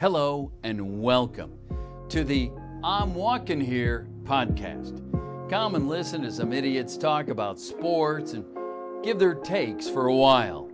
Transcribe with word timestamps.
Hello 0.00 0.50
and 0.64 1.00
welcome 1.00 1.56
to 2.08 2.24
the 2.24 2.50
I'm 2.82 3.14
Walking 3.14 3.60
Here 3.60 4.08
podcast. 4.24 4.98
Come 5.48 5.76
and 5.76 5.88
listen 5.88 6.24
as 6.24 6.38
some 6.38 6.52
idiots 6.52 6.96
talk 6.96 7.28
about 7.28 7.60
sports 7.60 8.32
and 8.32 8.44
give 9.04 9.20
their 9.20 9.34
takes 9.36 9.88
for 9.88 10.08
a 10.08 10.14
while. 10.14 10.68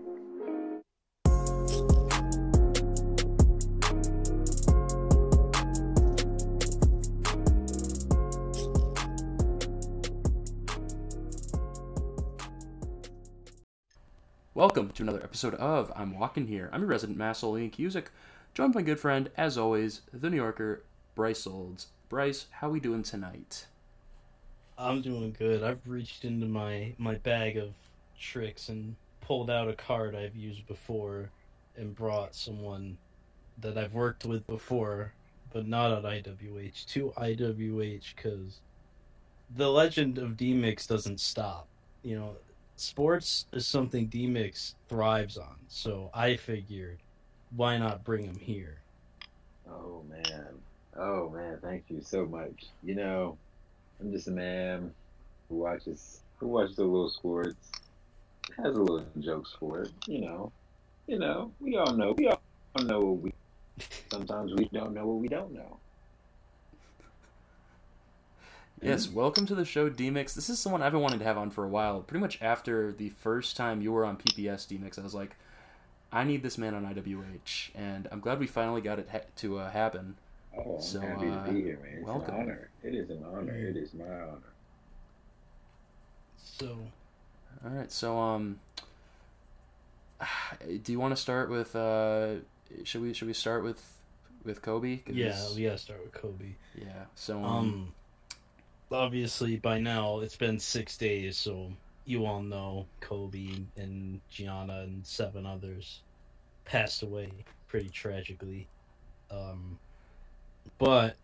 Welcome 14.55 14.91
to 14.91 15.03
another 15.03 15.23
episode 15.23 15.55
of 15.57 15.93
I'm 15.95 16.19
Walking 16.19 16.47
Here. 16.47 16.71
I'm 16.73 16.81
your 16.81 16.89
resident 16.89 17.19
Massel 17.19 17.59
Ian 17.59 17.71
Cusick, 17.71 18.07
joined 18.55 18.73
by 18.73 18.81
my 18.81 18.85
good 18.85 19.01
friend, 19.01 19.31
as 19.37 19.57
always, 19.57 20.03
the 20.13 20.31
New 20.31 20.37
Yorker, 20.37 20.85
Bryce 21.15 21.47
Olds. 21.47 21.89
Bryce, 22.09 22.47
how 22.51 22.69
are 22.69 22.73
we 22.73 22.81
doing 22.81 23.03
tonight? 23.03 23.67
I'm 24.77 25.03
doing 25.03 25.37
good. 25.39 25.63
I've 25.63 25.87
reached 25.87 26.25
into 26.25 26.47
my 26.47 26.95
my 26.99 27.17
bag 27.17 27.57
of 27.57 27.75
tricks 28.19 28.69
and 28.69 28.97
pulled 29.21 29.51
out 29.51 29.69
a 29.69 29.75
card 29.75 30.17
I've 30.17 30.35
used 30.35 30.67
before 30.67 31.31
and 31.77 31.95
brought 31.95 32.35
someone 32.35 32.99
that 33.61 33.79
I've 33.79 33.95
worked 33.95 34.25
with 34.25 34.47
before, 34.47 35.13
but 35.53 35.67
not 35.67 35.93
at 35.93 36.03
IWH 36.03 36.87
to 36.87 37.13
IWH 37.17 38.17
because 38.17 38.61
the 39.55 39.71
legend 39.71 40.19
of 40.19 40.37
D-Mix 40.37 40.87
doesn't 40.87 41.21
stop. 41.21 41.69
You 42.03 42.19
know, 42.19 42.37
sports 42.77 43.47
is 43.53 43.67
something 43.67 44.07
D-Mix 44.07 44.75
thrives 44.89 45.37
on. 45.37 45.57
So 45.69 46.11
I 46.15 46.37
figured, 46.37 46.99
why 47.55 47.79
not 47.79 48.05
bring 48.05 48.25
him 48.25 48.37
here? 48.37 48.79
Oh 49.69 50.03
man. 50.09 50.47
Oh 50.97 51.31
man, 51.31 51.59
thank 51.63 51.85
you 51.89 52.01
so 52.03 52.27
much. 52.27 52.67
You 52.83 52.95
know, 52.95 53.39
I'm 54.01 54.13
just 54.13 54.29
a 54.29 54.33
man 54.33 54.93
who 55.49 55.57
watches 55.57 56.21
who 56.39 56.49
watches 56.49 56.79
a 56.79 56.85
little 56.85 57.11
sports, 57.11 57.71
has 58.57 58.75
a 58.75 58.81
little 58.81 59.05
jokes 59.21 59.55
for 59.59 59.83
it, 59.83 59.91
you 60.07 60.21
know. 60.21 60.53
You 61.07 61.19
know, 61.19 61.53
we 61.61 61.77
all 61.77 61.93
know 61.93 62.15
we 62.17 62.29
all 62.29 62.41
know 62.83 63.01
what 63.01 63.23
we 63.23 63.33
sometimes 64.11 64.53
we 64.55 64.67
don't 64.73 64.95
know 64.95 65.07
what 65.07 65.19
we 65.19 65.29
don't 65.29 65.53
know. 65.53 65.79
Yes, 68.83 69.11
welcome 69.11 69.45
to 69.45 69.55
the 69.55 69.67
show, 69.67 69.91
D-Mix. 69.91 70.33
This 70.33 70.49
is 70.49 70.59
someone 70.59 70.81
I've 70.81 70.93
been 70.93 71.03
wanting 71.03 71.19
to 71.19 71.25
have 71.27 71.37
on 71.37 71.51
for 71.51 71.65
a 71.65 71.69
while. 71.69 72.01
Pretty 72.01 72.23
much 72.23 72.41
after 72.41 72.93
the 72.93 73.11
first 73.11 73.55
time 73.55 73.83
you 73.83 73.93
were 73.93 74.07
on 74.07 74.17
PPS, 74.17 74.67
D-Mix, 74.67 74.99
I 74.99 75.03
was 75.03 75.15
like, 75.15 75.37
I 76.13 76.25
need 76.25 76.43
this 76.43 76.59
man 76.59 76.75
on 76.75 76.85
IWH, 76.93 77.71
and 77.75 78.09
I'm 78.11 78.21
glad 78.21 78.41
we 78.41 78.47
finally 78.47 78.81
got 78.81 78.99
it 78.99 79.09
ha- 79.11 79.21
to 79.37 79.59
uh, 79.59 79.71
happen. 79.71 80.17
Oh, 80.59 80.77
I'm 80.77 80.83
So, 80.83 81.01
happy 81.01 81.29
uh, 81.29 81.45
to 81.47 81.53
be 81.53 81.63
here, 81.63 81.79
man. 81.83 81.99
It's 81.99 82.07
welcome. 82.07 82.35
an 82.35 82.41
honor. 82.41 82.71
It 82.83 82.95
is 82.95 83.11
an 83.11 83.25
honor. 83.33 83.55
It 83.57 83.77
is 83.77 83.95
my 83.95 84.05
honor. 84.05 84.53
So 86.37 86.77
All 87.65 87.71
right, 87.71 87.91
so 87.93 88.19
um, 88.19 88.59
do 90.83 90.93
you 90.93 90.99
want 90.99 91.15
to 91.15 91.21
start 91.21 91.49
with 91.51 91.75
uh, 91.77 92.37
should 92.85 93.03
we 93.03 93.13
should 93.15 93.29
we 93.29 93.35
start 93.35 93.63
with 93.65 93.81
with 94.45 94.63
Kobe? 94.63 94.99
'Cause- 94.99 95.15
yeah, 95.15 95.49
we 95.55 95.63
gotta 95.65 95.79
start 95.79 96.03
with 96.03 96.13
Kobe. 96.13 96.55
yeah. 96.77 97.05
So 97.15 97.39
um, 97.39 97.45
Um, 97.45 97.95
obviously 98.91 99.57
by 99.57 99.79
now 99.79 100.21
it's 100.21 100.37
been 100.37 100.59
six 100.59 100.97
days, 100.97 101.37
so 101.37 101.73
you 102.05 102.27
all 102.27 102.43
know 102.43 102.87
Kobe 103.01 103.65
and 103.77 104.21
Gianna 104.31 104.81
and 104.81 105.07
seven 105.07 105.47
others 105.47 106.01
passed 106.65 107.03
away 107.03 107.31
pretty 107.69 107.89
tragically. 107.89 108.67
Um, 109.31 109.79
but 110.79 111.17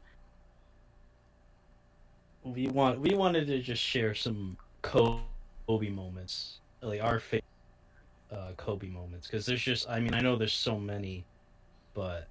we 2.44 2.68
want 2.68 3.00
we 3.00 3.14
wanted 3.14 3.46
to 3.48 3.60
just 3.60 3.82
share 3.82 4.14
some 4.14 4.56
Kobe 4.82 5.90
moments, 5.90 6.60
like 6.82 7.02
our 7.02 7.18
favorite 7.18 7.44
uh, 8.30 8.52
Kobe 8.56 8.88
moments, 8.88 9.26
because 9.26 9.46
there's 9.46 9.62
just 9.62 9.88
I 9.88 10.00
mean 10.00 10.14
I 10.14 10.20
know 10.20 10.36
there's 10.36 10.52
so 10.52 10.78
many, 10.78 11.24
but 11.94 12.28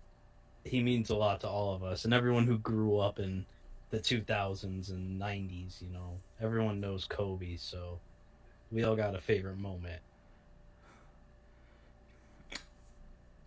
he 0.66 0.82
means 0.82 1.10
a 1.10 1.16
lot 1.16 1.42
to 1.42 1.48
all 1.48 1.74
of 1.74 1.84
us 1.84 2.06
and 2.06 2.14
everyone 2.14 2.46
who 2.46 2.58
grew 2.58 2.98
up 2.98 3.20
in 3.20 3.46
the 3.92 4.00
2000s 4.00 4.90
and 4.90 5.22
90s 5.22 5.82
you 5.82 5.90
know 5.90 6.20
everyone 6.42 6.82
knows 6.82 7.06
kobe 7.06 7.56
so 7.56 8.00
we 8.76 8.84
all 8.84 8.96
got 8.96 9.16
a 9.16 9.22
favorite 9.22 9.58
moment 9.58 10.02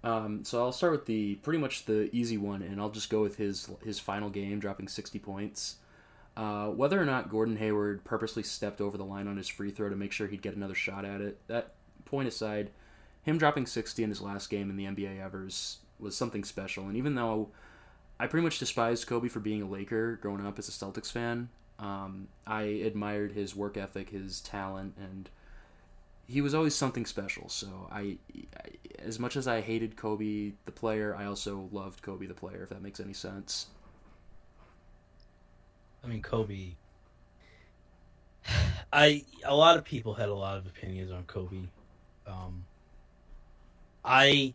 Um, 0.04 0.44
so 0.44 0.62
I'll 0.62 0.72
start 0.72 0.92
with 0.92 1.06
the 1.06 1.34
pretty 1.36 1.58
much 1.58 1.84
the 1.84 2.08
easy 2.14 2.38
one, 2.38 2.62
and 2.62 2.80
I'll 2.80 2.90
just 2.90 3.10
go 3.10 3.20
with 3.20 3.36
his 3.36 3.68
his 3.84 3.98
final 3.98 4.30
game, 4.30 4.60
dropping 4.60 4.88
60 4.88 5.18
points. 5.18 5.76
Uh, 6.36 6.68
whether 6.68 7.00
or 7.00 7.04
not 7.04 7.30
Gordon 7.30 7.56
Hayward 7.56 8.04
purposely 8.04 8.44
stepped 8.44 8.80
over 8.80 8.96
the 8.96 9.04
line 9.04 9.26
on 9.26 9.36
his 9.36 9.48
free 9.48 9.70
throw 9.72 9.88
to 9.88 9.96
make 9.96 10.12
sure 10.12 10.28
he'd 10.28 10.40
get 10.42 10.54
another 10.54 10.74
shot 10.74 11.04
at 11.04 11.20
it, 11.20 11.38
that 11.48 11.72
point 12.04 12.28
aside, 12.28 12.70
him 13.24 13.38
dropping 13.38 13.66
60 13.66 14.04
in 14.04 14.08
his 14.08 14.22
last 14.22 14.48
game 14.48 14.70
in 14.70 14.76
the 14.76 14.86
NBA 14.86 15.18
ever 15.20 15.46
is- 15.46 15.78
was 15.98 16.16
something 16.16 16.44
special. 16.44 16.86
And 16.86 16.96
even 16.96 17.16
though 17.16 17.50
I 18.20 18.28
pretty 18.28 18.44
much 18.44 18.60
despised 18.60 19.08
Kobe 19.08 19.28
for 19.28 19.40
being 19.40 19.62
a 19.62 19.66
Laker 19.68 20.16
growing 20.22 20.46
up 20.46 20.58
as 20.60 20.68
a 20.68 20.72
Celtics 20.72 21.10
fan, 21.10 21.48
um, 21.78 22.28
I 22.46 22.62
admired 22.62 23.32
his 23.32 23.54
work 23.56 23.76
ethic, 23.76 24.10
his 24.10 24.40
talent, 24.40 24.94
and 24.98 25.28
he 26.26 26.40
was 26.40 26.54
always 26.54 26.74
something 26.74 27.06
special. 27.06 27.48
So 27.48 27.88
I, 27.90 28.18
I, 28.56 28.70
as 29.04 29.18
much 29.18 29.36
as 29.36 29.48
I 29.48 29.60
hated 29.60 29.96
Kobe 29.96 30.52
the 30.66 30.72
player, 30.72 31.14
I 31.18 31.26
also 31.26 31.68
loved 31.72 32.02
Kobe 32.02 32.26
the 32.26 32.34
player. 32.34 32.62
If 32.64 32.70
that 32.70 32.82
makes 32.82 33.00
any 33.00 33.12
sense. 33.14 33.66
i 36.04 36.06
mean 36.06 36.22
kobe 36.22 36.72
i 38.92 39.24
a 39.44 39.54
lot 39.54 39.76
of 39.76 39.84
people 39.84 40.14
had 40.14 40.28
a 40.28 40.34
lot 40.34 40.56
of 40.56 40.66
opinions 40.66 41.10
on 41.10 41.24
kobe 41.24 41.68
um 42.26 42.64
i 44.04 44.52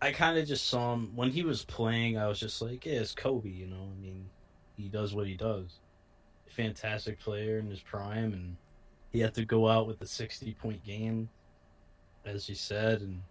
i 0.00 0.12
kind 0.12 0.38
of 0.38 0.46
just 0.46 0.66
saw 0.68 0.94
him 0.94 1.12
when 1.14 1.30
he 1.30 1.42
was 1.42 1.64
playing 1.64 2.16
i 2.18 2.26
was 2.26 2.38
just 2.40 2.62
like 2.62 2.86
yeah 2.86 2.94
it's 3.00 3.14
kobe 3.14 3.48
you 3.50 3.66
know 3.66 3.88
i 3.96 4.02
mean 4.02 4.28
he 4.76 4.88
does 4.88 5.14
what 5.14 5.26
he 5.26 5.34
does 5.34 5.78
fantastic 6.52 7.18
player 7.18 7.58
in 7.58 7.68
his 7.68 7.80
prime 7.80 8.32
and 8.32 8.56
he 9.10 9.20
had 9.20 9.34
to 9.34 9.44
go 9.44 9.68
out 9.68 9.86
with 9.86 10.00
a 10.02 10.06
60 10.06 10.52
point 10.54 10.84
game 10.84 11.28
as 12.24 12.48
you 12.48 12.54
said 12.54 13.00
and 13.00 13.22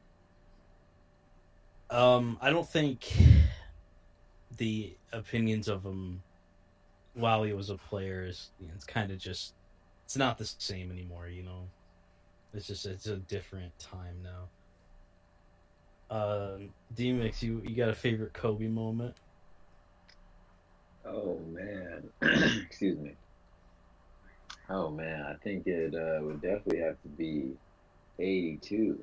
um 1.90 2.38
i 2.42 2.50
don't 2.50 2.68
think 2.68 3.16
the 4.58 4.96
opinions 5.14 5.68
of 5.68 5.84
him 5.84 6.22
while 7.14 7.44
he 7.44 7.54
was 7.54 7.70
a 7.70 7.76
player 7.76 8.26
is 8.26 8.50
you 8.60 8.68
know, 8.68 8.74
it's 8.76 8.86
kind 8.86 9.12
of 9.12 9.18
just 9.18 9.54
it's 10.06 10.18
not 10.18 10.38
the 10.38 10.46
same 10.46 10.92
anymore 10.92 11.28
you 11.28 11.44
know? 11.44 11.68
It's 12.54 12.68
just 12.68 12.86
it's 12.86 13.08
a 13.08 13.16
different 13.18 13.78
time 13.80 14.18
now. 14.24 16.16
Uh 16.16 16.58
d-mix 16.96 17.42
you 17.42 17.62
you 17.66 17.76
got 17.76 17.90
a 17.90 17.96
favorite 17.96 18.34
kobe 18.34 18.68
moment 18.68 19.16
Oh 21.06 21.40
man. 21.52 22.10
Excuse 22.66 23.00
me. 23.00 23.12
Oh 24.70 24.90
man, 24.90 25.22
I 25.24 25.36
think 25.44 25.68
it 25.68 25.94
uh, 25.94 26.24
would 26.24 26.42
definitely 26.42 26.80
have 26.80 27.02
to 27.02 27.10
be 27.10 27.52
82. 28.20 29.00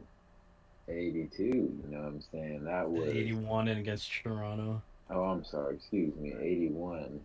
82, 0.89 1.45
you 1.45 1.83
know 1.91 1.99
what 1.99 2.09
I'm 2.09 2.23
saying? 2.33 2.65
That 2.65 2.91
was 2.91 3.11
81 3.11 3.69
and 3.69 3.81
against 3.81 4.11
toronto 4.23 4.83
Oh, 5.11 5.23
I'm 5.23 5.45
sorry. 5.45 5.77
Excuse 5.77 6.15
me. 6.17 6.35
81. 6.41 7.21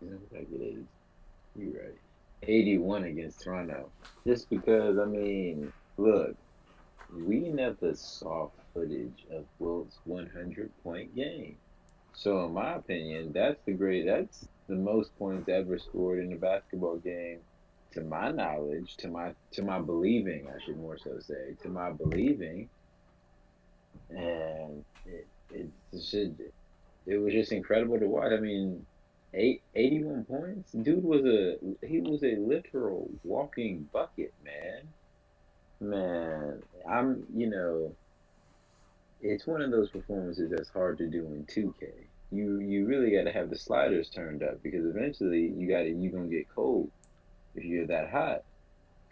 You 0.00 0.10
know 0.10 0.18
what 0.30 0.40
I 0.40 0.44
get 0.44 0.60
is? 0.60 0.84
You're 1.54 1.82
right. 1.82 1.98
81 2.42 3.04
against 3.04 3.42
Toronto. 3.42 3.90
Just 4.26 4.48
because, 4.50 4.98
I 4.98 5.04
mean, 5.04 5.72
look, 5.96 6.34
we 7.14 7.40
never 7.50 7.94
saw 7.94 8.50
footage 8.72 9.26
of 9.30 9.44
Wilt's 9.58 9.98
100 10.04 10.70
point 10.82 11.14
game. 11.14 11.56
So, 12.14 12.46
in 12.46 12.54
my 12.54 12.74
opinion, 12.76 13.32
that's 13.32 13.60
the 13.66 13.72
great, 13.74 14.06
that's 14.06 14.48
the 14.68 14.76
most 14.76 15.16
points 15.16 15.48
ever 15.48 15.78
scored 15.78 16.20
in 16.20 16.32
a 16.32 16.36
basketball 16.36 16.98
game. 16.98 17.42
To 17.92 18.02
my 18.02 18.30
knowledge, 18.32 18.96
to 18.98 19.08
my 19.08 19.34
to 19.52 19.62
my 19.62 19.80
believing, 19.80 20.48
I 20.48 20.58
should 20.60 20.78
more 20.78 20.98
so 20.98 21.18
say, 21.20 21.56
to 21.62 21.68
my 21.68 21.92
believing, 21.92 22.70
and 24.10 24.84
it 25.04 25.28
it 25.50 25.72
should 26.02 26.38
it 27.06 27.18
was 27.18 27.32
just 27.32 27.52
incredible 27.52 27.98
to 27.98 28.08
watch. 28.08 28.32
I 28.32 28.40
mean, 28.40 28.86
eight, 29.34 29.62
81 29.74 30.24
points. 30.26 30.72
Dude 30.72 31.04
was 31.04 31.24
a 31.24 31.56
he 31.86 32.00
was 32.00 32.22
a 32.22 32.36
literal 32.36 33.10
walking 33.24 33.88
bucket, 33.92 34.34
man. 34.42 34.94
Man, 35.80 36.62
I'm 36.88 37.26
you 37.34 37.50
know, 37.50 37.96
it's 39.22 39.46
one 39.48 39.62
of 39.62 39.72
those 39.72 39.90
performances 39.90 40.50
that's 40.56 40.70
hard 40.70 40.98
to 40.98 41.08
do 41.10 41.26
in 41.26 41.46
2K. 41.46 42.08
You 42.32 42.60
you 42.60 42.86
really 42.86 43.12
got 43.12 43.24
to 43.24 43.32
have 43.32 43.50
the 43.50 43.58
sliders 43.58 44.10
turned 44.10 44.44
up 44.44 44.62
because 44.64 44.86
eventually 44.86 45.52
you 45.56 45.68
got 45.70 45.82
you 45.86 46.12
gonna 46.12 46.28
get 46.28 46.48
cold 46.54 46.92
if 47.56 47.64
you're 47.64 47.88
that 47.88 48.10
hot. 48.10 48.40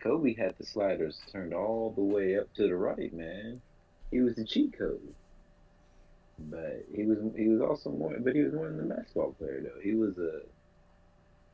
Kobe 0.02 0.34
had 0.36 0.54
the 0.58 0.66
sliders 0.66 1.20
turned 1.32 1.54
all 1.54 1.94
the 1.96 2.02
way 2.04 2.38
up 2.38 2.46
to 2.56 2.64
the 2.68 2.76
right, 2.76 3.12
man. 3.14 3.62
He 4.12 4.20
was 4.20 4.36
the 4.36 4.46
cheat 4.46 4.74
code. 4.78 5.14
but 6.38 6.84
he 6.94 7.04
was 7.06 7.18
he 7.36 7.48
was 7.48 7.60
also 7.60 7.90
more, 7.90 8.16
but 8.20 8.34
he 8.34 8.42
was 8.42 8.52
more 8.54 8.68
than 8.70 8.80
a 8.90 8.94
basketball 8.94 9.34
player 9.38 9.62
though. 9.62 9.80
He 9.82 9.94
was 9.94 10.16
a 10.18 10.40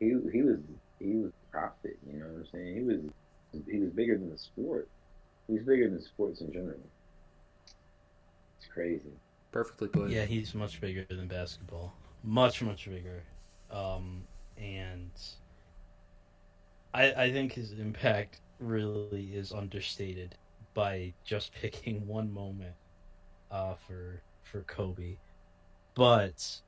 he 0.01 0.09
he 0.33 0.43
was 0.43 0.59
he 1.01 1.17
was 1.17 1.33
prophet. 1.53 1.99
You 2.07 2.21
know 2.21 2.27
what 2.27 2.39
I'm 2.41 2.47
saying? 2.53 2.77
He 2.77 2.83
was 2.83 3.01
he 3.71 3.81
was 3.81 3.93
bigger 3.93 4.19
than 4.19 4.31
the 4.31 4.39
sport. 4.39 4.89
He 5.49 5.55
was 5.55 5.65
bigger 5.65 5.91
than 5.91 6.03
sports 6.03 6.41
in 6.41 6.53
general. 6.53 6.91
It's 8.77 9.03
crazy. 9.03 9.17
Perfectly 9.53 9.89
put. 9.89 10.11
Yeah, 10.11 10.25
he's 10.25 10.55
much 10.55 10.81
bigger 10.81 11.05
than 11.09 11.29
basketball. 11.29 11.95
Much, 12.23 12.63
much 12.63 12.89
bigger. 12.89 13.23
Um, 13.71 14.23
and 14.59 15.11
I, 16.93 17.13
I 17.13 17.33
think 17.33 17.53
his 17.53 17.73
impact 17.73 18.41
really 18.59 19.31
is 19.35 19.53
understated 19.53 20.35
by 20.75 21.13
just 21.25 21.53
picking 21.61 22.07
one 22.07 22.33
moment 22.33 22.75
uh, 23.51 23.75
for 23.87 24.21
for 24.43 24.63
Kobe. 24.63 25.17
But 25.95 26.61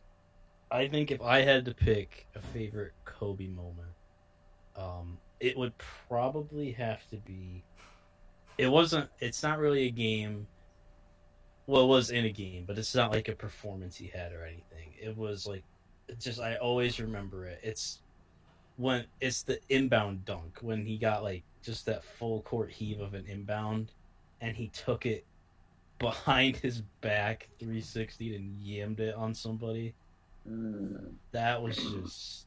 I 0.71 0.89
think 0.89 1.11
if 1.11 1.21
I 1.21 1.43
had 1.43 1.65
to 1.67 1.75
pick 1.75 2.27
a 2.35 2.41
favorite 2.41 2.93
Kobe 3.05 3.49
moment, 3.49 3.93
um, 4.77 5.19
it 5.41 5.57
would 5.59 5.77
probably 5.79 6.73
have 6.73 7.07
to 7.11 7.17
be. 7.17 7.63
It 8.57 8.69
wasn't. 8.69 9.11
It's 9.21 9.43
not 9.43 9.59
really 9.59 9.87
a 9.87 9.91
game. 9.91 10.47
Well, 11.69 11.83
it 11.85 11.87
was 11.89 12.11
in 12.11 12.25
a 12.25 12.31
game, 12.33 12.65
but 12.67 12.79
it's 12.79 12.95
not 12.95 13.13
like 13.13 13.29
a 13.29 13.35
performance 13.35 13.95
he 13.95 14.07
had 14.07 14.33
or 14.33 14.43
anything. 14.47 14.95
It 14.99 15.15
was 15.15 15.47
like, 15.47 15.65
it 16.09 16.19
just 16.19 16.41
I 16.41 16.57
always 16.57 16.99
remember 16.99 17.45
it. 17.45 17.61
It's 17.63 18.01
when 18.79 19.05
it's 19.21 19.43
the 19.43 19.61
inbound 19.69 20.25
dunk 20.25 20.59
when 20.63 20.87
he 20.87 20.97
got 20.97 21.23
like 21.23 21.43
just 21.63 21.85
that 21.85 22.03
full 22.03 22.41
court 22.41 22.71
heave 22.71 23.01
of 23.01 23.13
an 23.13 23.27
inbound, 23.27 23.93
and 24.41 24.57
he 24.57 24.69
took 24.69 25.05
it 25.05 25.27
behind 25.99 26.57
his 26.63 26.81
back 27.03 27.51
360 27.59 28.35
and 28.37 28.57
yammed 28.59 29.01
it 29.01 29.15
on 29.15 29.35
somebody. 29.35 29.95
Mm. 30.51 31.13
That 31.33 31.63
was 31.63 31.77
just. 31.77 32.47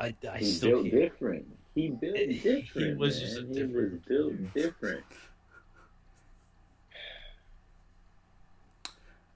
I, 0.00 0.14
I 0.32 0.38
He 0.38 0.44
still 0.44 0.82
built 0.82 0.90
can't. 0.92 0.94
different. 0.94 1.46
He 1.74 1.88
built 1.90 2.14
different. 2.42 2.68
He 2.72 2.94
was 2.94 3.20
man. 3.20 3.26
just 3.26 3.40
a 3.40 3.46
He 3.52 3.64
was 3.64 3.92
built 4.06 4.54
different. 4.54 5.04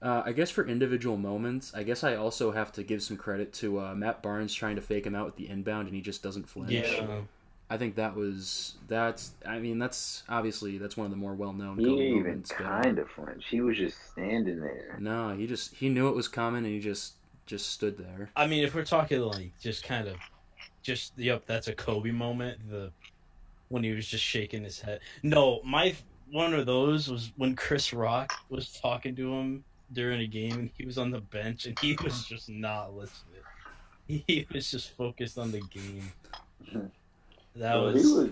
Uh, 0.01 0.23
I 0.25 0.31
guess 0.31 0.49
for 0.49 0.65
individual 0.65 1.17
moments, 1.17 1.73
I 1.75 1.83
guess 1.83 2.03
I 2.03 2.15
also 2.15 2.51
have 2.51 2.71
to 2.73 2.83
give 2.83 3.03
some 3.03 3.17
credit 3.17 3.51
to 3.55 3.81
uh, 3.81 3.95
Matt 3.95 4.23
Barnes 4.23 4.53
trying 4.53 4.77
to 4.77 4.81
fake 4.81 5.05
him 5.05 5.13
out 5.13 5.25
with 5.25 5.35
the 5.35 5.49
inbound, 5.49 5.87
and 5.87 5.95
he 5.95 6.01
just 6.01 6.23
doesn't 6.23 6.47
flinch. 6.47 6.71
Yeah, 6.71 7.21
I 7.69 7.77
think 7.77 7.95
that 7.95 8.15
was 8.15 8.75
that's. 8.87 9.31
I 9.45 9.59
mean, 9.59 9.77
that's 9.77 10.23
obviously 10.29 10.77
that's 10.77 10.95
one 10.95 11.05
of 11.05 11.11
the 11.11 11.17
more 11.17 11.33
well 11.33 11.51
known. 11.51 11.77
He 11.77 11.83
didn't 11.83 11.99
even 11.99 12.43
kind 12.43 12.97
of 12.97 13.09
flinch. 13.09 13.45
He 13.49 13.59
was 13.59 13.77
just 13.77 14.11
standing 14.11 14.61
there. 14.61 14.97
No, 14.99 15.35
he 15.35 15.45
just 15.45 15.75
he 15.75 15.89
knew 15.89 16.07
it 16.07 16.15
was 16.15 16.29
coming, 16.29 16.63
and 16.63 16.73
he 16.73 16.79
just 16.79 17.15
just 17.45 17.71
stood 17.71 17.97
there. 17.97 18.29
I 18.37 18.47
mean, 18.47 18.63
if 18.63 18.73
we're 18.73 18.85
talking 18.85 19.19
like 19.19 19.51
just 19.59 19.83
kind 19.83 20.07
of, 20.07 20.15
just 20.81 21.11
yep, 21.17 21.45
that's 21.45 21.67
a 21.67 21.73
Kobe 21.73 22.11
moment. 22.11 22.57
The 22.69 22.91
when 23.67 23.83
he 23.83 23.91
was 23.91 24.07
just 24.07 24.23
shaking 24.23 24.63
his 24.63 24.79
head. 24.79 25.01
No, 25.23 25.59
my 25.65 25.93
one 26.31 26.53
of 26.53 26.65
those 26.65 27.09
was 27.09 27.31
when 27.35 27.55
Chris 27.55 27.91
Rock 27.91 28.31
was 28.49 28.79
talking 28.81 29.15
to 29.15 29.33
him 29.33 29.63
during 29.93 30.21
a 30.21 30.27
game, 30.27 30.53
and 30.53 30.69
he 30.77 30.85
was 30.85 30.97
on 30.97 31.11
the 31.11 31.21
bench, 31.21 31.65
and 31.65 31.77
he 31.79 31.97
was 32.03 32.23
just 32.25 32.49
not 32.49 32.95
listening. 32.95 33.25
He 34.07 34.47
was 34.51 34.71
just 34.71 34.89
focused 34.91 35.37
on 35.37 35.51
the 35.51 35.61
game. 35.61 36.11
That 37.55 37.73
Bro, 37.73 37.83
was, 37.93 38.01
He 38.01 38.11
was. 38.11 38.29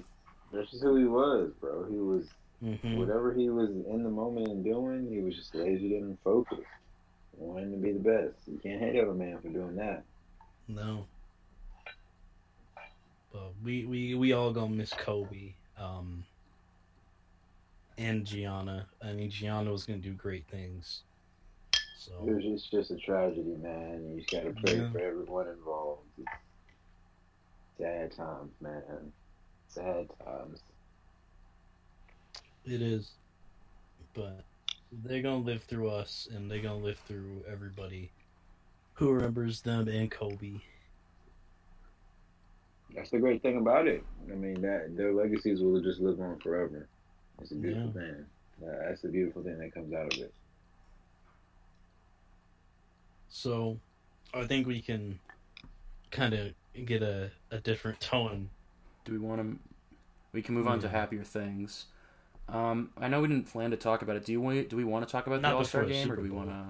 That's 0.52 0.72
just 0.72 0.82
who 0.84 0.96
he 0.96 1.06
was, 1.06 1.52
bro. 1.60 1.86
He 1.90 1.98
was 1.98 2.26
Mhm. 2.64 2.98
whatever 2.98 3.34
he 3.34 3.50
was 3.50 3.70
in 3.70 4.02
the 4.04 4.10
moment 4.10 4.48
and 4.48 4.64
doing. 4.64 5.08
He 5.12 5.20
was 5.20 5.36
just 5.36 5.54
lazy 5.54 5.98
and 5.98 6.18
focused, 6.24 6.62
wanting 7.38 7.72
to 7.72 7.78
be 7.78 7.92
the 7.92 8.00
best. 8.00 8.36
You 8.48 8.58
can't 8.58 8.82
hate 8.82 8.98
a 8.98 9.14
man 9.14 9.40
for 9.40 9.50
doing 9.50 9.76
that. 9.76 10.04
No. 10.68 11.06
But 13.32 13.52
we, 13.64 13.86
we, 13.86 14.16
we 14.16 14.34
all 14.34 14.52
gonna 14.52 14.74
miss 14.74 14.94
Kobe. 14.94 15.54
Um, 15.78 16.24
and 18.00 18.26
Gianna. 18.26 18.88
I 19.04 19.14
mean, 19.14 19.30
Gianna 19.30 19.72
was 19.72 19.86
gonna 19.86 20.00
do 20.00 20.14
great 20.14 20.48
things. 20.48 21.04
It 22.08 22.34
was 22.34 22.44
just, 22.44 22.72
just 22.72 22.92
a 22.92 22.98
tragedy, 22.98 23.56
man. 23.62 24.12
You 24.14 24.22
just 24.22 24.32
gotta 24.32 24.52
pray 24.64 24.78
Yeah. 24.78 24.92
for 24.92 25.00
everyone 25.00 25.48
involved. 25.50 26.02
It's 26.18 26.28
sad 27.78 28.12
times, 28.16 28.52
man. 28.62 29.12
Sad 29.68 30.08
times. 30.24 30.62
it 32.66 32.82
is. 32.82 33.12
But 34.14 34.44
they're 34.92 35.22
gonna 35.22 35.44
live 35.44 35.64
through 35.64 35.90
us, 35.90 36.28
and 36.34 36.50
they're 36.52 36.62
gonna 36.62 36.84
live 36.84 36.98
through 37.00 37.44
everybody 37.50 38.12
who 38.96 39.12
remembers 39.12 39.62
them 39.62 39.88
and 39.88 40.10
Kobe. 40.12 40.60
That's 42.96 43.10
the 43.12 43.20
great 43.20 43.42
thing 43.42 43.58
about 43.58 43.88
it. 43.88 44.04
I 44.32 44.36
mean, 44.36 44.62
that 44.62 44.96
their 44.98 45.14
legacies 45.14 45.62
will 45.62 45.82
just 45.82 46.00
live 46.00 46.20
on 46.20 46.40
forever. 46.40 46.88
It's 47.42 47.52
a 47.52 47.56
beautiful 47.56 47.92
thing. 47.92 48.26
That- 48.62 48.80
That's 48.88 49.02
the 49.02 49.10
beautiful 49.10 49.44
thing 49.44 49.60
that 49.60 49.74
comes 49.74 49.94
out 49.94 50.12
of 50.14 50.20
it. 50.20 50.34
So, 53.30 53.80
I 54.34 54.46
think 54.46 54.68
we 54.68 54.82
can 54.82 55.20
kind 56.12 56.34
of 56.34 56.54
get 56.86 57.02
a, 57.02 57.32
a 57.52 57.60
different 57.60 58.00
tone. 58.00 58.50
Do 59.06 59.12
we 59.12 59.20
want 59.20 59.42
to? 59.42 59.60
We 60.32 60.42
can 60.42 60.56
move 60.56 60.68
on 60.68 60.80
to 60.82 60.90
happier 60.90 61.24
things. 61.24 61.86
Um, 62.50 62.92
I 62.98 63.08
know 63.08 63.22
we 63.22 63.28
didn't 63.28 63.52
plan 63.52 63.72
to 63.72 63.78
talk 63.78 64.02
about 64.02 64.16
it. 64.16 64.26
Do 64.26 64.32
you 64.32 64.42
want? 64.42 64.70
Do 64.70 64.78
we 64.78 64.84
want 64.84 65.08
to 65.08 65.12
talk 65.12 65.28
about 65.28 65.42
Not 65.42 65.52
the 65.52 65.56
All 65.58 65.66
Star 65.66 65.86
game, 65.86 66.12
or 66.12 66.16
do 66.16 66.22
we 66.22 66.30
want 66.30 66.50
to? 66.50 66.66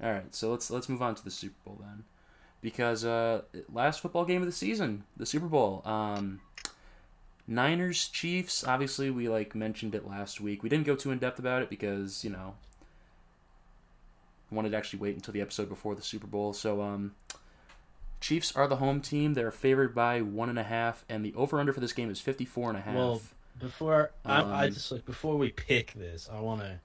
All 0.00 0.12
right, 0.12 0.34
so 0.34 0.50
let's 0.50 0.70
let's 0.70 0.88
move 0.88 1.02
on 1.02 1.14
to 1.16 1.24
the 1.24 1.30
Super 1.30 1.56
Bowl 1.64 1.78
then, 1.80 2.04
because 2.60 3.04
uh, 3.04 3.42
last 3.72 4.00
football 4.00 4.24
game 4.24 4.42
of 4.42 4.46
the 4.46 4.52
season, 4.52 5.04
the 5.16 5.26
Super 5.26 5.46
Bowl. 5.46 5.82
Um, 5.84 6.40
Niners 7.48 8.08
Chiefs. 8.08 8.62
Obviously, 8.64 9.10
we 9.10 9.28
like 9.28 9.54
mentioned 9.54 9.94
it 9.94 10.06
last 10.06 10.40
week. 10.40 10.62
We 10.62 10.68
didn't 10.68 10.86
go 10.86 10.94
too 10.94 11.10
in 11.10 11.18
depth 11.18 11.38
about 11.38 11.62
it 11.62 11.70
because 11.70 12.22
you 12.22 12.30
know 12.30 12.54
wanted 14.50 14.70
to 14.70 14.76
actually 14.76 15.00
wait 15.00 15.14
until 15.14 15.32
the 15.32 15.40
episode 15.40 15.68
before 15.68 15.94
the 15.94 16.02
Super 16.02 16.26
Bowl. 16.26 16.52
So 16.52 16.80
um, 16.80 17.14
Chiefs 18.20 18.54
are 18.56 18.66
the 18.66 18.76
home 18.76 19.00
team. 19.00 19.34
They're 19.34 19.50
favored 19.50 19.94
by 19.94 20.20
one 20.22 20.48
and 20.48 20.58
a 20.58 20.64
half, 20.64 21.04
and 21.08 21.24
the 21.24 21.34
over 21.34 21.60
under 21.60 21.72
for 21.72 21.80
this 21.80 21.92
game 21.92 22.10
is 22.10 22.20
fifty 22.20 22.44
four 22.44 22.68
and 22.68 22.78
a 22.78 22.80
half. 22.80 22.94
Well, 22.96 23.22
Before 23.60 24.10
I, 24.24 24.42
I 24.42 24.66
Um, 24.66 24.72
just 24.72 24.90
like 24.90 25.04
before 25.04 25.36
we 25.36 25.50
pick 25.50 25.92
this, 25.94 26.28
I 26.32 26.40
want 26.40 26.60
to 26.62 26.80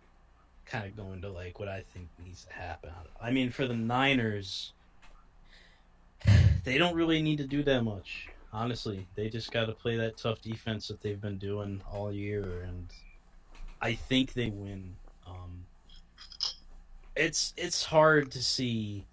kind 0.66 0.86
of 0.86 0.96
go 0.96 1.12
into 1.12 1.30
like 1.30 1.60
what 1.60 1.68
I 1.68 1.84
think 1.94 2.08
needs 2.24 2.46
to 2.46 2.54
happen. 2.54 2.92
I 3.22 3.32
mean, 3.32 3.50
for 3.50 3.68
the 3.68 3.76
Niners, 3.76 4.74
they 6.64 6.78
don't 6.78 6.96
really 6.96 7.22
need 7.22 7.38
to 7.40 7.48
do 7.48 7.64
that 7.64 7.84
much. 7.84 8.30
Honestly, 8.52 9.08
they 9.16 9.30
just 9.30 9.52
got 9.52 9.66
to 9.66 9.72
play 9.72 9.98
that 9.98 10.18
tough 10.18 10.40
defense 10.42 10.88
that 10.88 11.02
they've 11.02 11.20
been 11.20 11.40
doing 11.40 11.82
all 11.92 12.12
year, 12.14 12.62
and 12.68 12.88
I 13.82 13.94
think 13.96 14.34
they 14.34 14.50
win. 14.52 14.96
Um, 15.26 15.66
it's 17.16 17.54
it's 17.58 17.84
hard 17.84 18.32
to 18.32 18.42
see 18.42 19.06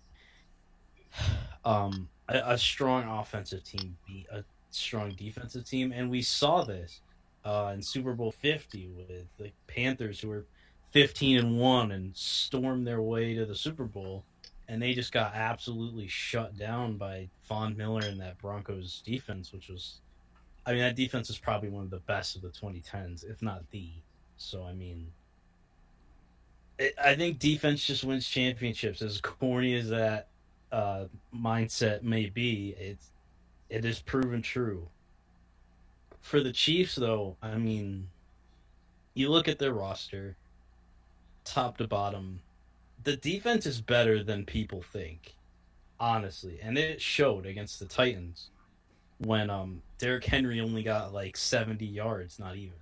um, 1.64 2.08
a, 2.28 2.52
a 2.52 2.58
strong 2.58 3.04
offensive 3.04 3.64
team 3.64 3.96
beat 4.06 4.26
a 4.30 4.44
strong 4.70 5.10
defensive 5.16 5.64
team, 5.64 5.92
and 5.92 6.10
we 6.10 6.22
saw 6.22 6.64
this 6.64 7.00
uh, 7.44 7.72
in 7.74 7.82
Super 7.82 8.12
Bowl 8.14 8.32
Fifty 8.32 8.88
with 8.88 9.26
the 9.38 9.50
Panthers, 9.66 10.20
who 10.20 10.28
were 10.28 10.46
fifteen 10.90 11.38
and 11.38 11.58
one 11.58 11.92
and 11.92 12.16
stormed 12.16 12.86
their 12.86 13.02
way 13.02 13.34
to 13.34 13.44
the 13.44 13.54
Super 13.54 13.84
Bowl, 13.84 14.24
and 14.68 14.80
they 14.80 14.94
just 14.94 15.12
got 15.12 15.34
absolutely 15.34 16.08
shut 16.08 16.56
down 16.56 16.96
by 16.96 17.28
Von 17.48 17.76
Miller 17.76 18.02
and 18.02 18.20
that 18.20 18.38
Broncos 18.38 19.02
defense, 19.04 19.52
which 19.52 19.68
was, 19.68 20.00
I 20.64 20.72
mean, 20.72 20.80
that 20.80 20.96
defense 20.96 21.28
is 21.28 21.38
probably 21.38 21.68
one 21.68 21.84
of 21.84 21.90
the 21.90 21.98
best 21.98 22.36
of 22.36 22.42
the 22.42 22.48
2010s, 22.48 23.28
if 23.28 23.42
not 23.42 23.62
the. 23.70 23.90
So 24.36 24.64
I 24.64 24.72
mean, 24.72 25.08
I 27.02 27.14
think 27.14 27.38
defense 27.38 27.84
just 27.84 28.04
wins 28.04 28.26
championships. 28.26 29.02
As 29.02 29.20
corny 29.20 29.74
as 29.74 29.90
that 29.90 30.28
uh, 30.72 31.04
mindset 31.34 32.02
may 32.02 32.26
be, 32.26 32.74
it's 32.78 33.10
it 33.68 33.84
is 33.84 34.00
proven 34.00 34.42
true. 34.42 34.86
For 36.20 36.40
the 36.40 36.52
Chiefs, 36.52 36.94
though, 36.94 37.36
I 37.42 37.56
mean, 37.56 38.08
you 39.14 39.30
look 39.30 39.48
at 39.48 39.58
their 39.58 39.72
roster, 39.72 40.36
top 41.44 41.78
to 41.78 41.86
bottom, 41.86 42.40
the 43.04 43.16
defense 43.16 43.66
is 43.66 43.80
better 43.80 44.22
than 44.22 44.44
people 44.44 44.82
think, 44.82 45.34
honestly, 45.98 46.58
and 46.62 46.78
it 46.78 47.00
showed 47.00 47.46
against 47.46 47.78
the 47.78 47.86
Titans 47.86 48.48
when 49.18 49.50
um 49.50 49.82
Derrick 49.98 50.24
Henry 50.24 50.60
only 50.60 50.82
got 50.82 51.12
like 51.12 51.36
seventy 51.36 51.86
yards, 51.86 52.38
not 52.38 52.56
even. 52.56 52.72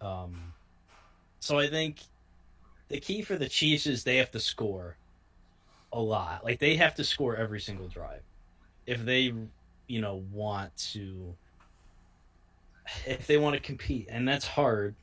Um, 0.00 0.52
so 1.40 1.58
I 1.58 1.68
think 1.68 2.00
the 2.88 3.00
key 3.00 3.22
for 3.22 3.36
the 3.36 3.48
Chiefs 3.48 3.86
is 3.86 4.04
they 4.04 4.16
have 4.16 4.30
to 4.32 4.40
score 4.40 4.98
a 5.92 6.00
lot. 6.00 6.44
Like 6.44 6.60
they 6.60 6.76
have 6.76 6.94
to 6.96 7.04
score 7.04 7.36
every 7.36 7.60
single 7.60 7.88
drive 7.88 8.22
if 8.86 9.04
they, 9.04 9.32
you 9.88 10.00
know, 10.00 10.24
want 10.32 10.76
to 10.92 11.36
if 13.06 13.26
they 13.26 13.36
want 13.38 13.54
to 13.54 13.60
compete, 13.60 14.08
and 14.10 14.26
that's 14.28 14.46
hard. 14.46 14.96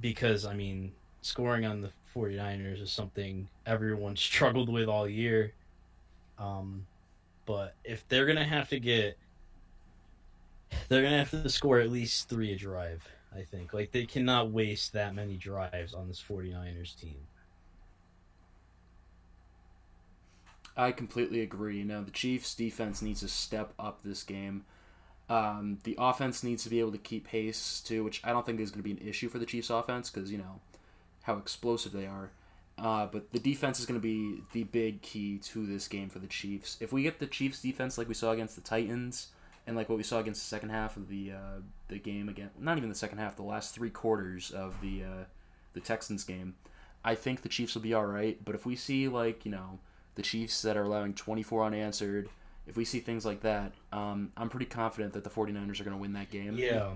because 0.00 0.44
I 0.46 0.54
mean, 0.54 0.94
scoring 1.22 1.64
on 1.66 1.80
the 1.80 1.90
49ers 2.14 2.80
is 2.82 2.92
something 2.92 3.48
everyone 3.66 4.16
struggled 4.16 4.68
with 4.68 4.88
all 4.88 5.08
year. 5.08 5.54
Um, 6.38 6.86
but 7.46 7.76
if 7.84 8.06
they're 8.08 8.26
gonna 8.26 8.44
have 8.44 8.68
to 8.70 8.80
get, 8.80 9.18
they're 10.88 11.02
gonna 11.02 11.18
have 11.18 11.30
to 11.30 11.48
score 11.48 11.78
at 11.80 11.90
least 11.90 12.28
three 12.28 12.52
a 12.52 12.56
drive. 12.56 13.06
I 13.34 13.42
think 13.42 13.74
like 13.74 13.92
they 13.92 14.06
cannot 14.06 14.50
waste 14.50 14.92
that 14.94 15.14
many 15.14 15.36
drives 15.36 15.94
on 15.94 16.08
this 16.08 16.22
49ers 16.26 16.98
team. 16.98 17.26
I 20.76 20.92
completely 20.92 21.40
agree. 21.40 21.78
You 21.78 21.84
know, 21.84 22.04
the 22.04 22.12
Chiefs' 22.12 22.54
defense 22.54 23.02
needs 23.02 23.20
to 23.20 23.28
step 23.28 23.74
up 23.78 24.02
this 24.02 24.22
game. 24.22 24.64
Um, 25.28 25.78
the 25.82 25.96
offense 25.98 26.42
needs 26.42 26.62
to 26.62 26.70
be 26.70 26.80
able 26.80 26.92
to 26.92 26.98
keep 26.98 27.26
pace 27.26 27.82
too, 27.84 28.04
which 28.04 28.20
I 28.24 28.30
don't 28.30 28.46
think 28.46 28.60
is 28.60 28.70
going 28.70 28.82
to 28.82 28.94
be 28.94 28.98
an 28.98 29.08
issue 29.08 29.28
for 29.28 29.38
the 29.38 29.44
Chiefs' 29.44 29.70
offense 29.70 30.08
because 30.08 30.30
you 30.30 30.38
know 30.38 30.60
how 31.22 31.36
explosive 31.36 31.92
they 31.92 32.06
are. 32.06 32.30
Uh, 32.78 33.06
but 33.06 33.32
the 33.32 33.40
defense 33.40 33.80
is 33.80 33.86
going 33.86 34.00
to 34.00 34.02
be 34.02 34.40
the 34.52 34.62
big 34.62 35.02
key 35.02 35.38
to 35.38 35.66
this 35.66 35.88
game 35.88 36.08
for 36.08 36.20
the 36.20 36.28
Chiefs. 36.28 36.78
If 36.80 36.92
we 36.92 37.02
get 37.02 37.18
the 37.18 37.26
Chiefs' 37.26 37.60
defense 37.60 37.98
like 37.98 38.08
we 38.08 38.14
saw 38.14 38.30
against 38.30 38.54
the 38.54 38.62
Titans 38.62 39.28
and 39.68 39.76
like 39.76 39.90
what 39.90 39.98
we 39.98 40.02
saw 40.02 40.18
against 40.18 40.40
the 40.40 40.48
second 40.48 40.70
half 40.70 40.96
of 40.96 41.08
the 41.08 41.32
uh, 41.32 41.60
the 41.88 41.98
game 41.98 42.28
again, 42.30 42.50
not 42.58 42.78
even 42.78 42.88
the 42.88 42.94
second 42.94 43.18
half, 43.18 43.36
the 43.36 43.42
last 43.42 43.74
three 43.74 43.90
quarters 43.90 44.50
of 44.50 44.80
the 44.80 45.04
uh, 45.04 45.24
the 45.74 45.80
Texans 45.80 46.24
game, 46.24 46.54
I 47.04 47.14
think 47.14 47.42
the 47.42 47.50
Chiefs 47.50 47.74
will 47.74 47.82
be 47.82 47.92
all 47.92 48.06
right. 48.06 48.42
But 48.42 48.54
if 48.54 48.64
we 48.64 48.74
see 48.74 49.08
like 49.08 49.44
you 49.44 49.52
know 49.52 49.78
the 50.14 50.22
Chiefs 50.22 50.62
that 50.62 50.76
are 50.76 50.84
allowing 50.84 51.12
24 51.12 51.66
unanswered, 51.66 52.30
if 52.66 52.78
we 52.78 52.86
see 52.86 52.98
things 52.98 53.26
like 53.26 53.42
that, 53.42 53.72
um, 53.92 54.32
I'm 54.38 54.48
pretty 54.48 54.66
confident 54.66 55.12
that 55.12 55.22
the 55.22 55.30
49ers 55.30 55.80
are 55.80 55.84
going 55.84 55.96
to 55.96 56.00
win 56.00 56.14
that 56.14 56.30
game. 56.30 56.56
Yeah, 56.56 56.92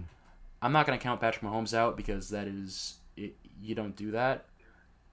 I'm 0.63 0.73
not 0.73 0.87
going 0.87 0.99
to 0.99 1.03
count 1.03 1.21
Patrick 1.21 1.45
Mahomes 1.45 1.75
out 1.75 1.99
because 1.99 2.31
that 2.31 2.49
is 2.49 2.97
it, 3.19 3.37
you 3.61 3.75
don't 3.75 3.95
do 3.95 4.13
that. 4.13 4.47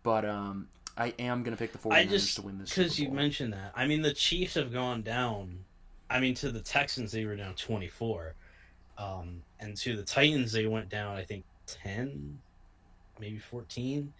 But 0.01 0.23
um, 0.23 0.69
I 0.97 1.13
am 1.19 1.43
going 1.43 1.55
to 1.55 1.61
pick 1.61 1.73
the 1.73 1.77
49ers 1.77 1.93
I 1.93 2.05
just 2.05 2.35
to 2.37 2.41
win 2.41 2.57
this 2.57 2.69
because 2.69 2.97
you 2.97 3.11
mentioned 3.11 3.51
that. 3.51 3.73
I 3.75 3.85
mean, 3.85 4.01
the 4.01 4.13
Chiefs 4.13 4.53
have 4.53 4.71
gone 4.71 5.01
down. 5.01 5.65
I 6.09 6.19
mean, 6.19 6.33
to 6.35 6.51
the 6.51 6.61
Texans 6.61 7.11
they 7.11 7.25
were 7.25 7.35
down 7.35 7.55
24, 7.55 8.33
um, 8.97 9.41
and 9.59 9.75
to 9.77 9.95
the 9.95 10.03
Titans 10.03 10.51
they 10.51 10.67
went 10.67 10.89
down 10.89 11.15
I 11.15 11.23
think 11.23 11.45
10, 11.67 12.39
maybe 13.19 13.39
14. 13.39 14.11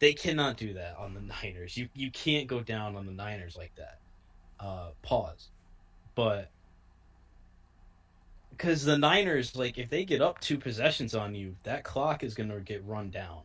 They 0.00 0.12
cannot 0.12 0.56
do 0.56 0.74
that 0.74 0.96
on 0.96 1.14
the 1.14 1.20
Niners. 1.42 1.76
You 1.76 1.88
you 1.94 2.10
can't 2.10 2.46
go 2.46 2.60
down 2.60 2.96
on 2.96 3.06
the 3.06 3.12
Niners 3.12 3.56
like 3.56 3.74
that. 3.76 3.98
Uh, 4.60 4.88
pause, 5.02 5.48
but 6.14 6.50
because 8.58 8.84
the 8.84 8.98
Niners, 8.98 9.54
like, 9.54 9.78
if 9.78 9.88
they 9.88 10.04
get 10.04 10.20
up 10.20 10.40
two 10.40 10.58
possessions 10.58 11.14
on 11.14 11.34
you, 11.34 11.54
that 11.62 11.84
clock 11.84 12.24
is 12.24 12.34
going 12.34 12.50
to 12.50 12.58
get 12.58 12.84
run 12.84 13.08
down. 13.10 13.42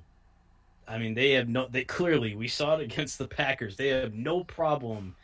I 0.87 0.97
mean, 0.97 1.13
they 1.13 1.31
have 1.31 1.47
no. 1.47 1.67
They 1.69 1.85
clearly 1.85 2.35
we 2.35 2.47
saw 2.47 2.75
it 2.75 2.81
against 2.91 3.17
the 3.19 3.27
Packers. 3.27 3.77
They 3.77 3.89
have 3.89 4.13
no 4.13 4.43
problem 4.43 5.15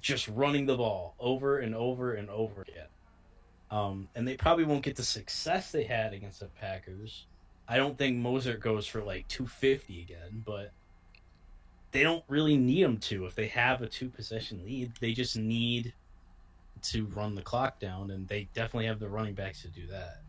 just 0.00 0.28
running 0.28 0.66
the 0.66 0.76
ball 0.76 1.14
over 1.18 1.58
and 1.58 1.74
over 1.74 2.14
and 2.14 2.30
over 2.30 2.62
again. 2.62 2.86
Um, 3.70 4.08
and 4.14 4.26
they 4.26 4.36
probably 4.36 4.64
won't 4.64 4.82
get 4.82 4.96
the 4.96 5.04
success 5.04 5.70
they 5.70 5.84
had 5.84 6.12
against 6.12 6.40
the 6.40 6.46
Packers. 6.46 7.26
I 7.68 7.76
don't 7.76 7.96
think 7.96 8.18
Mostert 8.18 8.60
goes 8.60 8.86
for 8.86 9.02
like 9.02 9.28
250 9.28 10.00
again, 10.02 10.42
but 10.44 10.72
they 11.92 12.02
don't 12.02 12.24
really 12.28 12.56
need 12.56 12.82
him 12.82 12.98
to 12.98 13.26
if 13.26 13.34
they 13.34 13.48
have 13.48 13.82
a 13.82 13.86
two 13.86 14.08
possession 14.08 14.64
lead. 14.64 14.92
They 15.00 15.12
just 15.12 15.36
need 15.36 15.92
to 16.82 17.06
run 17.06 17.34
the 17.34 17.42
clock 17.42 17.78
down, 17.78 18.10
and 18.10 18.26
they 18.26 18.48
definitely 18.54 18.86
have 18.86 18.98
the 18.98 19.08
running 19.08 19.34
backs 19.34 19.62
to 19.62 19.68
do 19.68 19.86
that. 19.88 20.22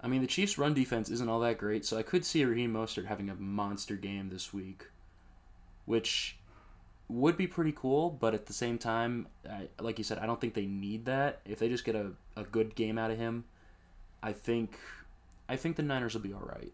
I 0.00 0.06
mean, 0.06 0.20
the 0.20 0.28
Chiefs' 0.28 0.58
run 0.58 0.74
defense 0.74 1.10
isn't 1.10 1.28
all 1.28 1.40
that 1.40 1.58
great, 1.58 1.84
so 1.84 1.98
I 1.98 2.02
could 2.02 2.24
see 2.24 2.44
Raheem 2.44 2.72
Mostert 2.72 3.06
having 3.06 3.30
a 3.30 3.34
monster 3.34 3.96
game 3.96 4.28
this 4.28 4.52
week, 4.52 4.84
which 5.86 6.38
would 7.08 7.36
be 7.36 7.46
pretty 7.46 7.72
cool. 7.72 8.10
But 8.10 8.34
at 8.34 8.46
the 8.46 8.52
same 8.52 8.78
time, 8.78 9.28
I, 9.48 9.68
like 9.80 9.98
you 9.98 10.04
said, 10.04 10.18
I 10.18 10.26
don't 10.26 10.40
think 10.40 10.54
they 10.54 10.66
need 10.66 11.06
that. 11.06 11.40
If 11.44 11.58
they 11.58 11.68
just 11.68 11.84
get 11.84 11.94
a, 11.94 12.12
a 12.36 12.44
good 12.44 12.74
game 12.74 12.98
out 12.98 13.10
of 13.10 13.18
him, 13.18 13.44
I 14.22 14.32
think 14.32 14.78
I 15.48 15.56
think 15.56 15.76
the 15.76 15.82
Niners 15.82 16.14
will 16.14 16.22
be 16.22 16.32
all 16.32 16.40
right. 16.40 16.72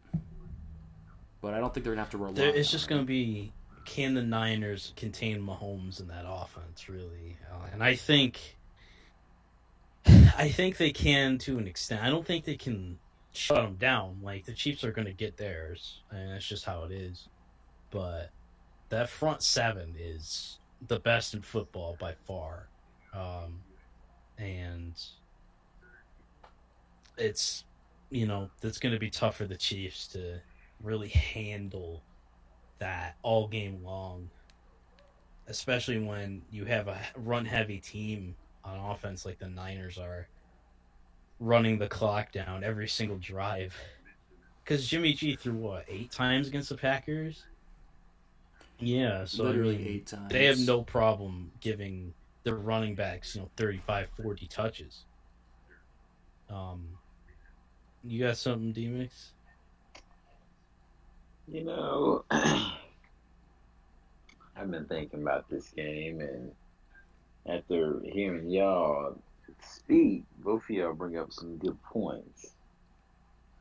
But 1.40 1.54
I 1.54 1.60
don't 1.60 1.72
think 1.72 1.84
they're 1.84 1.92
gonna 1.92 2.02
have 2.02 2.10
to 2.10 2.18
rely. 2.18 2.32
There, 2.32 2.54
it's 2.54 2.70
just 2.70 2.90
it. 2.90 2.96
to 2.96 3.04
be 3.04 3.52
can 3.84 4.14
the 4.14 4.22
Niners 4.22 4.92
contain 4.96 5.40
Mahomes 5.40 6.00
in 6.00 6.08
that 6.08 6.24
offense, 6.26 6.88
really? 6.88 7.36
Uh, 7.52 7.66
and 7.72 7.82
I 7.82 7.94
think, 7.94 8.56
I 10.06 10.50
think 10.50 10.78
they 10.78 10.90
can 10.90 11.38
to 11.38 11.58
an 11.58 11.66
extent. 11.66 12.02
I 12.02 12.10
don't 12.10 12.26
think 12.26 12.44
they 12.44 12.56
can 12.56 12.98
shut 13.32 13.62
them 13.62 13.76
down. 13.76 14.20
Like 14.22 14.46
the 14.46 14.52
Chiefs 14.52 14.84
are 14.84 14.92
going 14.92 15.06
to 15.06 15.12
get 15.12 15.36
theirs, 15.36 16.00
and 16.10 16.32
that's 16.32 16.46
just 16.46 16.64
how 16.64 16.84
it 16.84 16.92
is. 16.92 17.28
But 17.90 18.30
that 18.88 19.08
front 19.08 19.42
seven 19.42 19.94
is 19.98 20.58
the 20.88 21.00
best 21.00 21.34
in 21.34 21.42
football 21.42 21.96
by 21.98 22.14
far, 22.26 22.68
um, 23.14 23.60
and 24.38 24.94
it's 27.16 27.64
you 28.10 28.26
know 28.26 28.50
that's 28.60 28.78
going 28.78 28.92
to 28.94 29.00
be 29.00 29.10
tough 29.10 29.36
for 29.36 29.46
the 29.46 29.56
Chiefs 29.56 30.06
to 30.08 30.40
really 30.82 31.08
handle 31.08 32.02
that 32.78 33.16
all 33.22 33.48
game 33.48 33.82
long, 33.82 34.28
especially 35.48 35.98
when 35.98 36.42
you 36.50 36.64
have 36.64 36.88
a 36.88 36.98
run 37.16 37.44
heavy 37.44 37.78
team 37.78 38.34
on 38.64 38.78
offense 38.78 39.24
like 39.24 39.38
the 39.38 39.48
Niners 39.48 39.98
are 39.98 40.28
running 41.40 41.78
the 41.78 41.88
clock 41.88 42.32
down 42.32 42.64
every 42.64 42.88
single 42.88 43.18
drive. 43.18 43.74
Because 44.62 44.88
Jimmy 44.88 45.12
G 45.12 45.36
threw 45.36 45.54
what 45.54 45.84
eight 45.88 46.10
times 46.10 46.48
against 46.48 46.70
the 46.70 46.76
Packers. 46.76 47.44
Yeah, 48.78 49.24
so 49.24 49.48
I 49.48 49.52
mean, 49.52 49.80
eight 49.86 50.06
times. 50.06 50.30
they 50.30 50.46
have 50.46 50.58
no 50.58 50.82
problem 50.82 51.52
giving 51.60 52.12
their 52.42 52.56
running 52.56 52.94
backs, 52.94 53.34
you 53.34 53.42
know, 53.42 53.50
35, 53.56 54.08
40 54.22 54.46
touches. 54.46 55.04
Um, 56.50 56.88
you 58.02 58.22
got 58.24 58.36
something, 58.36 58.72
D-Mix? 58.72 59.32
You 61.48 61.64
know, 61.64 62.24
I've 62.30 62.70
been 64.70 64.86
thinking 64.86 65.22
about 65.22 65.48
this 65.48 65.68
game, 65.70 66.20
and 66.20 66.52
after 67.46 68.00
hearing 68.04 68.50
y'all 68.50 69.18
speak, 69.60 70.24
both 70.38 70.62
of 70.64 70.70
y'all 70.70 70.94
bring 70.94 71.16
up 71.18 71.32
some 71.32 71.56
good 71.56 71.82
points. 71.82 72.54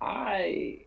I, 0.02 0.80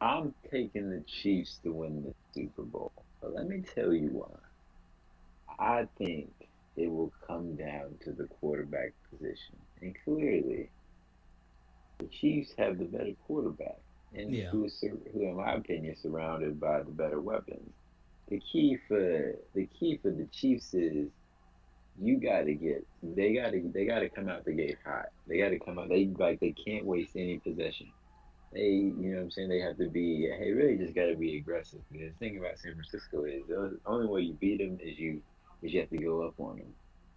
I'm 0.00 0.34
taking 0.50 0.90
the 0.90 1.02
Chiefs 1.06 1.58
to 1.64 1.72
win 1.72 2.02
the 2.04 2.14
Super 2.34 2.62
Bowl, 2.62 2.92
but 3.20 3.32
let 3.34 3.46
me 3.48 3.62
tell 3.74 3.92
you 3.92 4.08
why. 4.08 4.38
I 5.58 5.86
think 5.98 6.30
it 6.76 6.88
will 6.88 7.12
come 7.26 7.54
down 7.56 7.96
to 8.02 8.12
the 8.12 8.24
quarterback 8.40 8.92
position, 9.10 9.56
and 9.80 9.96
clearly, 10.04 10.68
the 11.98 12.06
Chiefs 12.08 12.52
have 12.58 12.78
the 12.78 12.84
better 12.86 13.12
quarterback 13.26 13.78
and 14.14 14.32
Yeah. 14.32 14.50
who 14.50 14.64
is 14.64 14.80
who, 14.80 15.20
in 15.20 15.36
my 15.36 15.54
opinion, 15.54 15.94
is 15.94 16.00
surrounded 16.00 16.58
by 16.60 16.82
the 16.82 16.90
better 16.90 17.20
weapons. 17.20 17.72
The 18.28 18.40
key 18.40 18.76
for 18.88 19.34
the 19.54 19.66
key 19.66 19.98
for 19.98 20.10
the 20.10 20.26
Chiefs 20.26 20.74
is 20.74 21.10
you 22.00 22.16
got 22.18 22.42
to 22.42 22.54
get 22.54 22.84
they 23.02 23.34
got 23.34 23.50
to 23.50 23.70
they 23.72 23.86
got 23.86 24.00
to 24.00 24.08
come 24.08 24.28
out 24.28 24.44
the 24.44 24.52
gate 24.52 24.78
hot. 24.84 25.06
They 25.28 25.38
got 25.38 25.50
to 25.50 25.58
come 25.58 25.78
out. 25.78 25.88
They 25.88 26.06
like 26.18 26.40
they 26.40 26.52
can't 26.52 26.84
waste 26.84 27.16
any 27.16 27.38
possession. 27.38 27.92
They 28.54 28.68
you 28.68 28.94
know 28.94 29.16
what 29.16 29.22
I'm 29.24 29.30
saying. 29.32 29.48
They 29.48 29.60
have 29.60 29.76
to 29.78 29.88
be. 29.88 30.30
Hey, 30.38 30.52
really 30.52 30.76
just 30.76 30.94
got 30.94 31.06
to 31.06 31.16
be 31.16 31.36
aggressive. 31.36 31.80
The 31.90 32.10
thing 32.20 32.38
about 32.38 32.58
San 32.58 32.74
Francisco 32.74 33.24
is 33.24 33.42
the 33.48 33.78
only 33.84 34.06
way 34.06 34.20
you 34.20 34.34
beat 34.34 34.58
them 34.58 34.78
is 34.80 34.98
you 34.98 35.20
is 35.62 35.72
you 35.72 35.80
have 35.80 35.90
to 35.90 35.98
go 35.98 36.22
up 36.22 36.34
on 36.38 36.58
them 36.58 36.72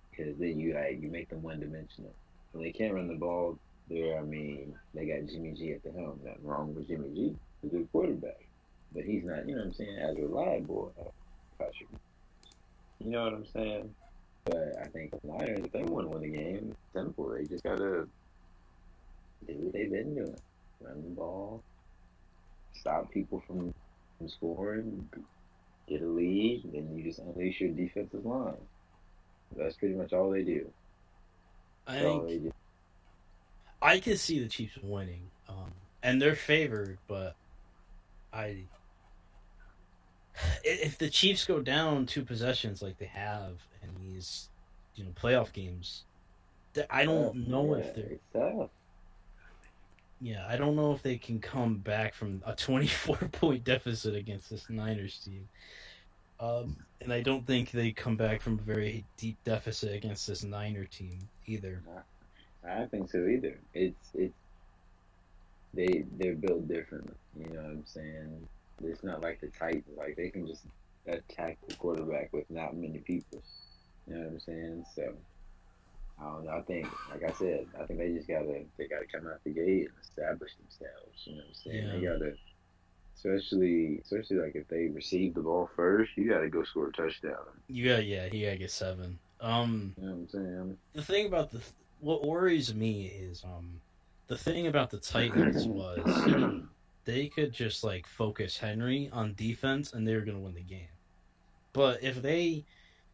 because 0.10 0.36
then 0.40 0.60
you 0.60 0.74
like 0.74 1.00
you 1.02 1.10
make 1.10 1.30
them 1.30 1.44
one 1.44 1.60
dimensional. 1.60 2.12
When 2.52 2.64
they 2.64 2.72
can't 2.72 2.94
run 2.94 3.08
the 3.08 3.16
ball, 3.16 3.60
there, 3.90 4.18
I 4.18 4.24
mean, 4.24 4.74
they 4.94 5.06
got 5.06 5.28
Jimmy 5.28 5.52
G 5.52 5.74
at 5.74 5.84
the 5.84 5.92
helm. 5.92 6.20
Nothing 6.24 6.46
wrong 6.46 6.74
with 6.74 6.88
Jimmy 6.88 7.10
G. 7.10 7.36
He's 7.62 7.72
a 7.72 7.76
good 7.76 7.92
quarterback. 7.92 8.42
But 8.94 9.04
he's 9.04 9.24
not, 9.24 9.48
you 9.48 9.56
know 9.56 9.62
what 9.62 9.68
I'm 9.68 9.74
saying, 9.74 9.98
as 9.98 10.18
reliable 10.18 10.94
as 11.00 11.12
Patrick. 11.58 11.90
You 13.00 13.12
know 13.12 13.26
what 13.26 13.34
I'm 13.34 13.46
saying? 13.46 13.96
But 14.46 14.74
I 14.82 14.88
think 14.88 15.12
the 15.12 15.28
Niners, 15.28 15.66
if 15.66 15.72
they 15.72 15.84
want 15.84 16.10
to 16.10 16.18
win 16.18 16.32
the 16.32 16.38
game, 16.38 16.76
simple. 16.94 17.30
They 17.30 17.44
just 17.44 17.64
got 17.64 17.78
to 17.78 18.08
do 19.46 19.54
what 19.54 19.74
they've 19.74 19.92
been 19.92 20.16
doing. 20.16 20.36
Run 20.82 21.02
the 21.04 21.10
ball, 21.10 21.64
stop 22.74 23.12
people 23.12 23.42
from, 23.48 23.74
from 24.18 24.30
scoring, 24.30 25.10
get 25.88 26.02
a 26.02 26.08
lead, 26.08 26.64
and 26.66 26.74
then 26.74 26.98
you 26.98 27.04
just 27.04 27.20
unleash 27.20 27.60
your 27.62 27.72
defensive 27.72 28.26
line. 28.26 28.54
That's 29.56 29.76
pretty 29.78 29.96
much 29.96 30.14
all 30.14 30.30
they 30.32 30.44
do. 30.44 30.72
I 31.88 31.94
That's 31.94 32.06
all 32.06 32.28
think 32.28 32.44
do. 32.44 32.52
I 33.82 34.00
can 34.00 34.18
see 34.18 34.40
the 34.40 34.48
Chiefs 34.50 34.78
winning, 34.84 35.32
um, 35.48 35.72
and 36.04 36.22
they're 36.22 36.36
favored. 36.36 36.98
But 37.08 37.36
I, 38.34 38.66
if 40.64 40.98
the 40.98 41.10
Chiefs 41.10 41.46
go 41.46 41.62
down 41.62 42.06
two 42.06 42.24
possessions 42.24 42.82
like 42.82 42.98
they 42.98 43.06
have 43.06 43.68
in 43.82 43.90
these, 44.02 44.50
you 44.96 45.04
know, 45.04 45.12
playoff 45.12 45.54
games, 45.54 46.04
I 46.90 47.06
don't 47.06 47.48
know 47.48 47.76
Yeah, 47.76 47.82
if 47.82 47.96
they're. 47.96 48.20
tough. 48.34 48.70
Yeah, 50.22 50.46
I 50.48 50.58
don't 50.58 50.76
know 50.76 50.94
if 50.94 51.04
they 51.04 51.18
can 51.18 51.40
come 51.40 51.78
back 51.78 52.14
from 52.14 52.42
a 52.46 52.56
24 52.56 53.18
point 53.32 53.64
deficit 53.64 54.16
against 54.16 54.50
this 54.50 54.70
Niners 54.70 55.20
team. 55.20 55.48
Um, 56.40 56.78
and 57.02 57.12
I 57.12 57.22
don't 57.22 57.46
think 57.46 57.72
they 57.72 57.92
come 57.92 58.16
back 58.16 58.42
from 58.42 58.60
a 58.60 58.62
very 58.62 59.06
deep 59.18 59.38
deficit 59.44 59.94
against 59.96 60.28
this 60.28 60.44
Niner 60.44 60.86
team 60.86 61.18
either. 61.46 61.82
I 62.68 62.80
don't 62.80 62.92
think 62.92 63.12
so 63.12 63.26
either. 63.28 63.58
It's 63.74 64.10
it's 64.14 64.34
they 65.74 66.06
they're 66.18 66.36
built 66.36 66.68
differently. 66.68 67.14
You 67.38 67.50
know 67.50 67.62
what 67.62 67.72
I'm 67.72 67.86
saying? 67.86 68.48
It's 68.84 69.04
not 69.04 69.22
like 69.22 69.42
the 69.42 69.48
Titans. 69.48 69.98
Like 69.98 70.16
they 70.16 70.30
can 70.30 70.48
just 70.48 70.64
attack 71.08 71.58
the 71.68 71.76
quarterback 71.76 72.34
with 72.34 72.50
not 72.50 72.76
many 72.76 73.00
people. 73.00 73.42
You 74.08 74.16
know 74.16 74.22
what 74.22 74.32
I'm 74.34 74.40
saying? 74.40 74.86
So 74.96 75.14
I 76.20 76.24
don't 76.24 76.46
know. 76.46 76.52
I 76.52 76.62
think, 76.62 76.88
like 77.12 77.24
I 77.24 77.32
said, 77.34 77.68
I 77.80 77.86
think 77.86 78.00
they 78.00 78.12
just 78.14 78.28
gotta 78.28 78.64
they 78.78 78.88
gotta 78.88 79.06
come 79.12 79.28
out 79.28 79.44
the 79.44 79.52
gate 79.52 79.88
and 79.90 79.98
establish 80.02 80.52
themselves. 80.56 81.24
You 81.26 81.34
know 81.36 81.38
what 81.40 81.48
I'm 81.48 81.54
saying? 81.54 82.02
They 82.02 82.08
gotta, 82.08 82.34
especially 83.16 84.00
especially 84.04 84.38
like 84.38 84.56
if 84.56 84.68
they 84.68 84.88
receive 84.88 85.34
the 85.36 85.42
ball 85.42 85.70
first, 85.76 86.12
you 86.16 86.30
gotta 86.30 86.50
go 86.50 86.64
score 86.64 86.88
a 86.88 86.92
touchdown. 86.92 87.36
Yeah, 87.68 88.00
yeah, 88.00 88.28
he 88.30 88.44
gotta 88.44 88.58
get 88.58 88.72
seven. 88.72 89.20
Um, 89.42 89.94
You 89.98 90.04
know 90.06 90.12
what 90.14 90.20
I'm 90.20 90.30
saying? 90.30 90.78
the 90.94 91.04
thing 91.04 91.28
about 91.28 91.52
the 91.52 91.62
what 92.00 92.26
worries 92.26 92.74
me 92.74 93.06
is 93.08 93.44
um, 93.44 93.80
the 94.28 94.38
thing 94.38 94.68
about 94.68 94.90
the 94.90 94.98
Titans 94.98 95.66
was 95.68 96.62
they 97.06 97.28
could 97.28 97.54
just 97.54 97.84
like 97.84 98.08
focus 98.08 98.58
Henry 98.58 99.10
on 99.14 99.34
defense 99.36 99.94
and 99.94 100.08
they 100.08 100.16
were 100.16 100.22
gonna 100.22 100.40
win 100.40 100.56
the 100.56 100.62
game. 100.62 100.88
But 101.74 102.02
if 102.02 102.22
they 102.24 102.66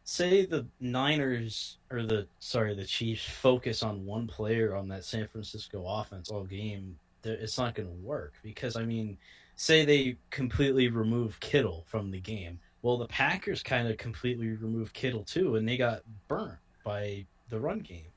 say 0.04 0.44
the 0.44 0.66
Niners 0.80 1.78
or 1.90 2.02
the 2.02 2.26
sorry 2.38 2.74
the 2.74 2.84
Chiefs 2.84 3.24
focus 3.24 3.82
on 3.82 4.04
one 4.04 4.26
player 4.26 4.74
on 4.76 4.88
that 4.88 5.04
San 5.04 5.26
Francisco 5.26 5.84
offense 5.86 6.30
all 6.30 6.44
game, 6.44 6.96
it's 7.24 7.58
not 7.58 7.74
gonna 7.74 7.88
work 7.90 8.34
because 8.42 8.76
I 8.76 8.84
mean, 8.84 9.16
say 9.56 9.84
they 9.84 10.16
completely 10.30 10.88
remove 10.88 11.40
Kittle 11.40 11.84
from 11.88 12.10
the 12.10 12.20
game. 12.20 12.60
Well, 12.82 12.98
the 12.98 13.06
Packers 13.06 13.62
kind 13.62 13.88
of 13.88 13.96
completely 13.96 14.48
removed 14.48 14.92
Kittle 14.92 15.24
too, 15.24 15.56
and 15.56 15.66
they 15.66 15.78
got 15.78 16.02
burnt 16.28 16.58
by 16.84 17.24
the 17.48 17.58
run 17.58 17.80
game. 17.80 18.12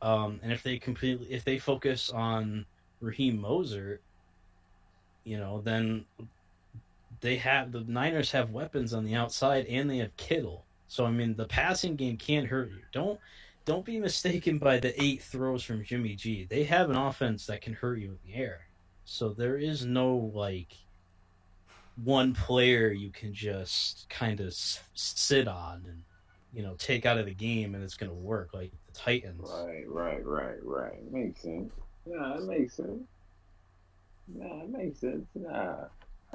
Um, 0.00 0.38
and 0.44 0.52
if 0.52 0.62
they 0.62 0.78
completely, 0.78 1.26
if 1.28 1.44
they 1.44 1.58
focus 1.58 2.10
on 2.10 2.66
Raheem 3.00 3.38
Mostert, 3.40 3.98
you 5.24 5.38
know, 5.38 5.60
then 5.60 6.04
they 7.20 7.36
have 7.36 7.72
the 7.72 7.80
Niners 7.80 8.30
have 8.30 8.50
weapons 8.50 8.94
on 8.94 9.04
the 9.04 9.16
outside 9.16 9.66
and 9.66 9.90
they 9.90 9.98
have 9.98 10.16
Kittle. 10.16 10.64
So 10.88 11.06
I 11.06 11.10
mean, 11.10 11.34
the 11.36 11.46
passing 11.46 11.96
game 11.96 12.16
can't 12.16 12.46
hurt 12.46 12.70
you. 12.70 12.80
Don't 12.92 13.20
don't 13.64 13.84
be 13.84 14.00
mistaken 14.00 14.58
by 14.58 14.78
the 14.78 15.00
eight 15.00 15.22
throws 15.22 15.62
from 15.62 15.84
Jimmy 15.84 16.14
G. 16.14 16.46
They 16.48 16.64
have 16.64 16.90
an 16.90 16.96
offense 16.96 17.46
that 17.46 17.60
can 17.60 17.74
hurt 17.74 17.98
you 17.98 18.08
in 18.08 18.18
the 18.26 18.34
air. 18.34 18.60
So 19.04 19.30
there 19.30 19.58
is 19.58 19.84
no 19.84 20.32
like 20.34 20.74
one 22.04 22.32
player 22.32 22.90
you 22.90 23.10
can 23.10 23.34
just 23.34 24.08
kind 24.08 24.40
of 24.40 24.54
sit 24.54 25.48
on 25.48 25.84
and 25.86 26.02
you 26.52 26.62
know 26.62 26.74
take 26.78 27.04
out 27.04 27.18
of 27.18 27.26
the 27.26 27.34
game 27.34 27.74
and 27.74 27.84
it's 27.84 27.96
going 27.96 28.10
to 28.10 28.16
work 28.16 28.50
like 28.54 28.72
the 28.86 28.92
Titans. 28.92 29.50
Right, 29.66 29.86
right, 29.86 30.24
right, 30.24 30.62
right. 30.62 31.12
Makes 31.12 31.42
sense. 31.42 31.70
Nah, 32.06 32.38
it 32.38 32.44
makes 32.44 32.74
sense. 32.74 33.02
Nah, 34.34 34.62
it 34.62 34.70
makes 34.70 35.00
sense. 35.00 35.26
Nah. 35.34 35.84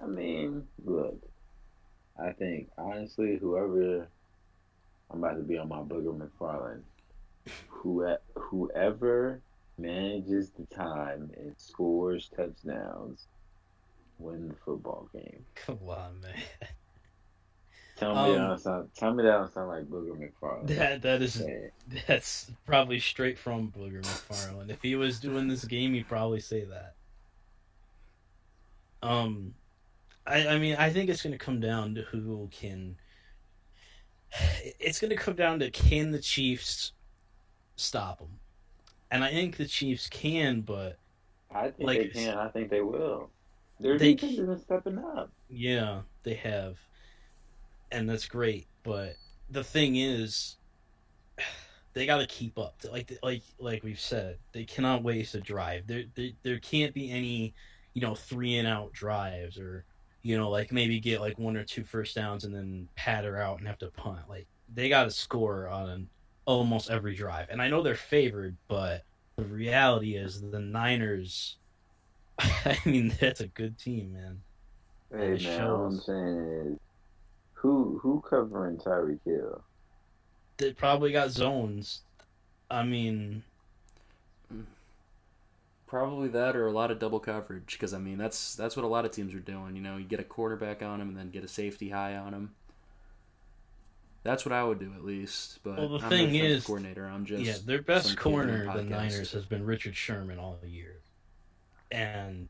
I 0.01 0.05
mean, 0.05 0.67
look. 0.86 1.17
I 2.19 2.31
think 2.31 2.69
honestly, 2.77 3.38
whoever 3.38 4.07
I'm 5.13 5.24
about 5.24 5.38
to 5.38 5.43
be 5.43 5.58
on 5.58 5.70
my 5.70 5.77
Booger 5.77 6.17
McFarland. 6.17 6.82
Who 7.67 8.15
whoever 8.36 9.41
manages 9.77 10.51
the 10.51 10.65
time 10.75 11.29
and 11.38 11.53
scores 11.58 12.29
touchdowns 12.36 13.27
win 14.17 14.48
the 14.48 14.55
football 14.55 15.10
game. 15.13 15.46
Come 15.55 15.79
on, 15.88 16.22
man. 16.22 16.34
Tell 17.95 18.15
me 18.15 18.21
Um, 18.21 18.32
that 18.32 18.47
don't 18.47 18.60
sound 18.60 18.89
tell 18.95 19.13
me 19.13 19.23
that 19.23 19.30
don't 19.32 19.54
sound 19.54 19.69
like 19.69 19.86
Booger 19.86 20.17
McFarland. 20.17 20.67
That 20.67 21.02
that 21.04 21.21
is 21.21 21.43
that's 22.08 22.52
probably 22.65 22.99
straight 22.99 23.38
from 23.38 23.71
Booger 23.71 24.02
McFarland. 24.02 24.69
If 24.69 24.82
he 24.82 24.95
was 24.95 25.19
doing 25.19 25.47
this 25.47 25.65
game, 25.65 25.93
he'd 25.93 26.08
probably 26.08 26.39
say 26.39 26.65
that. 26.65 26.95
Um, 29.04 29.54
I 30.26 30.47
I 30.47 30.58
mean 30.60 30.76
I 30.78 30.89
think 30.89 31.10
it's 31.10 31.21
going 31.21 31.38
to 31.38 31.38
come 31.45 31.60
down 31.60 31.93
to 31.95 32.02
who 32.04 32.47
can. 32.52 32.95
It's 34.80 35.00
going 35.00 35.10
to 35.10 35.15
come 35.15 35.36
down 35.36 35.60
to 35.60 35.69
can 35.69 36.12
the 36.12 36.19
Chiefs 36.19 36.93
stop 37.76 38.19
them, 38.19 38.39
and 39.12 39.24
I 39.24 39.30
think 39.32 39.58
the 39.58 39.67
Chiefs 39.67 40.08
can, 40.10 40.62
but 40.62 40.98
I 41.52 41.69
think 41.69 41.88
Like- 41.88 42.00
they 42.00 42.08
can. 42.26 42.38
I 42.38 42.48
think 42.50 42.69
they 42.69 42.82
will. 42.82 43.30
Their 43.80 43.98
They 43.98 44.13
defense 44.13 44.39
isn't 44.39 44.62
stepping 44.62 44.98
up. 44.98 45.32
Yeah, 45.50 46.02
they 46.24 46.36
have. 46.36 46.78
And 47.91 48.10
that's 48.10 48.28
great, 48.28 48.67
but 48.84 49.15
the 49.50 49.63
thing 49.63 49.98
is 49.98 50.58
they 51.93 52.06
got 52.06 52.17
to 52.19 52.26
keep 52.28 52.58
up. 52.58 52.76
Like 52.91 53.12
like 53.22 53.43
like 53.60 53.84
we've 53.84 54.00
said, 54.00 54.38
they 54.52 54.63
cannot 54.65 55.04
waste 55.04 55.36
a 55.36 55.41
drive. 55.41 55.86
There 55.88 56.04
there 56.15 56.30
there 56.43 56.60
can't 56.60 56.93
be 56.93 57.12
any, 57.12 57.54
you 57.93 58.02
know, 58.02 58.15
three 58.15 58.58
and 58.58 58.67
out 58.67 58.93
drives 58.93 59.60
or 59.60 59.86
you 60.23 60.38
know, 60.38 60.49
like 60.49 60.71
maybe 60.71 60.99
get 60.99 61.21
like 61.21 61.38
one 61.39 61.57
or 61.57 61.63
two 61.65 61.83
first 61.83 62.15
downs 62.15 62.45
and 62.45 62.55
then 62.55 62.89
pad 62.95 63.25
her 63.25 63.38
out 63.41 63.59
and 63.59 63.67
have 63.67 63.79
to 63.79 63.89
punt. 63.91 64.29
Like 64.29 64.47
they 64.73 64.89
got 64.89 65.05
to 65.05 65.12
score 65.12 65.67
on 65.69 66.09
almost 66.45 66.89
every 66.89 67.15
drive. 67.15 67.49
And 67.49 67.62
I 67.62 67.69
know 67.69 67.83
they're 67.83 67.95
favored, 67.95 68.57
but 68.67 69.05
the 69.38 69.45
reality 69.45 70.15
is 70.15 70.41
the 70.41 70.59
Niners 70.59 71.57
I 72.39 72.77
mean, 72.86 73.15
that's 73.19 73.41
a 73.41 73.47
good 73.47 73.77
team, 73.77 74.13
man. 74.13 74.43
Hey 75.12 75.36
It 75.36 75.41
man, 75.41 75.62
all 75.67 75.86
I'm 75.86 75.99
saying 75.99 76.73
is, 76.73 76.79
who 77.53 77.99
who 77.99 78.21
covering 78.21 78.77
Tyreek 78.77 79.21
Hill? 79.25 79.63
they 80.57 80.73
probably 80.73 81.12
got 81.12 81.31
zones. 81.31 82.01
I 82.69 82.83
mean, 82.83 83.43
Probably 85.93 86.27
that 86.29 86.56
or 86.56 86.65
a 86.65 86.71
lot 86.71 86.89
of 86.89 86.97
double 86.97 87.19
coverage 87.19 87.73
because 87.73 87.93
I 87.93 87.99
mean 87.99 88.17
that's 88.17 88.56
that's 88.56 88.75
what 88.75 88.84
a 88.84 88.88
lot 88.88 89.06
of 89.06 89.12
teams 89.12 89.32
are 89.36 89.39
doing. 89.39 89.75
You 89.75 89.82
know, 89.84 89.97
you 89.97 90.06
get 90.06 90.19
a 90.19 90.23
quarterback 90.23 90.82
on 90.82 90.99
him 90.99 91.10
and 91.10 91.15
then 91.15 91.29
get 91.29 91.43
a 91.43 91.47
safety 91.47 91.88
high 91.88 92.15
on 92.15 92.34
him. 92.34 92.49
That's 94.23 94.43
what 94.43 94.53
I 94.53 94.63
would 94.63 94.79
do 94.79 94.91
at 94.95 95.06
least. 95.06 95.60
But 95.63 95.77
Well, 95.77 95.89
the 95.89 96.03
I'm 96.03 96.10
thing 96.10 96.25
not 96.25 96.29
a 96.29 96.32
defensive 96.34 96.58
is- 96.58 96.65
coordinator. 96.65 97.06
I'm 97.06 97.25
just 97.25 97.43
yeah, 97.43 97.58
their 97.63 97.84
best 97.84 98.08
some 98.08 98.15
kid 98.15 98.25
on 98.25 98.34
a 98.34 98.65
corner, 98.65 98.73
the. 98.77 98.84
Niners, 98.86 99.34
has 99.34 99.45
been 99.45 99.63
Richard 99.63 99.95
Sherman 99.95 100.39
all 100.39 100.58
year, 100.65 100.95
and 101.91 102.49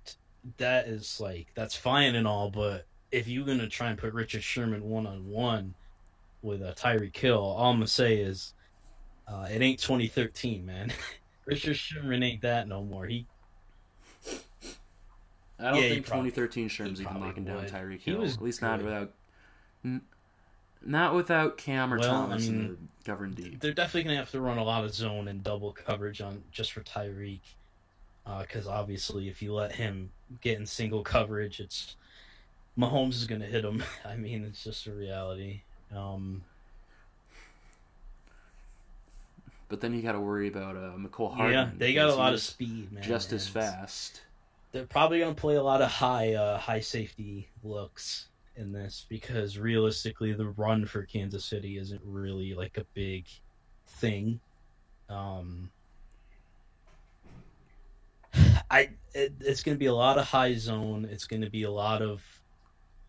that 0.56 0.88
is 0.88 1.20
like 1.20 1.48
that's 1.54 1.76
fine 1.76 2.16
and 2.16 2.26
all, 2.26 2.50
but 2.50 2.86
if 3.12 3.28
you're 3.28 3.46
gonna 3.46 3.68
try 3.68 3.90
and 3.90 3.98
put 3.98 4.14
Richard 4.14 4.42
Sherman 4.44 4.84
one 4.86 5.06
on 5.06 5.28
one 5.28 5.74
with 6.44 6.62
a 6.62 6.72
Tyreek 6.78 7.18
Hill, 7.18 7.42
all 7.42 7.72
I'm 7.72 7.76
gonna 7.76 7.88
say 7.88 8.20
is, 8.22 8.54
uh, 9.28 9.50
it 9.52 9.62
ain't 9.62 9.80
2013, 9.82 10.66
man. 10.66 10.94
Richard 11.46 11.76
Sherman 11.76 12.24
ain't 12.24 12.42
that 12.44 12.70
no 12.70 12.82
more. 12.86 13.06
He 13.06 13.28
I 15.64 15.72
don't 15.72 15.82
Yeah, 15.82 15.90
think 15.90 16.06
2013 16.06 16.68
Sherm's 16.68 17.00
even 17.00 17.06
probably 17.06 17.28
knocking 17.28 17.46
down 17.46 17.56
would. 17.64 17.72
Tyreek 17.72 18.00
He 18.02 18.12
Hill. 18.12 18.22
was 18.22 18.36
At 18.36 18.42
least 18.44 18.62
not 18.62 18.82
without, 18.84 19.12
n- 19.86 20.02
not 20.86 21.16
without 21.16 21.58
Kam 21.58 21.94
or 21.94 21.98
Well, 22.00 22.10
I 22.10 22.14
Thomas 22.28 22.48
in 22.48 22.58
mean, 22.58 22.90
the 23.04 23.10
covering 23.12 23.32
deep. 23.32 23.60
they're 23.62 23.74
definitely 23.74 24.04
gonna 24.04 24.18
have 24.18 24.32
to 24.32 24.42
run 24.42 24.58
a 24.58 24.64
lot 24.64 24.84
of 24.84 24.94
zone 24.94 25.28
and 25.28 25.44
double 25.44 25.72
coverage 25.72 26.20
on 26.22 26.44
just 26.52 26.72
for 26.74 26.82
Tyreek, 26.82 27.40
because 28.42 28.68
obviously 28.68 29.28
if 29.30 29.42
you 29.42 29.54
let 29.54 29.72
him 29.74 30.12
get 30.42 30.60
in 30.60 30.66
single 30.66 31.02
coverage, 31.04 31.60
it's 31.60 31.96
Mahomes 32.78 33.14
is 33.14 33.28
gonna 33.28 33.46
hit 33.46 33.64
him. 33.64 33.84
I 34.06 34.16
mean, 34.18 34.44
it's 34.44 34.64
just 34.64 34.88
a 34.88 34.92
reality. 34.92 35.62
Um, 35.96 36.44
But 39.70 39.82
then 39.82 39.94
you 39.96 40.04
got 40.04 40.12
to 40.12 40.20
worry 40.20 40.48
about 40.50 40.76
uh, 40.76 40.92
Mecole 40.98 41.34
Hardman. 41.36 41.52
yeah, 41.52 41.70
they 41.78 41.94
got 41.96 42.10
a 42.10 42.14
lot 42.16 42.34
of 42.34 42.42
speed, 42.42 42.92
man. 42.92 43.02
just 43.02 43.34
as 43.34 43.48
fast. 43.48 44.22
They're 44.74 44.86
probably 44.86 45.20
gonna 45.20 45.34
play 45.34 45.56
a 45.56 45.64
lot 45.64 45.82
of 45.82 45.90
high, 45.90 46.34
uh, 46.34 46.58
high 46.58 46.82
safety 46.82 47.50
looks 47.64 48.28
in 48.56 48.72
this 48.72 49.06
because 49.08 49.58
realistically, 49.58 50.34
the 50.34 50.50
run 50.50 50.86
for 50.86 51.04
Kansas 51.04 51.46
City 51.46 51.78
isn't 51.78 52.02
really 52.04 52.54
like 52.54 52.78
a 52.78 52.86
big 52.94 53.26
thing. 53.88 54.40
Um, 55.10 55.70
I 58.70 58.90
it, 59.14 59.34
it's 59.40 59.62
going 59.64 59.76
to 59.76 59.80
be 59.80 59.86
a 59.86 59.94
lot 59.94 60.18
of 60.18 60.26
high 60.26 60.56
zone. 60.56 61.08
It's 61.10 61.28
going 61.28 61.42
to 61.42 61.50
be 61.50 61.64
a 61.64 61.72
lot 61.72 62.02
of 62.02 62.24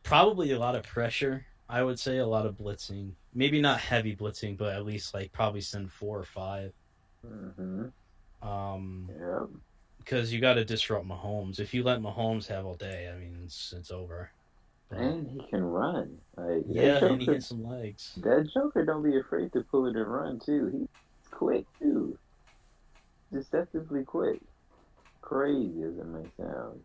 probably 0.03 0.53
a 0.53 0.59
lot 0.59 0.77
of 0.77 0.83
pressure. 0.85 1.47
I 1.69 1.83
would 1.83 1.99
say 1.99 2.19
a 2.19 2.27
lot 2.27 2.45
of 2.47 2.57
blitzing. 2.57 3.13
Maybe 3.35 3.61
not 3.61 3.81
heavy 3.81 4.15
blitzing, 4.15 4.59
but 4.59 4.75
at 4.75 4.85
least 4.85 5.15
like 5.15 5.33
probably 5.33 5.63
send 5.63 5.91
four 5.91 6.19
or 6.19 6.25
five. 6.25 6.73
Mm-hmm. 7.27 8.47
Um, 8.47 9.11
Yep. 9.11 9.49
Because 10.05 10.33
you 10.33 10.41
got 10.41 10.55
to 10.55 10.65
disrupt 10.65 11.07
Mahomes. 11.07 11.59
If 11.61 11.75
you 11.75 11.83
let 11.83 12.01
Mahomes 12.01 12.47
have 12.49 12.67
all 12.67 12.75
day, 12.77 13.11
I 13.15 13.19
mean, 13.19 13.39
it's 13.45 13.73
it's 13.77 13.91
over. 13.91 14.31
But, 14.91 15.01
And 15.01 15.29
he 15.29 15.43
can 15.51 15.65
run. 15.65 16.19
Like 16.37 16.65
yeah, 16.69 17.01
that 17.01 17.03
and 17.05 17.21
he 17.21 17.27
Joker, 17.27 17.33
hits 17.33 17.47
some 17.49 17.65
legs. 17.65 18.19
that 18.19 18.49
Joker 18.55 18.85
don't 18.85 19.03
be 19.03 19.19
afraid 19.19 19.53
to 19.55 19.63
pull 19.63 19.87
it 19.87 19.97
and 19.97 20.07
run 20.13 20.41
too. 20.41 20.69
He's 20.73 20.89
quick 21.31 21.67
too. 21.79 22.19
Deceptively 23.33 24.05
quick. 24.05 24.41
crazy 25.23 25.83
as 25.83 25.99
it 25.99 26.07
may 26.07 26.29
sound. 26.39 26.85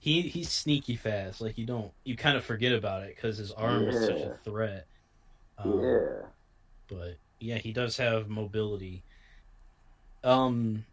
He 0.00 0.22
he's 0.22 0.50
sneaky 0.50 0.96
fast. 0.96 1.40
Like 1.40 1.58
you 1.58 1.66
don't 1.66 1.92
you 2.04 2.16
kind 2.16 2.36
of 2.36 2.44
forget 2.44 2.72
about 2.72 3.02
it 3.04 3.16
because 3.16 3.36
his 3.38 3.52
arm 3.52 3.88
is 3.88 3.98
such 3.98 4.22
a 4.22 4.30
threat. 4.44 4.86
Um, 5.58 5.80
yeah. 5.82 6.26
but 6.88 7.16
yeah, 7.40 7.58
he 7.58 7.72
does 7.72 7.96
have 7.96 8.28
mobility. 8.28 9.04
Um, 10.24 10.84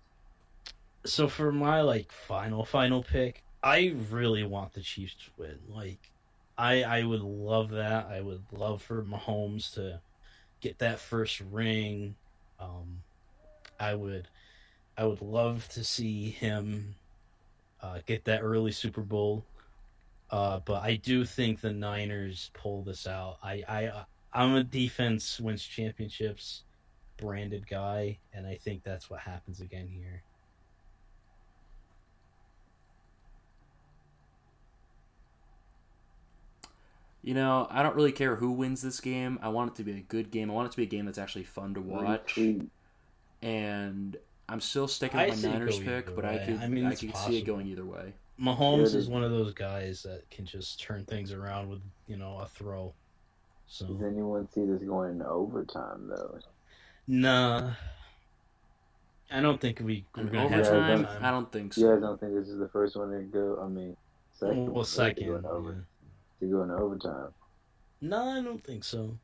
so 1.05 1.27
for 1.27 1.51
my 1.51 1.81
like 1.81 2.11
final 2.11 2.65
final 2.65 3.03
pick, 3.03 3.43
I 3.63 3.95
really 4.09 4.43
want 4.43 4.73
the 4.73 4.81
Chiefs 4.81 5.15
to 5.15 5.41
win. 5.41 5.59
Like, 5.69 6.11
I 6.57 6.83
I 6.83 7.03
would 7.03 7.21
love 7.21 7.71
that. 7.71 8.07
I 8.07 8.21
would 8.21 8.43
love 8.51 8.81
for 8.81 9.03
Mahomes 9.03 9.73
to 9.75 9.99
get 10.61 10.79
that 10.79 10.99
first 10.99 11.41
ring. 11.51 12.15
Um, 12.59 13.01
I 13.79 13.95
would 13.95 14.27
I 14.97 15.05
would 15.05 15.21
love 15.21 15.67
to 15.69 15.83
see 15.83 16.29
him 16.29 16.95
uh, 17.81 17.99
get 18.05 18.25
that 18.25 18.41
early 18.41 18.71
Super 18.71 19.01
Bowl. 19.01 19.45
Uh, 20.31 20.59
but 20.65 20.81
I 20.81 20.95
do 20.95 21.23
think 21.23 21.61
the 21.61 21.71
Niners 21.71 22.49
pull 22.53 22.81
this 22.81 23.05
out. 23.05 23.37
I, 23.43 23.63
I 23.67 24.05
I'm 24.33 24.55
a 24.55 24.63
defense 24.63 25.39
wins 25.39 25.63
championships 25.63 26.63
branded 27.25 27.67
guy, 27.67 28.17
and 28.33 28.45
I 28.45 28.55
think 28.55 28.83
that's 28.83 29.09
what 29.09 29.19
happens 29.19 29.59
again 29.61 29.87
here. 29.87 30.23
You 37.23 37.33
know, 37.33 37.67
I 37.71 37.81
don't 37.81 37.95
really 37.95 38.11
care 38.11 38.35
who 38.35 38.51
wins 38.51 38.83
this 38.83 39.01
game. 39.01 39.39
I 39.41 39.49
want 39.49 39.71
it 39.71 39.75
to 39.77 39.83
be 39.83 39.93
a 39.93 40.01
good 40.01 40.29
game. 40.29 40.51
I 40.51 40.53
want 40.53 40.67
it 40.67 40.71
to 40.71 40.77
be 40.77 40.83
a 40.83 40.85
game 40.85 41.05
that's 41.05 41.17
actually 41.17 41.45
fun 41.45 41.73
to 41.73 41.81
watch. 41.81 42.37
And 43.41 44.17
I'm 44.47 44.61
still 44.61 44.87
sticking 44.87 45.19
with 45.19 45.43
my 45.43 45.49
Niners 45.49 45.79
pick, 45.79 45.87
either 46.05 46.11
but 46.11 46.23
I 46.23 46.35
way. 46.35 46.43
could 46.45 46.61
I 46.61 46.67
mean, 46.67 46.85
I 46.85 46.91
it's 46.91 47.01
could 47.01 47.17
see 47.17 47.39
it 47.39 47.45
going 47.45 47.65
either 47.65 47.83
way. 47.83 48.13
Mahomes 48.39 48.93
is 48.93 49.07
one 49.07 49.23
of 49.23 49.31
those 49.31 49.53
guys 49.53 50.03
that 50.03 50.29
can 50.29 50.45
just 50.45 50.79
turn 50.79 51.03
things 51.05 51.31
around 51.31 51.69
with 51.69 51.81
you 52.07 52.17
know 52.17 52.37
a 52.37 52.45
throw. 52.45 52.93
So 53.67 53.87
Does 53.87 54.03
anyone 54.03 54.47
see 54.51 54.65
this 54.65 54.83
going 54.83 55.13
into 55.13 55.27
overtime 55.27 56.07
though? 56.07 56.37
Nah, 57.07 57.71
I 59.31 59.41
don't 59.41 59.59
think 59.59 59.79
we 59.83 60.05
we're 60.15 60.25
gonna 60.25 60.49
have 60.49 60.67
overtime, 60.67 60.99
overtime. 60.99 61.25
I 61.25 61.31
don't 61.31 61.51
think 61.51 61.73
so. 61.73 61.81
You 61.81 61.93
guys 61.93 62.01
don't 62.01 62.19
think 62.19 62.33
this 62.35 62.47
is 62.47 62.59
the 62.59 62.69
first 62.69 62.95
one 62.95 63.11
to 63.11 63.19
go? 63.19 63.59
I 63.61 63.67
mean, 63.67 63.97
second. 64.33 64.71
well, 64.71 64.83
second. 64.83 65.23
To 65.23 65.29
go, 65.31 65.35
into 65.37 65.49
over, 65.49 65.85
yeah. 66.41 66.47
to 66.47 66.51
go 66.51 66.63
into 66.63 66.75
overtime. 66.75 67.27
No, 68.01 68.29
I 68.29 68.41
don't 68.41 68.63
think 68.63 68.83
so. 68.83 69.17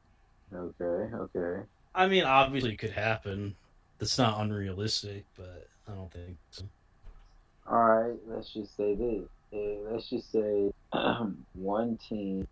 Okay. 0.53 1.15
Okay. 1.15 1.63
I 1.93 2.07
mean, 2.07 2.23
obviously, 2.23 2.73
it 2.73 2.79
could 2.79 2.91
happen. 2.91 3.55
That's 3.99 4.17
not 4.17 4.41
unrealistic, 4.41 5.25
but 5.37 5.67
I 5.87 5.93
don't 5.93 6.11
think 6.11 6.37
so. 6.49 6.63
All 7.69 7.83
right. 7.83 8.17
Let's 8.27 8.51
just 8.51 8.75
say 8.75 8.95
this. 8.95 9.23
Eh, 9.53 9.75
let's 9.89 10.09
just 10.09 10.31
say 10.31 10.71
one 11.53 11.97
team. 12.09 12.47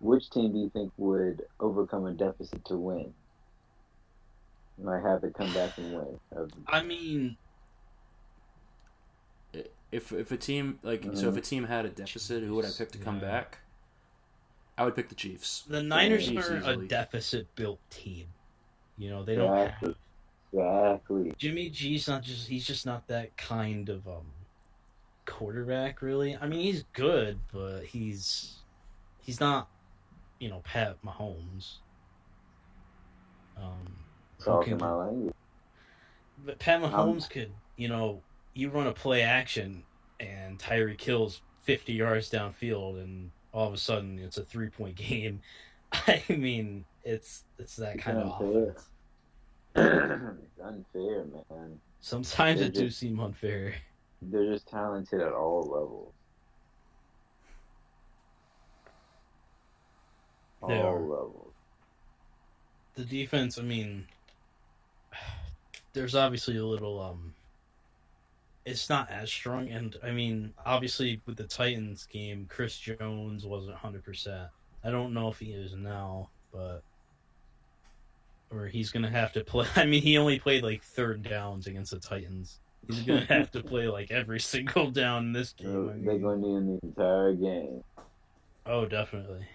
Which 0.00 0.30
team 0.30 0.52
do 0.52 0.58
you 0.58 0.70
think 0.70 0.92
would 0.98 1.42
overcome 1.60 2.06
a 2.06 2.12
deficit 2.12 2.64
to 2.66 2.76
win? 2.76 3.12
Might 4.78 5.02
have 5.02 5.20
to 5.22 5.30
come 5.30 5.52
back 5.54 5.76
and 5.78 5.94
win. 5.94 6.20
Of- 6.32 6.50
I 6.66 6.82
mean, 6.82 7.36
If 9.92 10.12
if 10.12 10.32
a 10.32 10.36
team 10.36 10.80
like 10.82 11.04
so 11.04 11.08
Mm-hmm. 11.10 11.28
if 11.28 11.36
a 11.36 11.40
team 11.40 11.64
had 11.64 11.84
a 11.84 11.88
deficit, 11.88 12.42
who 12.42 12.56
would 12.56 12.64
I 12.64 12.70
pick 12.76 12.90
to 12.92 12.98
come 12.98 13.16
Yeah. 13.16 13.20
back? 13.30 13.58
I 14.76 14.84
would 14.84 14.96
pick 14.96 15.08
the 15.08 15.14
Chiefs. 15.14 15.62
the 15.68 15.84
Niners 15.84 16.26
Chiefs 16.26 16.48
are 16.50 16.56
a 16.72 16.76
deficit-built 16.76 17.78
team. 17.90 18.26
You 18.98 19.10
know, 19.10 19.22
they 19.22 19.36
don't 19.36 19.56
Exactly. 19.56 19.88
have 19.88 19.96
Exactly. 21.00 21.34
Jimmy 21.38 21.70
G's 21.70 22.08
not 22.08 22.22
just 22.24 22.48
he's 22.48 22.66
just 22.66 22.84
not 22.86 23.06
that 23.06 23.36
kind 23.36 23.88
of 23.88 24.08
um 24.08 24.32
quarterback 25.26 26.02
really. 26.02 26.36
I 26.36 26.48
mean 26.48 26.60
he's 26.60 26.82
good, 26.92 27.38
but 27.52 27.84
he's 27.84 28.56
he's 29.20 29.38
not 29.38 29.68
you 30.40 30.48
know 30.48 30.58
Pat 30.64 31.00
Mahomes. 31.04 31.76
Um 33.56 33.86
who 33.86 34.03
Talking 34.44 34.78
my 34.78 34.92
language. 34.92 35.34
but 36.44 36.58
Pat 36.58 36.80
Mahomes 36.82 37.28
could, 37.28 37.52
you 37.76 37.88
know, 37.88 38.22
you 38.54 38.68
run 38.70 38.86
a 38.86 38.92
play 38.92 39.22
action 39.22 39.82
and 40.20 40.58
Tyreek 40.58 41.00
Hill's 41.00 41.42
50 41.62 41.92
yards 41.94 42.30
downfield 42.30 43.02
and 43.02 43.30
all 43.52 43.66
of 43.68 43.74
a 43.74 43.78
sudden 43.78 44.18
it's 44.18 44.36
a 44.38 44.44
three-point 44.44 44.96
game. 44.96 45.40
I 45.92 46.22
mean, 46.28 46.84
it's 47.04 47.44
it's 47.58 47.76
that 47.76 47.98
kind 47.98 48.18
of 48.18 48.40
unfair. 48.40 48.70
offense. 48.70 48.88
it's 50.44 50.60
unfair, 50.62 51.24
man. 51.50 51.80
Sometimes 52.00 52.60
They're 52.60 52.68
it 52.68 52.74
do 52.74 52.90
seem 52.90 53.18
unfair. 53.20 53.74
They're 54.22 54.52
just 54.52 54.68
talented 54.68 55.20
at 55.20 55.32
all 55.32 55.62
levels. 55.62 56.12
All 60.62 60.68
They 60.68 60.80
are. 60.80 60.98
levels. 61.00 61.52
the 62.94 63.04
defense, 63.04 63.58
I 63.58 63.62
mean, 63.62 64.06
there's 65.94 66.14
obviously 66.14 66.58
a 66.58 66.64
little 66.64 67.00
um 67.00 67.32
it's 68.66 68.88
not 68.88 69.10
as 69.10 69.30
strong 69.30 69.68
and 69.70 69.96
I 70.02 70.10
mean, 70.10 70.52
obviously 70.64 71.20
with 71.26 71.36
the 71.36 71.44
Titans 71.44 72.06
game, 72.10 72.46
Chris 72.48 72.78
Jones 72.78 73.44
wasn't 73.44 73.76
100%. 73.76 74.48
I 74.82 74.90
don't 74.90 75.12
know 75.12 75.28
if 75.28 75.38
he 75.38 75.52
is 75.52 75.74
now, 75.74 76.30
but 76.52 76.82
or 78.50 78.66
he's 78.66 78.90
going 78.90 79.02
to 79.02 79.10
have 79.10 79.32
to 79.34 79.44
play 79.44 79.66
I 79.76 79.84
mean, 79.84 80.02
he 80.02 80.16
only 80.18 80.38
played 80.38 80.62
like 80.62 80.82
third 80.82 81.22
downs 81.22 81.66
against 81.66 81.90
the 81.90 81.98
Titans. 81.98 82.60
He's 82.86 83.02
going 83.02 83.20
to 83.26 83.34
have 83.34 83.50
to 83.52 83.62
play 83.62 83.86
like 83.88 84.10
every 84.10 84.40
single 84.40 84.90
down 84.90 85.26
in 85.26 85.32
this 85.32 85.52
game. 85.52 85.72
They're, 85.72 85.96
they're 85.96 86.12
mean. 86.14 86.22
going 86.22 86.42
to 86.42 86.60
need 86.60 86.80
the 86.80 86.86
entire 86.86 87.34
game. 87.34 87.84
Oh, 88.66 88.86
definitely. 88.86 89.46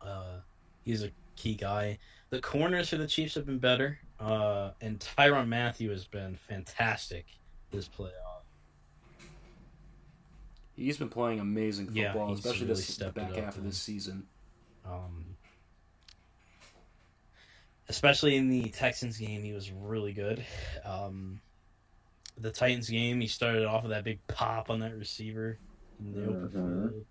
Uh, 0.00 0.38
he's 0.84 1.04
a 1.04 1.10
key 1.36 1.54
guy. 1.54 1.98
The 2.30 2.40
corners 2.40 2.90
for 2.90 2.96
the 2.96 3.06
Chiefs 3.06 3.34
have 3.36 3.46
been 3.46 3.58
better, 3.58 3.98
uh, 4.20 4.72
and 4.80 4.98
Tyrann 4.98 5.48
Mathieu 5.48 5.90
has 5.90 6.04
been 6.04 6.36
fantastic 6.36 7.26
this 7.70 7.88
playoff. 7.88 8.42
He's 10.76 10.96
been 10.96 11.08
playing 11.08 11.40
amazing 11.40 11.86
football, 11.86 12.28
he's 12.28 12.38
especially 12.38 12.66
really 12.66 12.80
this 12.80 12.98
back 12.98 13.34
half 13.34 13.56
of 13.56 13.64
this 13.64 13.78
season. 13.78 14.26
Um, 14.84 15.36
especially 17.88 18.36
in 18.36 18.48
the 18.48 18.68
Texans 18.70 19.18
game, 19.18 19.42
he 19.42 19.52
was 19.52 19.72
really 19.72 20.12
good. 20.12 20.44
Um, 20.84 21.40
the 22.36 22.50
Titans 22.50 22.88
game, 22.88 23.20
he 23.20 23.26
started 23.26 23.64
off 23.64 23.82
with 23.82 23.90
that 23.90 24.04
big 24.04 24.20
pop 24.28 24.70
on 24.70 24.80
that 24.80 24.96
receiver 24.96 25.58
in 25.98 26.12
the 26.12 26.28
open 26.28 26.48
field. 26.48 27.04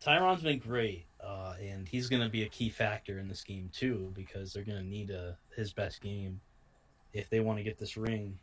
Tyrann's 0.00 0.42
been 0.42 0.58
great, 0.58 1.06
uh, 1.28 1.52
and 1.60 1.86
he's 1.86 2.08
going 2.08 2.22
to 2.22 2.28
be 2.28 2.44
a 2.44 2.48
key 2.48 2.70
factor 2.70 3.18
in 3.18 3.28
this 3.28 3.44
game 3.44 3.68
too 3.72 4.10
because 4.14 4.52
they're 4.52 4.64
going 4.64 4.78
to 4.78 4.84
need 4.84 5.10
a, 5.10 5.36
his 5.54 5.72
best 5.72 6.00
game 6.00 6.40
if 7.12 7.28
they 7.28 7.40
want 7.40 7.58
to 7.58 7.62
get 7.62 7.78
this 7.78 7.96
ring. 7.96 8.38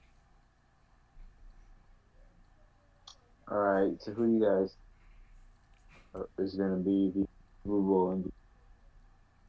All 3.50 3.58
right, 3.58 4.02
so 4.02 4.12
who 4.12 4.38
you 4.38 4.40
guys 4.44 4.76
uh, 6.14 6.44
is 6.44 6.56
going 6.56 6.72
to 6.72 6.78
be 6.78 7.12
the 7.16 7.28
Super 7.64 7.80
Bowl 7.82 8.16
MVP? 8.16 8.32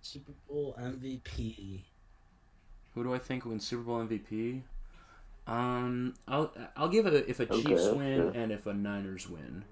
Super 0.03 0.33
Bowl 0.49 0.77
MVP. 0.81 1.81
Who 2.95 3.05
do 3.05 3.15
I 3.15 3.19
think 3.19 3.45
wins 3.45 3.67
Super 3.67 3.83
Bowl 3.83 4.07
MVP? 4.07 4.63
Um, 5.47 6.15
I'll 6.27 6.53
I'll 6.77 6.89
give 6.89 7.07
it 7.07 7.27
if 7.29 7.41
a 7.41 7.45
Okay, 7.45 7.63
Chiefs 7.63 7.89
win 7.89 8.21
okay. 8.21 8.39
and 8.39 8.53
if 8.53 8.67
a 8.67 8.75
Niners 8.75 9.29
win. 9.29 9.65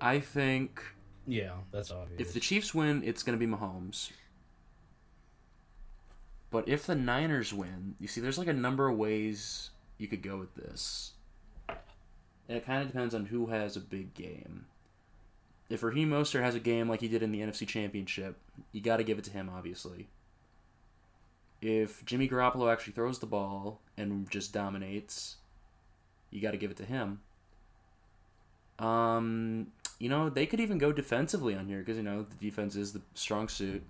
I 0.00 0.20
think 0.20 0.82
Yeah, 1.26 1.52
that's 1.72 1.90
obvious. 1.90 2.20
if 2.20 2.32
the 2.32 2.40
Chiefs 2.40 2.74
win, 2.74 3.02
it's 3.04 3.22
going 3.22 3.38
to 3.38 3.44
be 3.44 3.50
Mahomes. 3.50 4.10
But 6.50 6.68
if 6.68 6.86
the 6.86 6.94
Niners 6.94 7.52
win, 7.52 7.96
you 8.00 8.06
see, 8.06 8.20
there's 8.20 8.38
like 8.38 8.48
a 8.48 8.52
number 8.52 8.88
of 8.88 8.96
ways 8.96 9.70
you 9.98 10.06
could 10.06 10.22
go 10.22 10.38
with 10.38 10.54
this. 10.54 11.12
And 11.68 12.56
it 12.56 12.64
kind 12.64 12.82
of 12.82 12.88
depends 12.88 13.14
on 13.14 13.26
who 13.26 13.46
has 13.46 13.76
a 13.76 13.80
big 13.80 14.14
game. 14.14 14.66
If 15.68 15.82
Raheem 15.82 16.10
Mostert 16.10 16.42
has 16.42 16.54
a 16.54 16.60
game 16.60 16.88
like 16.88 17.00
he 17.00 17.08
did 17.08 17.24
in 17.24 17.32
the 17.32 17.40
NFC 17.40 17.66
Championship, 17.66 18.38
you 18.70 18.80
got 18.80 18.98
to 18.98 19.04
give 19.04 19.18
it 19.18 19.24
to 19.24 19.32
him, 19.32 19.50
obviously. 19.52 20.06
If 21.60 22.04
Jimmy 22.04 22.28
Garoppolo 22.28 22.72
actually 22.72 22.92
throws 22.92 23.18
the 23.18 23.26
ball 23.26 23.80
and 23.96 24.30
just 24.30 24.52
dominates, 24.52 25.36
you 26.30 26.40
got 26.40 26.52
to 26.52 26.56
give 26.56 26.70
it 26.70 26.76
to 26.76 26.84
him. 26.84 27.20
Um, 28.78 29.68
you 29.98 30.08
know, 30.08 30.28
they 30.28 30.46
could 30.46 30.60
even 30.60 30.78
go 30.78 30.92
defensively 30.92 31.54
on 31.54 31.66
here 31.66 31.78
because 31.78 31.96
you 31.96 32.02
know 32.02 32.22
the 32.28 32.36
defense 32.36 32.76
is 32.76 32.92
the 32.92 33.02
strong 33.14 33.48
suit. 33.48 33.82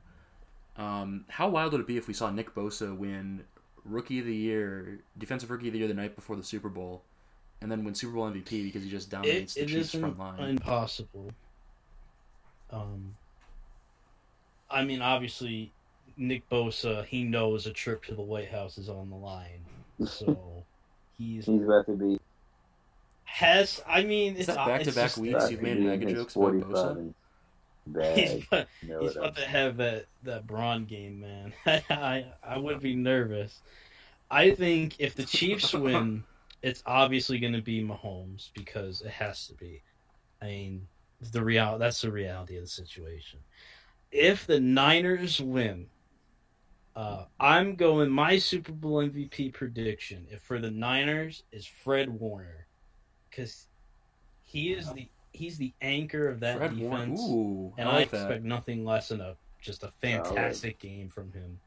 Um, 0.77 1.25
how 1.29 1.49
wild 1.49 1.73
would 1.73 1.81
it 1.81 1.87
be 1.87 1.97
if 1.97 2.07
we 2.07 2.15
saw 2.15 2.31
Nick 2.31 2.55
Bosa 2.55 2.97
win 2.97 3.43
Rookie 3.85 4.21
of 4.21 4.27
the 4.27 4.35
Year, 4.35 5.01
Defensive 5.19 5.51
Rookie 5.51 5.69
of 5.69 5.73
the 5.73 5.79
Year 5.79 5.89
the 5.89 5.95
night 5.95 6.15
before 6.15 6.37
the 6.37 6.45
Super 6.45 6.69
Bowl, 6.69 7.03
and 7.61 7.71
then 7.71 7.85
win 7.85 7.95
Super 7.95 8.15
Bowl 8.15 8.31
MVP 8.31 8.65
because 8.65 8.83
he 8.83 8.91
just 8.91 9.11
dominates 9.11 9.57
it, 9.57 9.67
the 9.67 9.73
it 9.73 9.77
Chiefs 9.77 9.95
front 9.95 10.19
line? 10.19 10.41
impossible. 10.51 11.31
Um, 12.71 13.17
I 14.71 14.85
mean, 14.85 15.01
obviously, 15.01 15.73
Nick 16.17 16.49
Bosa 16.51 17.05
he 17.07 17.25
knows 17.25 17.67
a 17.67 17.73
trip 17.73 18.05
to 18.05 18.15
the 18.15 18.23
White 18.23 18.51
House 18.51 18.77
is 18.79 18.89
on 18.89 19.09
the 19.09 19.17
line, 19.17 19.65
so 20.05 20.65
He's 21.19 21.47
He's 21.47 21.63
about 21.63 21.87
to 21.87 21.93
be 21.93 22.19
has. 23.37 23.83
I 23.87 24.03
mean, 24.03 24.37
it's 24.39 24.47
back 24.47 24.83
to 24.85 24.93
back 24.93 25.17
weeks 25.19 25.51
you've 25.51 25.61
made 25.61 25.79
MAGA 25.81 26.07
jokes 26.07 26.35
about 26.37 26.53
45 26.53 26.73
Bosa? 26.73 27.15
He's, 28.15 28.45
bad. 28.51 28.67
about- 28.83 29.03
he's 29.03 29.17
about 29.17 29.37
to 29.37 29.47
have 29.47 29.77
that 29.77 30.07
that 30.23 30.47
Braun 30.47 30.87
game, 30.87 31.21
man. 31.21 31.53
I 31.91 32.27
I 32.43 32.57
would 32.57 32.81
be 32.81 32.95
nervous. 32.95 33.61
I 34.31 34.53
think 34.53 34.97
if 34.99 35.15
the 35.15 35.25
Chiefs 35.25 35.75
win, 35.75 36.25
it's 36.63 36.83
obviously 36.87 37.39
going 37.39 37.53
to 37.53 37.63
be 37.63 37.83
Mahomes 37.85 38.51
because 38.55 39.03
it 39.03 39.11
has 39.11 39.47
to 39.49 39.55
be. 39.55 39.83
I 40.41 40.47
mean, 40.47 40.89
the 41.33 41.45
real 41.45 41.79
that's 41.79 42.01
the 42.01 42.11
reality 42.11 42.57
of 42.57 42.63
the 42.63 42.71
situation. 42.71 43.41
If 44.11 44.47
the 44.47 44.61
Niners 44.61 45.43
win, 45.43 45.89
uh, 46.95 47.25
I'm 47.39 47.77
going 47.77 48.09
my 48.09 48.39
Super 48.39 48.73
Bowl 48.73 49.07
MVP 49.07 49.53
prediction. 49.53 50.27
If 50.31 50.41
for 50.41 50.59
the 50.59 50.71
Niners 50.71 51.43
is 51.53 51.67
Fred 51.67 52.09
Warner, 52.09 52.66
because 53.37 53.67
he 54.45 54.73
is 54.73 54.93
the 54.93 55.09
he's 55.33 55.59
the 55.59 55.73
anchor 55.83 56.29
of 56.29 56.41
that 56.41 56.59
Fred 56.59 56.79
defense, 56.79 57.21
Ooh, 57.21 57.73
and 57.77 57.89
I 57.89 57.93
I, 57.93 57.97
like 57.97 58.11
that. 58.11 58.23
expect 58.23 58.45
nothing 58.45 58.85
less 58.85 59.09
than 59.09 59.21
a 59.21 59.37
just 59.61 59.83
a 59.83 59.89
fantastic 60.01 60.79
game 60.79 61.09
from 61.09 61.33
him. 61.33 61.59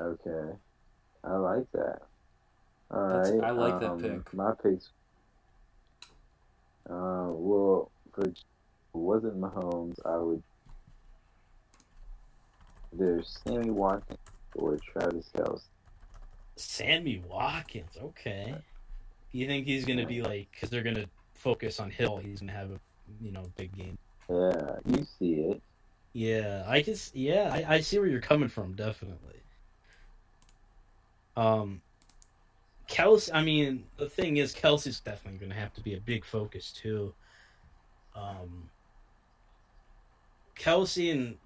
Okay, 0.00 0.52
I 1.24 1.36
like 1.36 1.70
that. 1.72 2.00
All 2.90 3.08
That's- 3.08 3.30
right, 3.30 3.44
I 3.44 3.50
like 3.50 3.80
that 3.80 3.90
um, 3.90 4.00
pick. 4.02 4.34
My 4.34 4.52
picks. 4.62 4.90
Uh, 6.90 7.30
well, 7.30 7.90
for 8.12 8.22
if 8.22 8.28
it 8.28 8.44
wasn't 8.92 9.40
Mahomes, 9.40 9.98
I 10.04 10.16
would. 10.18 10.42
There's 12.92 13.38
Sammy 13.46 13.70
Watkins 13.70 14.18
or 14.56 14.76
Travis 14.76 15.30
Kelce. 15.34 15.62
Sammy 16.56 17.22
Watkins, 17.26 17.96
okay. 18.02 18.54
You 19.32 19.46
think 19.46 19.66
he's 19.66 19.84
gonna 19.84 20.06
be 20.06 20.22
like 20.22 20.48
because 20.52 20.70
they're 20.70 20.82
gonna 20.82 21.06
focus 21.34 21.80
on 21.80 21.90
Hill? 21.90 22.18
He's 22.18 22.40
gonna 22.40 22.52
have 22.52 22.70
a 22.70 22.80
you 23.20 23.32
know 23.32 23.44
big 23.56 23.74
game. 23.76 23.98
Yeah, 24.28 24.76
you 24.86 25.06
see 25.18 25.32
it. 25.34 25.62
Yeah, 26.12 26.64
I 26.66 26.82
can. 26.82 26.94
Yeah, 27.14 27.50
I, 27.52 27.74
I 27.76 27.80
see 27.80 27.98
where 27.98 28.08
you're 28.08 28.20
coming 28.20 28.48
from. 28.48 28.74
Definitely. 28.74 29.40
Um, 31.36 31.80
Kelce. 32.88 33.30
I 33.32 33.42
mean, 33.42 33.84
the 33.96 34.08
thing 34.08 34.36
is, 34.36 34.54
Kelce's 34.54 35.00
definitely 35.00 35.38
going 35.38 35.50
to 35.50 35.56
have 35.56 35.72
to 35.74 35.80
be 35.80 35.94
a 35.94 36.00
big 36.00 36.24
focus 36.24 36.72
too. 36.72 37.14
Um, 38.14 38.68
Kelce 40.58 41.12
and 41.12 41.36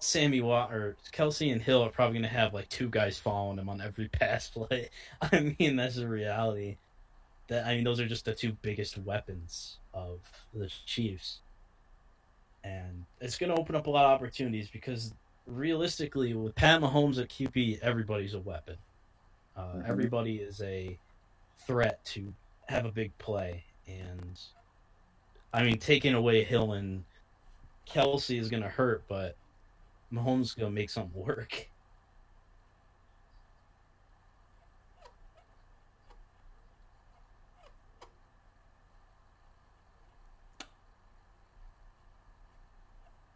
Sammy 0.00 0.40
Watt 0.40 0.72
or 0.72 0.96
Kelce 1.12 1.52
and 1.52 1.62
Hill 1.62 1.82
are 1.82 1.90
probably 1.90 2.14
going 2.14 2.30
to 2.30 2.36
have 2.36 2.52
like 2.52 2.68
two 2.68 2.88
guys 2.88 3.18
following 3.18 3.58
him 3.58 3.68
on 3.68 3.80
every 3.80 4.08
pass 4.12 4.48
play. 4.48 4.90
I 5.22 5.54
mean, 5.58 5.76
that's 5.76 5.96
the 5.96 6.08
reality. 6.08 6.76
That 7.48 7.66
I 7.66 7.74
mean, 7.74 7.84
those 7.84 8.00
are 8.00 8.06
just 8.06 8.24
the 8.24 8.34
two 8.34 8.52
biggest 8.62 8.98
weapons 8.98 9.78
of 9.92 10.20
the 10.54 10.70
Chiefs 10.86 11.40
and 12.64 13.04
it's 13.20 13.36
going 13.38 13.54
to 13.54 13.60
open 13.60 13.76
up 13.76 13.86
a 13.86 13.90
lot 13.90 14.06
of 14.06 14.12
opportunities 14.12 14.68
because 14.70 15.12
realistically, 15.46 16.32
with 16.34 16.54
Pat 16.54 16.80
Mahomes 16.80 17.20
at 17.20 17.28
QB, 17.28 17.80
everybody's 17.80 18.34
a 18.34 18.40
weapon. 18.40 18.76
Uh, 19.56 19.74
Mhm. 19.74 19.88
Everybody 19.88 20.36
is 20.36 20.60
a 20.62 20.98
threat 21.58 22.02
to 22.06 22.32
have 22.66 22.86
a 22.86 22.90
big 22.90 23.16
play, 23.18 23.64
and 23.86 24.40
I 25.52 25.62
mean, 25.62 25.78
taking 25.78 26.14
away 26.14 26.42
Hill 26.42 26.72
and 26.72 27.04
Kelce 27.86 28.38
is 28.40 28.48
going 28.48 28.62
to 28.62 28.68
hurt, 28.68 29.04
but 29.06 29.36
Mahomes 30.10 30.42
is 30.44 30.54
going 30.54 30.72
to 30.72 30.74
make 30.74 30.90
something 30.90 31.22
work. 31.26 31.68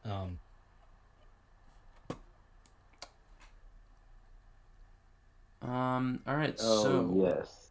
Um, 0.08 0.38
Um. 5.62 6.20
All 6.26 6.36
right. 6.36 6.54
Oh 6.60 6.82
so, 6.82 7.14
yes. 7.16 7.68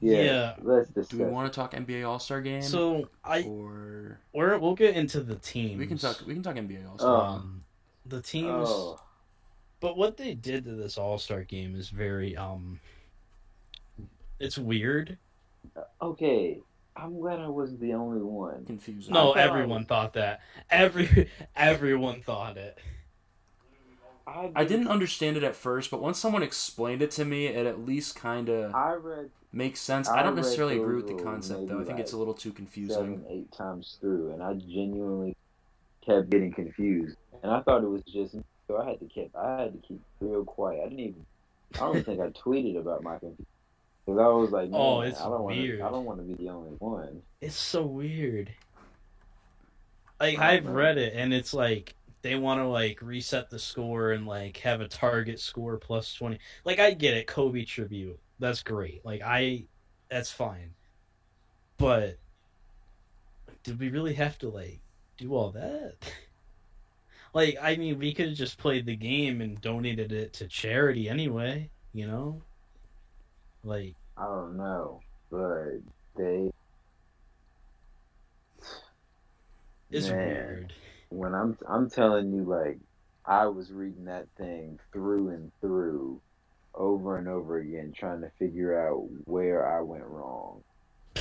Yes, 0.00 0.24
Yeah. 0.26 0.54
Let's 0.62 1.08
do 1.08 1.18
we 1.18 1.24
want 1.24 1.50
to 1.50 1.56
talk 1.56 1.72
NBA 1.72 2.06
All 2.06 2.18
Star 2.18 2.42
Game? 2.42 2.62
so 2.62 3.08
I 3.24 3.42
or 3.44 4.20
we're, 4.34 4.58
we'll 4.58 4.74
get 4.74 4.96
into 4.96 5.20
the 5.20 5.36
teams. 5.36 5.78
we 5.78 5.86
can 5.86 5.96
talk. 5.96 6.20
We 6.26 6.34
can 6.34 6.42
talk 6.42 6.56
NBA 6.56 6.90
All 6.90 6.98
Star. 6.98 7.16
Oh. 7.16 7.20
Um, 7.20 7.60
the 8.06 8.20
teams. 8.20 8.68
Oh, 8.68 9.00
But 9.80 9.96
what 9.96 10.16
they 10.16 10.34
did 10.34 10.64
to 10.64 10.72
this 10.72 10.98
All 10.98 11.18
Star 11.18 11.42
game 11.42 11.74
is 11.76 11.88
very 11.88 12.36
um 12.36 12.80
it's 14.40 14.58
weird. 14.58 15.16
okay. 16.02 16.58
I'm 16.96 17.18
glad 17.18 17.40
I 17.40 17.48
wasn't 17.48 17.80
the 17.80 17.94
only 17.94 18.22
one. 18.22 18.64
Confusing. 18.66 19.12
No, 19.12 19.32
everyone 19.32 19.80
was- 19.80 19.86
thought 19.88 20.12
that. 20.14 20.40
Every 20.70 21.28
everyone 21.56 22.22
thought 22.22 22.56
it. 22.56 22.78
I, 24.26 24.50
I 24.54 24.64
didn't 24.64 24.88
understand 24.88 25.36
it 25.36 25.42
at 25.44 25.54
first, 25.54 25.90
but 25.90 26.00
once 26.00 26.18
someone 26.18 26.42
explained 26.42 27.02
it 27.02 27.10
to 27.12 27.24
me, 27.24 27.46
it 27.46 27.66
at 27.66 27.84
least 27.84 28.16
kind 28.16 28.48
of 28.48 28.74
I 28.74 28.94
read 28.94 29.30
makes 29.52 29.80
sense. 29.80 30.08
I 30.08 30.20
I 30.20 30.22
don't 30.22 30.34
necessarily 30.34 30.78
agree 30.78 30.96
with 30.96 31.06
the 31.08 31.22
concept, 31.22 31.68
though. 31.68 31.74
I 31.74 31.78
maybe 31.78 31.88
think 31.88 31.98
it's 32.00 32.12
a 32.12 32.16
little 32.16 32.34
too 32.34 32.52
confusing. 32.52 32.94
seven, 32.96 33.24
eight 33.28 33.52
times 33.52 33.98
through, 34.00 34.32
and 34.32 34.42
I 34.42 34.54
genuinely 34.54 35.36
kept 36.04 36.30
getting 36.30 36.52
confused. 36.52 37.16
And 37.42 37.52
I 37.52 37.60
thought 37.60 37.82
it 37.82 37.88
was 37.88 38.02
just 38.04 38.34
me, 38.34 38.42
so 38.66 38.80
I 38.80 38.88
had 38.88 39.00
to 39.00 39.06
keep. 39.06 39.34
I 39.36 39.62
had 39.62 39.72
to 39.72 39.86
keep 39.86 40.00
real 40.20 40.44
quiet. 40.44 40.80
I 40.80 40.88
didn't 40.88 41.00
even. 41.00 41.26
I 41.74 41.78
don't 41.80 42.04
think 42.06 42.20
I 42.20 42.28
tweeted 42.28 42.78
about 42.78 43.02
my 43.02 43.18
confusion 43.18 43.46
because 44.04 44.20
I 44.20 44.28
was 44.28 44.50
like, 44.50 44.70
Oh, 44.72 45.00
it's 45.00 45.20
I 45.20 45.28
don't 45.28 45.44
weird. 45.44 45.80
Want 45.80 45.92
I 45.92 45.96
don't 45.96 46.04
want 46.04 46.18
to 46.20 46.24
be 46.24 46.44
the 46.44 46.50
only 46.50 46.70
one. 46.78 47.22
It's 47.40 47.56
so 47.56 47.84
weird. 47.84 48.52
Like 50.20 50.38
I've 50.38 50.64
know. 50.64 50.72
read 50.72 50.98
it 50.98 51.14
and 51.16 51.32
it's 51.32 51.54
like 51.54 51.94
they 52.22 52.34
want 52.36 52.60
to 52.60 52.66
like 52.66 53.02
reset 53.02 53.50
the 53.50 53.58
score 53.58 54.12
and 54.12 54.26
like 54.26 54.56
have 54.58 54.80
a 54.80 54.88
target 54.88 55.40
score 55.40 55.76
plus 55.76 56.14
20. 56.14 56.38
Like 56.64 56.78
I 56.78 56.92
get 56.92 57.14
it, 57.14 57.26
Kobe 57.26 57.64
tribute. 57.64 58.18
That's 58.38 58.62
great. 58.62 59.04
Like 59.04 59.22
I 59.22 59.66
that's 60.08 60.30
fine. 60.30 60.70
But 61.76 62.18
did 63.62 63.78
we 63.78 63.88
really 63.88 64.14
have 64.14 64.38
to 64.38 64.48
like 64.48 64.80
do 65.16 65.34
all 65.34 65.50
that? 65.50 65.96
like 67.34 67.56
I 67.60 67.76
mean, 67.76 67.98
we 67.98 68.14
could 68.14 68.28
have 68.28 68.36
just 68.36 68.58
played 68.58 68.86
the 68.86 68.96
game 68.96 69.40
and 69.40 69.60
donated 69.60 70.12
it 70.12 70.32
to 70.34 70.46
charity 70.46 71.08
anyway, 71.08 71.70
you 71.92 72.06
know? 72.06 72.42
Like 73.64 73.94
I 74.16 74.24
don't 74.26 74.56
know, 74.56 75.00
but 75.30 75.80
they. 76.16 76.50
it's 79.90 80.08
Man. 80.08 80.16
weird. 80.26 80.72
when 81.10 81.34
I'm 81.34 81.56
I'm 81.68 81.88
telling 81.90 82.32
you 82.32 82.44
like 82.44 82.78
I 83.26 83.46
was 83.46 83.72
reading 83.72 84.04
that 84.04 84.26
thing 84.36 84.78
through 84.92 85.30
and 85.30 85.50
through 85.60 86.20
over 86.74 87.16
and 87.16 87.28
over 87.28 87.58
again 87.58 87.92
trying 87.96 88.20
to 88.20 88.30
figure 88.38 88.86
out 88.88 89.06
where 89.24 89.66
I 89.76 89.80
went 89.80 90.04
wrong. 90.04 90.62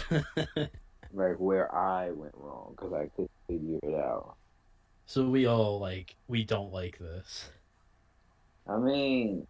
Like 1.16 1.36
where 1.38 1.74
I 1.76 2.10
went 2.10 2.34
wrong 2.36 2.74
cuz 2.76 2.92
I 2.92 3.06
couldn't 3.16 3.30
figure 3.48 3.78
it 3.84 3.94
out. 3.94 4.36
So 5.06 5.28
we 5.30 5.46
all 5.46 5.78
like 5.80 6.16
we 6.28 6.44
don't 6.44 6.74
like 6.74 6.98
this. 6.98 7.52
I 8.68 8.78
mean, 8.78 9.46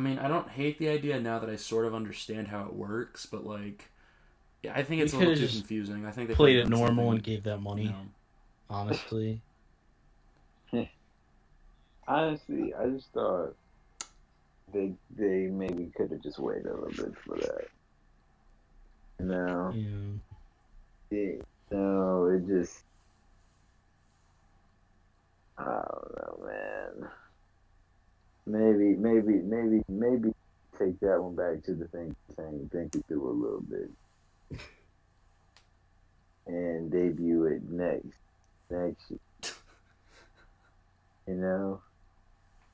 I 0.00 0.02
mean, 0.02 0.18
I 0.18 0.28
don't 0.28 0.48
hate 0.48 0.78
the 0.78 0.88
idea 0.88 1.20
now 1.20 1.38
that 1.40 1.50
I 1.50 1.56
sort 1.56 1.84
of 1.84 1.94
understand 1.94 2.48
how 2.48 2.64
it 2.64 2.72
works, 2.72 3.26
but 3.26 3.44
like, 3.44 3.90
yeah, 4.62 4.72
I 4.74 4.82
think 4.82 5.02
it's 5.02 5.12
We 5.12 5.18
a 5.18 5.28
little 5.28 5.46
too 5.46 5.52
confusing. 5.52 6.06
I 6.06 6.10
think 6.10 6.28
they 6.28 6.34
Played 6.34 6.56
it 6.56 6.70
normal 6.70 6.88
something, 6.88 7.10
and 7.16 7.22
gave 7.22 7.42
that 7.44 7.58
money. 7.58 7.82
you 7.82 7.90
know. 7.90 8.06
Honestly, 8.70 9.42
honestly, 12.08 12.72
I 12.72 12.86
just 12.86 13.08
thought 13.12 13.54
they 14.72 14.94
they 15.18 15.48
maybe 15.48 15.92
could 15.94 16.12
have 16.12 16.22
just 16.22 16.38
waited 16.38 16.64
a 16.64 16.80
little 16.80 17.04
bit 17.04 17.14
for 17.22 17.36
that. 17.36 17.68
No. 19.18 19.70
yeah. 19.74 21.18
it, 21.18 21.44
no, 21.70 22.24
it 22.24 22.46
just 22.46 22.84
I 25.58 25.64
don't 25.64 26.16
know, 26.16 26.46
man. 26.46 27.10
Maybe, 28.46 28.96
maybe, 28.96 29.34
maybe, 29.42 29.82
maybe 29.88 30.32
take 30.78 30.98
that 31.00 31.20
one 31.22 31.34
back 31.36 31.62
to 31.64 31.74
the 31.74 31.86
thing, 31.88 32.14
saying 32.36 32.68
think 32.72 32.94
it 32.94 33.04
through 33.06 33.28
a 33.28 33.32
little 33.32 33.60
bit, 33.60 34.58
and 36.46 36.90
debut 36.90 37.44
it 37.46 37.62
next, 37.70 38.06
next 38.70 39.10
year. 39.10 39.52
You 41.28 41.34
know, 41.34 41.80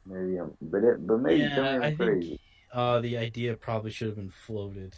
maybe 0.06 0.36
I'm, 0.38 0.56
but 0.62 0.82
it, 0.84 1.06
but 1.06 1.18
maybe 1.20 1.40
Yeah, 1.42 1.78
I 1.82 1.86
I'm 1.88 1.96
think- 1.96 2.40
Uh, 2.72 3.00
the 3.00 3.16
idea 3.18 3.54
probably 3.54 3.90
should 3.90 4.06
have 4.08 4.16
been 4.16 4.30
floated, 4.46 4.94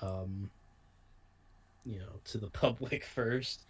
um, 0.00 0.50
you 1.84 1.98
know, 1.98 2.20
to 2.24 2.38
the 2.38 2.50
public 2.50 3.04
first. 3.04 3.62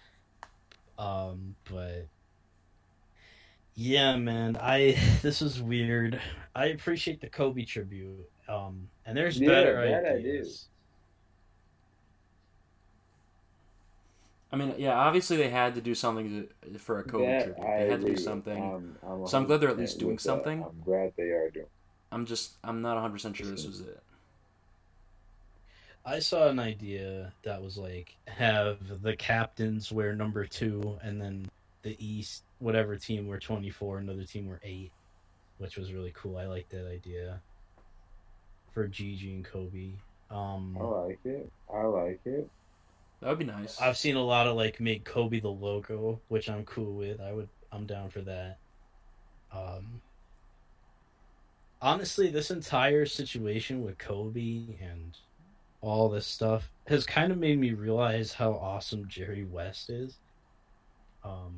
Um, 0.98 1.54
but 1.70 2.06
Yeah, 3.76 4.16
man. 4.16 4.56
I 4.60 4.92
this 5.22 5.42
is 5.42 5.62
weird. 5.62 6.20
I 6.54 6.66
appreciate 6.66 7.20
the 7.20 7.28
Kobe 7.28 7.64
tribute. 7.64 8.28
Um, 8.48 8.88
and 9.04 9.16
there's 9.16 9.40
Yeah, 9.40 9.48
better 9.48 9.74
that 9.90 10.04
I 10.06 10.12
do. 10.12 10.18
ideas. 10.18 10.68
I 14.52 14.56
mean, 14.56 14.74
yeah, 14.78 14.94
obviously 14.96 15.36
they 15.36 15.50
had 15.50 15.74
to 15.74 15.80
do 15.80 15.94
something 15.94 16.48
to, 16.72 16.78
for 16.78 17.00
a 17.00 17.04
Kobe 17.04 17.36
That 17.36 17.44
tribute. 17.44 17.66
I 17.66 17.78
They 17.78 17.90
had 17.90 18.00
to 18.00 18.06
do 18.06 18.12
with. 18.12 18.20
something. 18.20 18.56
Um, 18.62 18.98
I'm 19.02 19.26
So 19.26 19.38
I'm 19.38 19.44
glad 19.44 19.60
they're 19.60 19.68
at 19.70 19.78
least 19.78 19.98
doing 19.98 20.12
with 20.14 20.22
that. 20.22 20.28
something. 20.28 20.62
I'm 20.62 20.80
glad 20.84 21.12
they 21.16 21.30
are 21.30 21.50
doing. 21.50 21.66
I'm 22.12 22.24
just, 22.26 22.52
I'm 22.64 22.80
not 22.82 22.94
100 22.94 23.12
percent 23.12 23.36
sure 23.36 23.50
this 23.50 23.66
was 23.66 23.80
it. 23.80 24.02
I 26.06 26.20
saw 26.20 26.48
an 26.48 26.58
idea 26.60 27.34
that 27.42 27.60
was 27.62 27.76
like 27.76 28.16
have 28.28 29.02
the 29.02 29.16
captains 29.16 29.90
wear 29.92 30.14
number 30.14 30.46
two, 30.46 30.98
and 31.02 31.20
then 31.20 31.50
the 31.82 31.96
East, 32.04 32.44
whatever 32.58 32.96
team 32.96 33.26
were 33.26 33.38
twenty 33.38 33.70
four, 33.70 33.98
another 33.98 34.24
team 34.24 34.46
were 34.46 34.60
eight, 34.62 34.92
which 35.58 35.76
was 35.76 35.92
really 35.92 36.12
cool. 36.14 36.36
I 36.36 36.46
like 36.46 36.68
that 36.70 36.88
idea 36.88 37.40
for 38.72 38.86
Gigi 38.86 39.32
and 39.32 39.44
Kobe. 39.44 39.92
Um, 40.30 40.76
I 40.80 40.84
like 40.84 41.18
it. 41.24 41.50
I 41.72 41.82
like 41.84 42.20
it. 42.24 42.48
That 43.20 43.30
would 43.30 43.38
be 43.38 43.44
nice. 43.44 43.80
I've 43.80 43.96
seen 43.96 44.16
a 44.16 44.22
lot 44.22 44.46
of 44.46 44.56
like 44.56 44.80
make 44.80 45.04
Kobe 45.04 45.40
the 45.40 45.48
logo, 45.48 46.20
which 46.28 46.50
I'm 46.50 46.64
cool 46.64 46.94
with. 46.94 47.20
I 47.20 47.32
would 47.32 47.48
I'm 47.72 47.86
down 47.86 48.10
for 48.10 48.20
that. 48.22 48.58
Um 49.52 50.02
honestly, 51.80 52.28
this 52.30 52.50
entire 52.50 53.06
situation 53.06 53.82
with 53.82 53.98
Kobe 53.98 54.76
and 54.80 55.16
all 55.80 56.08
this 56.08 56.26
stuff 56.26 56.70
has 56.88 57.06
kind 57.06 57.32
of 57.32 57.38
made 57.38 57.58
me 57.58 57.72
realize 57.72 58.32
how 58.32 58.52
awesome 58.52 59.08
Jerry 59.08 59.44
West 59.44 59.88
is. 59.88 60.18
Um 61.24 61.56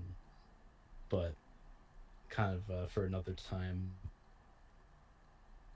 but 1.08 1.34
kind 2.30 2.54
of 2.56 2.74
uh, 2.74 2.86
for 2.86 3.04
another 3.04 3.32
time. 3.32 3.90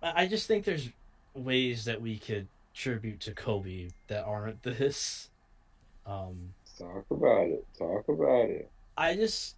I 0.03 0.23
I 0.23 0.27
just 0.27 0.47
think 0.47 0.65
there's 0.65 0.91
ways 1.35 1.85
that 1.85 2.01
we 2.01 2.19
could 2.19 2.49
tribute 2.75 3.21
to 3.21 3.33
Kobe 3.33 3.89
that 4.09 4.25
aren't 4.25 4.63
this. 4.65 5.31
Um, 6.07 6.55
Talk 6.79 7.05
about 7.11 7.47
it. 7.47 7.67
Talk 7.79 8.09
about 8.09 8.51
it. 8.51 8.71
I 8.97 9.15
just 9.15 9.57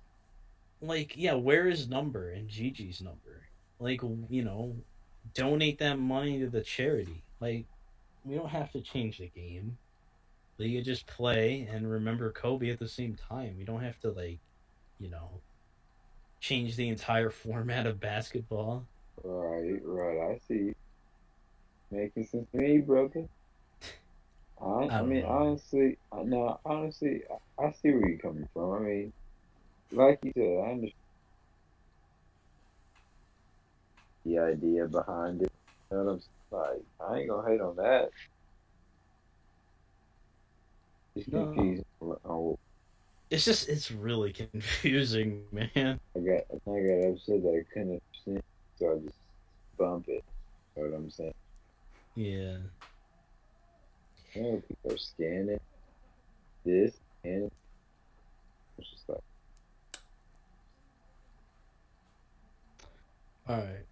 like 0.81 1.15
yeah, 1.17 1.35
where 1.35 1.69
is 1.69 1.89
number 1.89 2.31
and 2.31 2.49
Gigi's 2.49 3.01
number? 3.01 3.43
Like 3.79 4.03
you 4.29 4.45
know, 4.45 4.77
donate 5.35 5.79
that 5.79 5.99
money 5.99 6.41
to 6.41 6.49
the 6.49 6.63
charity. 6.63 7.23
Like 7.41 7.67
we 8.25 8.35
don't 8.35 8.51
have 8.51 8.73
to 8.73 8.81
change 8.81 9.19
the 9.19 9.29
game. 9.29 9.79
We 10.59 10.77
could 10.77 10.85
just 10.85 11.07
play 11.07 11.69
and 11.71 11.91
remember 11.91 12.31
Kobe 12.31 12.71
at 12.71 12.79
the 12.79 12.89
same 12.89 13.17
time. 13.17 13.57
We 13.59 13.65
don't 13.65 13.83
have 13.83 13.99
to 14.01 14.11
like, 14.13 14.39
you 15.01 15.11
know, 15.11 15.41
change 16.45 16.77
the 16.77 16.89
entire 16.89 17.31
format 17.45 17.87
of 17.87 18.01
basketball. 18.01 18.85
Right, 19.23 19.81
right. 19.85 20.33
I 20.33 20.39
see. 20.47 20.73
Making 21.91 22.27
sense 22.27 22.49
to 22.53 22.59
me, 22.59 22.79
brother. 22.79 23.27
I, 24.61 24.65
I 24.65 24.99
I 24.99 25.03
mean, 25.03 25.23
know. 25.23 25.29
honestly, 25.29 25.99
no, 26.13 26.61
honestly, 26.65 27.23
I, 27.59 27.65
I 27.67 27.73
see 27.73 27.91
where 27.93 28.09
you're 28.11 28.19
coming 28.19 28.49
from. 28.53 28.73
I 28.73 28.79
mean, 28.81 29.13
like 29.93 30.19
you 30.23 30.33
said, 30.37 30.43
I 30.67 30.71
understand 30.73 30.93
the 34.25 34.39
idea 34.39 34.87
behind 34.87 35.43
it. 35.43 35.53
You 35.91 35.99
know 35.99 36.05
what 36.05 36.13
I'm 36.13 36.21
saying? 36.21 36.31
Like, 36.51 37.09
I 37.09 37.19
ain't 37.19 37.29
gonna 37.31 37.49
hate 37.49 37.61
on 37.61 37.77
that. 37.77 38.11
It's 41.17 41.29
No. 41.29 41.47
confusing. 41.47 41.85
Oh, 43.35 43.37
It's 43.37 43.45
just 43.47 43.69
it's 43.69 43.91
really 43.91 44.33
confusing, 44.53 45.43
man. 45.51 45.69
I 45.75 46.21
got, 46.21 46.45
I 46.53 46.81
got 46.81 47.09
upset 47.11 47.43
that 47.43 47.65
I 47.67 47.75
couldn't 47.75 48.01
understand, 48.01 48.43
so 48.79 48.93
I 48.93 49.05
just 49.05 49.19
bump 49.77 50.07
it. 50.07 50.23
You 50.77 50.85
know 50.85 50.91
what 50.91 50.97
I'm 50.97 51.11
saying? 51.11 51.35
Yeah. 52.15 52.59
You 54.35 54.43
know, 54.43 54.63
people 54.69 54.93
are 54.93 54.97
scanning 54.97 55.61
this 56.65 56.95
and 57.25 57.51
it's 58.79 58.91
just 58.91 59.09
like, 59.09 59.19
All 63.49 63.57
right. 63.57 63.85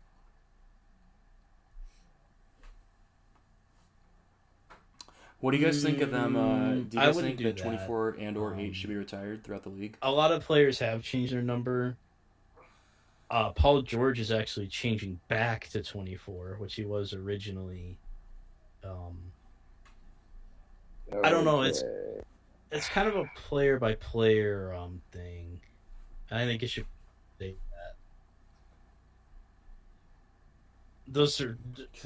What 5.42 5.50
do 5.50 5.58
you 5.58 5.64
guys 5.64 5.82
think 5.82 6.00
of 6.00 6.10
them? 6.10 6.36
Uh, 6.36 6.40
Mm, 6.40 6.88
do 6.88 6.96
you 6.96 7.02
I 7.02 7.06
guys 7.06 7.14
wouldn't 7.16 7.30
think 7.36 7.38
do 7.38 7.44
that 7.44 7.56
that. 7.56 7.62
24 7.62 8.16
and 8.20 8.36
or 8.38 8.54
8 8.54 8.66
Um, 8.68 8.72
should 8.72 8.88
be 8.90 8.96
retired 8.96 9.42
throughout 9.44 9.62
the 9.64 9.68
league? 9.70 9.96
a 10.00 10.10
lot 10.10 10.32
of 10.32 10.42
players 10.44 10.78
have 10.78 11.02
changed 11.02 11.32
their 11.32 11.42
number. 11.42 11.96
Uh, 13.30 13.50
Paul 13.50 13.82
George 13.82 14.20
is 14.20 14.30
actually 14.30 14.68
changing 14.68 15.18
back 15.28 15.68
to 15.70 15.82
24, 15.82 16.56
which 16.58 16.74
he 16.74 16.84
was 16.84 17.12
originally. 17.12 17.98
Um, 18.84 19.18
I 21.24 21.28
don't 21.30 21.44
know, 21.44 21.62
it's- 21.62 21.82
it's 22.70 22.88
kind 22.88 23.08
of 23.08 23.16
a 23.16 23.24
player 23.34 23.78
by 23.78 23.94
player 23.96 24.72
um 24.74 25.02
thing. 25.12 25.60
I 26.30 26.44
think 26.46 26.62
it 26.62 26.68
should 26.68 26.86
say 27.38 27.54
that. 27.70 27.96
Those 31.08 31.40
are 31.40 31.58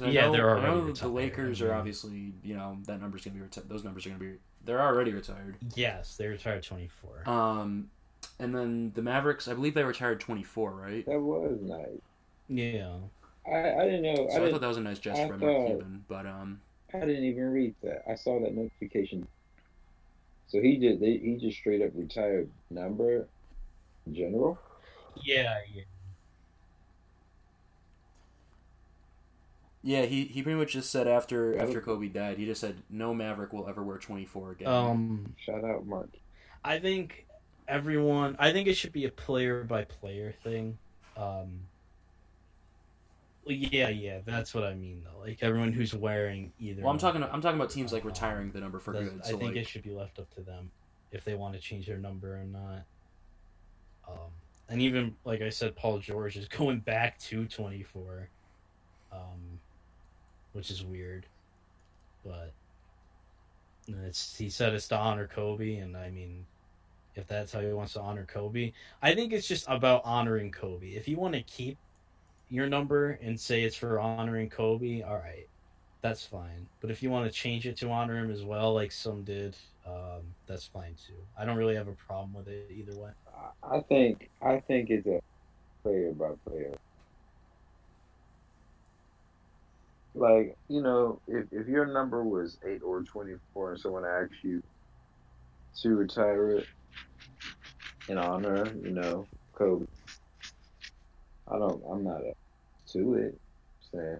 I 0.03 0.09
yeah, 0.09 0.25
know, 0.25 0.31
they're 0.31 0.57
I 0.57 0.63
know 0.63 0.79
already 0.79 0.99
the. 0.99 1.07
Lakers 1.07 1.61
are 1.61 1.73
obviously, 1.73 2.33
you 2.43 2.55
know, 2.55 2.77
that 2.87 2.99
number's 2.99 3.23
gonna 3.23 3.35
be 3.35 3.41
retired. 3.41 3.69
Those 3.69 3.83
numbers 3.83 4.05
are 4.05 4.09
gonna 4.09 4.19
be, 4.19 4.33
they're 4.65 4.81
already 4.81 5.13
retired. 5.13 5.57
yes, 5.75 6.17
they 6.17 6.27
retired 6.27 6.63
24. 6.63 7.29
Um, 7.29 7.89
and 8.39 8.53
then 8.53 8.91
the 8.95 9.01
Mavericks, 9.01 9.47
I 9.47 9.53
believe 9.53 9.73
they 9.73 9.83
retired 9.83 10.19
24, 10.19 10.71
right? 10.71 11.05
That 11.05 11.19
was 11.19 11.59
nice. 11.61 11.87
yeah, 12.49 12.95
I, 13.47 13.73
I 13.75 13.85
didn't 13.85 14.01
know. 14.01 14.15
So 14.15 14.21
I, 14.21 14.25
I, 14.25 14.27
thought 14.27 14.45
didn't, 14.45 14.61
that 14.61 14.67
was 14.67 14.77
a 14.77 14.81
nice 14.81 14.99
gesture 14.99 15.33
I 15.33 15.37
by 15.37 15.45
Mark 15.45 15.67
Cuban. 15.67 16.05
But 16.07 16.25
um, 16.25 16.59
I 16.93 16.99
didn't 16.99 17.23
even 17.23 17.51
read 17.51 17.75
that. 17.83 18.03
I 18.09 18.15
saw 18.15 18.39
that 18.41 18.55
notification. 18.55 19.27
So 20.47 20.61
he 20.61 20.77
just 20.77 20.99
they, 20.99 21.17
he 21.17 21.37
just 21.39 21.57
straight 21.57 21.81
up 21.81 21.91
retired 21.93 22.49
number 22.69 23.27
in 24.05 24.15
general. 24.15 24.57
yeah, 25.23 25.57
yeah. 25.73 25.83
Yeah, 29.87 30.01
he, 30.01 30.25
he 30.25 30.43
pretty 30.43 30.59
much 30.59 30.73
just 30.73 30.91
said 30.91 31.07
after 31.07 31.53
That 31.53 31.63
after 31.63 31.79
Kobe 31.79 32.09
died, 32.09 32.37
he 32.37 32.45
just 32.45 32.59
said 32.59 32.75
no 32.89 33.13
Maverick 33.13 33.53
will 33.53 33.69
ever 33.69 33.81
wear 33.81 33.97
24 33.97 34.51
again. 34.51 34.67
Um, 34.67 35.33
Shout 35.37 35.63
out 35.63 35.85
Mark. 35.85 36.09
I 36.61 36.79
think 36.79 37.25
everyone. 37.69 38.35
I 38.37 38.51
think 38.51 38.67
it 38.67 38.73
should 38.73 38.91
be 38.91 39.05
a 39.05 39.11
player 39.11 39.63
by 39.63 39.85
player 39.85 40.33
thing. 40.43 40.77
Um, 41.15 41.61
yeah, 43.45 43.87
yeah, 43.87 44.19
that's 44.25 44.53
what 44.53 44.65
I 44.65 44.73
mean 44.73 45.05
though. 45.05 45.21
Like 45.21 45.37
everyone 45.41 45.71
who's 45.71 45.95
wearing 45.95 46.51
either. 46.59 46.81
well, 46.81 46.91
I'm 46.91 46.97
talking 46.97 47.21
number. 47.21 47.33
I'm 47.33 47.41
talking 47.41 47.57
about 47.57 47.69
teams 47.69 47.93
like 47.93 48.03
retiring 48.03 48.51
the 48.51 48.59
number 48.59 48.79
for 48.79 48.91
Does- 48.91 49.07
good. 49.07 49.21
I 49.23 49.27
think 49.29 49.41
like, 49.41 49.55
it 49.55 49.67
should 49.67 49.83
be 49.83 49.91
left 49.91 50.19
up 50.19 50.29
to 50.35 50.41
them 50.41 50.69
if 51.13 51.23
they 51.23 51.35
want 51.35 51.53
to 51.53 51.61
change 51.61 51.87
their 51.87 51.97
number 51.97 52.35
or 52.35 52.43
not. 52.43 52.83
Um, 54.05 54.31
and 54.67 54.81
even 54.81 55.15
like 55.23 55.41
I 55.41 55.47
said, 55.47 55.77
Paul 55.77 55.99
George 55.99 56.35
is 56.35 56.47
going 56.49 56.79
back 56.79 57.19
to 57.19 57.45
24, 57.45 58.27
um, 59.13 59.56
which 60.57 60.71
is 60.71 60.83
weird, 60.83 61.25
but 62.25 62.51
it's 63.87 64.35
he 64.35 64.49
said 64.49 64.73
it's 64.73 64.87
to 64.89 64.97
honor 64.97 65.27
Kobe, 65.27 65.75
and 65.77 65.95
I 65.95 66.09
mean, 66.09 66.45
if 67.15 67.27
that's 67.27 67.53
how 67.53 67.61
he 67.61 67.67
wants 67.67 67.93
to 67.93 68.01
honor 68.01 68.25
Kobe, 68.25 68.73
I 69.01 69.15
think 69.15 69.31
it's 69.31 69.47
just 69.47 69.65
about 69.67 70.01
honoring 70.03 70.51
Kobe. 70.51 70.87
If 70.87 71.07
you 71.07 71.17
want 71.17 71.35
to 71.35 71.43
keep 71.43 71.77
your 72.49 72.67
number 72.67 73.19
and 73.21 73.39
say 73.39 73.63
it's 73.63 73.75
for 73.75 73.99
honoring 73.99 74.49
Kobe, 74.49 75.03
all 75.03 75.15
right 75.15 75.47
that's 76.01 76.25
fine. 76.25 76.67
But 76.79 76.91
if 76.91 77.01
you 77.01 77.09
want 77.09 77.25
to 77.25 77.31
change 77.31 77.65
it 77.67 77.77
to 77.77 77.89
honor 77.89 78.17
him 78.17 78.31
as 78.31 78.43
well, 78.43 78.73
like 78.73 78.91
some 78.91 79.23
did, 79.23 79.55
um, 79.85 80.21
that's 80.45 80.65
fine 80.65 80.95
too. 81.05 81.13
I 81.37 81.45
don't 81.45 81.57
really 81.57 81.75
have 81.75 81.87
a 81.87 81.93
problem 81.93 82.33
with 82.33 82.47
it 82.47 82.71
either 82.71 82.95
way. 82.95 83.09
I- 83.63 83.81
think 83.81 84.29
I 84.41 84.59
think 84.59 84.89
it's 84.89 85.07
a 85.07 85.21
player 85.83 86.11
by 86.13 86.31
player. 86.47 86.73
Like 90.17 90.55
you 90.67 90.81
know, 90.81 91.21
if 91.27 91.45
if 91.51 91.67
your 91.67 91.85
number 91.85 92.23
was 92.23 92.57
eight 92.67 92.81
or 92.83 93.03
twenty 93.03 93.35
four, 93.53 93.71
and 93.71 93.79
someone 93.79 94.03
asks 94.03 94.37
you 94.43 94.63
to 95.83 95.89
retire 95.89 96.57
it 96.57 96.67
in 98.07 98.17
honor, 98.17 98.75
you 98.83 98.91
know, 98.91 99.27
Kobe. 99.55 99.85
I 101.47 101.59
don't. 101.59 101.83
I'm 101.89 102.03
not 102.03 102.21
a, 102.21 102.33
to 102.93 103.13
it, 103.13 103.39
saying, 103.93 104.17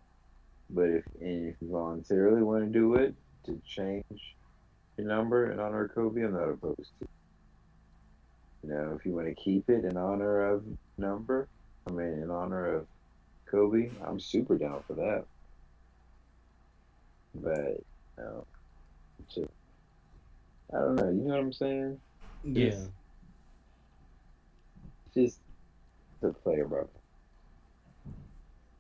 but 0.69 0.83
if 0.83 1.03
and 1.19 1.49
if 1.49 1.55
you 1.61 1.71
voluntarily 1.71 2.43
want 2.43 2.65
to 2.65 2.69
do 2.69 2.95
it 2.95 3.15
to 3.47 3.59
change 3.65 4.03
your 4.97 5.07
number 5.07 5.51
in 5.51 5.59
honor 5.59 5.85
of 5.85 5.95
Kobe, 5.95 6.21
I'm 6.21 6.33
not 6.33 6.49
opposed 6.49 6.91
to. 7.01 7.07
You 8.63 8.69
know, 8.69 8.97
if 8.99 9.05
you 9.05 9.13
want 9.13 9.27
to 9.27 9.35
keep 9.35 9.67
it 9.69 9.83
in 9.83 9.97
honor 9.97 10.53
of 10.53 10.63
number, 10.99 11.47
I 11.87 11.91
mean, 11.91 12.21
in 12.21 12.29
honor 12.29 12.75
of 12.75 12.87
Kobe, 13.49 13.89
I'm 14.05 14.19
super 14.19 14.59
down 14.59 14.83
for 14.87 14.93
that. 14.95 15.25
But, 17.41 17.77
you 18.17 18.23
know, 18.23 18.45
just, 19.33 19.49
I 20.73 20.77
don't 20.79 20.95
know. 20.95 21.05
You 21.09 21.13
know 21.21 21.35
what 21.35 21.39
I'm 21.39 21.53
saying? 21.53 21.99
Yeah, 22.43 22.65
Yes. 22.65 22.89
Just, 25.13 25.39
to 26.21 26.33
play 26.33 26.59
about. 26.61 26.89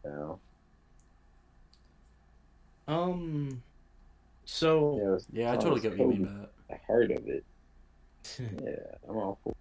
know? 0.05 0.39
Um. 2.87 3.61
So. 4.45 4.97
yeah, 4.97 5.03
it's- 5.03 5.27
Yeah, 5.31 5.51
I 5.51 5.55
it's 5.55 5.63
totally 5.63 5.81
get 5.81 5.91
what 5.91 5.99
you 5.99 6.07
mean 6.07 6.23
by 6.25 6.31
that. 6.31 6.51
I 6.71 6.79
heard 6.91 7.11
of 7.11 7.27
it. 7.27 7.43
Yeah, 8.39 8.95
I'm 9.09 9.15
all 9.17 9.39
for. 9.43 9.53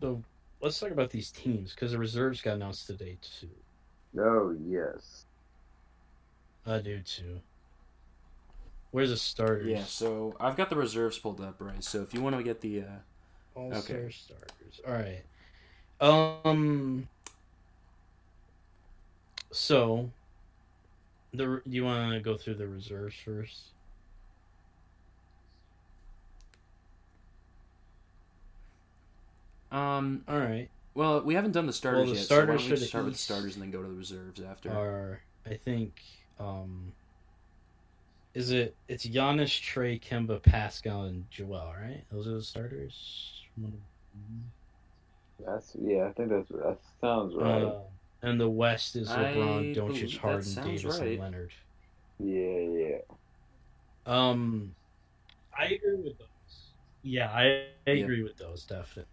So 0.00 0.22
let's 0.60 0.78
talk 0.80 0.90
about 0.90 1.10
these 1.10 1.30
teams 1.30 1.72
because 1.74 1.92
the 1.92 1.98
reserves 1.98 2.40
got 2.40 2.54
announced 2.54 2.86
today 2.88 3.18
too. 3.20 3.48
Oh 4.18 4.54
yes. 4.68 5.24
I 6.66 6.78
do 6.78 7.00
too. 7.00 7.40
Where's 8.90 9.10
the 9.10 9.16
starters? 9.16 9.70
Yeah, 9.70 9.84
so 9.84 10.36
I've 10.38 10.56
got 10.56 10.70
the 10.70 10.76
reserves 10.76 11.18
pulled 11.18 11.40
up, 11.40 11.56
right? 11.60 11.82
So 11.82 12.02
if 12.02 12.12
you 12.12 12.20
want 12.20 12.36
to 12.36 12.42
get 12.42 12.60
the, 12.60 12.82
uh, 12.82 12.84
All 13.54 13.72
okay. 13.72 14.10
star 14.10 14.10
starters. 14.10 14.80
All 14.86 14.92
right. 14.92 15.22
Um. 16.00 17.08
So. 19.52 20.10
The 21.34 21.62
you 21.64 21.84
want 21.84 22.12
to 22.12 22.20
go 22.20 22.36
through 22.36 22.56
the 22.56 22.68
reserves 22.68 23.16
first? 23.16 23.72
um, 29.70 30.24
All 30.28 30.38
right. 30.38 30.68
Well, 30.94 31.22
we 31.22 31.34
haven't 31.34 31.52
done 31.52 31.66
the 31.66 31.72
starters 31.72 32.10
the 32.10 32.16
yet. 32.16 32.24
starters 32.24 32.46
so 32.46 32.52
why 32.52 32.56
don't 32.58 32.64
we 32.64 32.70
the 32.70 32.76
just 32.76 32.88
start 32.90 33.04
with 33.04 33.14
the 33.14 33.18
starters 33.18 33.54
and 33.56 33.62
then 33.62 33.70
go 33.70 33.82
to 33.82 33.88
the 33.88 33.94
reserves 33.94 34.40
after? 34.40 34.70
Are 34.70 35.20
I 35.46 35.54
think 35.54 36.00
um. 36.38 36.92
Is 38.34 38.50
it? 38.50 38.74
It's 38.88 39.06
Giannis, 39.06 39.60
Trae, 39.60 40.00
Kemba, 40.00 40.42
Pascal, 40.42 41.02
and 41.04 41.30
Joel, 41.30 41.74
right? 41.78 42.02
Those 42.10 42.26
are 42.26 42.34
the 42.34 42.42
starters. 42.42 43.42
That's 45.44 45.76
yeah. 45.80 46.06
I 46.06 46.12
think 46.12 46.30
that's 46.30 46.48
that 46.48 46.78
sounds 47.00 47.34
right. 47.34 47.62
Uh, 47.62 47.80
and 48.22 48.40
the 48.40 48.48
West 48.48 48.96
is 48.96 49.08
LeBron, 49.08 49.16
I 49.16 49.74
Doncic, 49.74 49.74
believe 49.74 50.12
that 50.12 50.20
Harden, 50.20 50.54
Davis, 50.64 50.84
right. 50.98 51.08
and 51.10 51.18
Leonard. 51.20 51.52
yeah, 52.18 52.58
yeah. 52.60 52.98
Um, 54.06 54.74
I 55.58 55.64
agree 55.66 55.96
with 55.96 56.18
those. 56.18 56.28
Yeah, 57.02 57.30
I, 57.30 57.66
I 57.86 57.90
Yeah. 57.90 58.04
agree 58.04 58.22
with 58.22 58.36
those 58.36 58.64
definitely. 58.64 59.04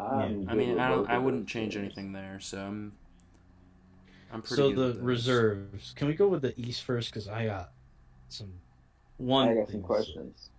I'm 0.00 0.48
I 0.48 0.54
mean, 0.54 0.78
I 0.78 0.88
don't, 0.88 1.08
I 1.10 1.18
wouldn't 1.18 1.48
change 1.48 1.74
teams. 1.74 1.84
anything 1.84 2.12
there. 2.12 2.38
So 2.40 2.58
I'm, 2.58 2.92
I'm 4.32 4.42
pretty. 4.42 4.56
So 4.56 4.72
good 4.72 4.96
the 4.96 4.98
with 4.98 5.06
reserves. 5.06 5.92
Can 5.96 6.08
we 6.08 6.14
go 6.14 6.28
with 6.28 6.42
the 6.42 6.58
East 6.60 6.82
first? 6.82 7.12
Because 7.12 7.28
I 7.28 7.46
got 7.46 7.72
some. 8.28 8.52
One. 9.18 9.48
I 9.48 9.54
got 9.54 9.68
some 9.70 9.82
thing 9.82 9.82
to 9.82 9.86
say. 9.86 9.86
questions. 9.86 10.50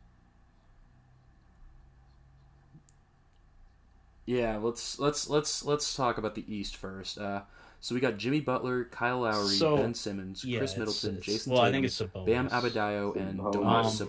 Yeah, 4.25 4.57
let's 4.57 4.99
let's 4.99 5.29
let's 5.29 5.65
let's 5.65 5.95
talk 5.95 6.17
about 6.17 6.35
the 6.35 6.45
East 6.53 6.77
first. 6.77 7.17
Uh, 7.17 7.41
so 7.82 7.93
we 7.95 7.99
got 8.01 8.17
Jimmy 8.17 8.39
Butler, 8.39 8.86
Kyle 8.86 9.19
Lowry, 9.21 9.49
So, 9.55 9.75
Ben 9.75 9.93
Simmons, 9.93 10.45
Yeah, 10.45 10.59
Khris 10.59 10.77
Middleton, 10.77 11.17
it's- 11.17 11.25
Jayson 11.25 11.51
Well, 11.51 11.61
I 11.63 11.71
Tatum, 11.71 11.73
think 11.73 11.86
it's 11.86 12.01
Sabonis. 12.01 12.25
Bam 12.27 12.49
Adebayo, 12.49 13.15
and 13.17 13.39
Sabonis, 13.39 13.53
Domas 13.53 13.84
he's 13.91 14.01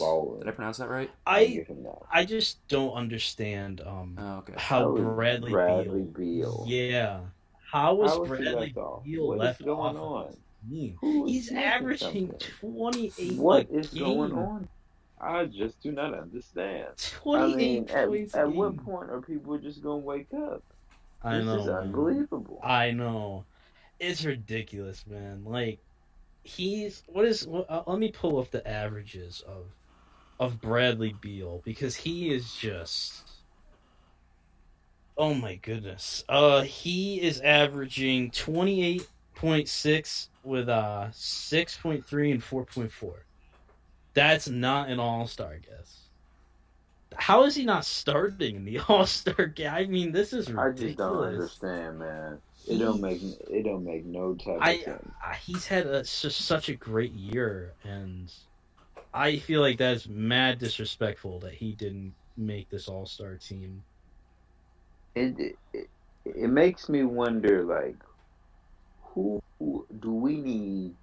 Sabonis. 0.00 0.38
Did 0.40 0.48
I 0.48 0.50
pronounce 0.50 0.78
that 0.78 0.88
right? 0.88 1.10
I'll 1.26 1.36
I 1.36 1.46
give 1.46 1.66
him 1.68 1.82
that. 1.84 1.98
I 2.12 2.24
just 2.24 2.66
don't 2.68 2.92
understand 2.94 3.80
um 3.82 4.16
Oh, 4.18 4.38
okay. 4.38 4.54
how 4.56 4.78
How 4.80 4.96
is 4.96 5.02
Bradley, 5.04 5.50
Bradley 5.52 6.02
Beal. 6.02 6.64
Beal? 6.64 6.64
Yeah. 6.66 7.20
How 7.70 7.94
was 7.94 8.10
How 8.12 8.20
was 8.20 8.28
Bradley 8.30 8.72
left? 8.74 9.04
Beal 9.04 9.28
What 9.28 9.34
is 9.34 9.40
left 9.40 9.64
going 9.64 9.96
off 9.96 10.02
on? 10.02 10.24
of 10.24 10.30
this 10.30 10.38
team? 10.70 10.96
Who 11.00 11.26
is 11.26 11.30
He's 11.32 11.52
averaging 11.52 12.32
28 12.60 13.32
What 13.36 13.68
a 13.70 13.74
is 13.78 13.90
game. 13.90 14.04
going 14.04 14.32
on? 14.32 14.68
I 15.20 15.44
just 15.46 15.80
do 15.82 15.92
not 15.92 16.14
understand. 16.14 16.86
28 16.96 17.52
I 17.52 17.56
mean, 17.56 17.88
at, 17.90 18.06
points 18.08 18.34
a 18.34 18.38
at 18.40 18.52
what 18.52 18.76
point 18.78 19.10
are 19.10 19.20
people 19.20 19.58
just 19.58 19.82
gonna 19.82 19.96
wake 19.98 20.28
up? 20.32 20.62
I 21.22 21.36
this 21.38 21.46
know. 21.46 21.60
is 21.60 21.68
unbelievable. 21.68 22.60
I 22.62 22.90
know. 22.92 23.44
It's 23.98 24.24
ridiculous, 24.24 25.04
man. 25.06 25.44
Like 25.44 25.80
he's 26.44 27.02
what 27.08 27.24
is 27.24 27.46
uh, 27.46 27.82
let 27.86 27.98
me 27.98 28.10
pull 28.10 28.38
up 28.38 28.50
the 28.50 28.66
averages 28.66 29.42
of 29.46 29.66
of 30.40 30.60
Bradley 30.60 31.14
Beal 31.20 31.60
because 31.64 31.96
he 31.96 32.32
is 32.32 32.54
just 32.54 33.28
Oh 35.16 35.34
my 35.34 35.56
goodness. 35.56 36.24
Uh 36.28 36.62
he 36.62 37.20
is 37.20 37.40
averaging 37.40 38.30
28.6 38.30 40.28
with 40.44 40.68
uh 40.68 41.08
6.3 41.12 42.32
and 42.32 42.42
4.4. 42.42 43.12
That's 44.14 44.48
not 44.48 44.88
an 44.88 44.98
all-star 45.00 45.58
guess. 45.58 46.07
How 47.14 47.44
is 47.44 47.54
he 47.54 47.64
not 47.64 47.84
starting 47.84 48.56
in 48.56 48.64
the 48.64 48.78
All-Star 48.88 49.46
game? 49.46 49.72
I 49.72 49.86
mean, 49.86 50.12
this 50.12 50.32
is 50.32 50.48
I 50.54 50.70
just 50.70 50.98
don't 50.98 51.24
understand, 51.24 51.98
man. 51.98 52.38
It 52.66 52.78
don't 52.78 53.00
make 53.00 53.22
it 53.22 53.62
don't 53.64 53.84
make 53.84 54.04
no 54.04 54.34
type 54.34 54.60
of 54.60 54.84
sense. 54.84 55.08
I 55.24 55.34
he's 55.34 55.66
had 55.66 55.86
a, 55.86 56.02
just 56.02 56.42
such 56.42 56.68
a 56.68 56.74
great 56.74 57.12
year, 57.12 57.72
and 57.82 58.30
I 59.14 59.38
feel 59.38 59.62
like 59.62 59.78
that's 59.78 60.06
mad 60.06 60.58
disrespectful 60.58 61.40
that 61.40 61.54
he 61.54 61.72
didn't 61.72 62.14
make 62.36 62.68
this 62.68 62.88
All 62.88 63.06
Star 63.06 63.36
team. 63.36 63.82
It, 65.14 65.56
it 65.72 65.88
it 66.24 66.50
makes 66.50 66.88
me 66.90 67.04
wonder, 67.04 67.64
like, 67.64 67.96
who 69.02 69.40
do 70.00 70.12
we 70.12 70.36
need? 70.36 70.94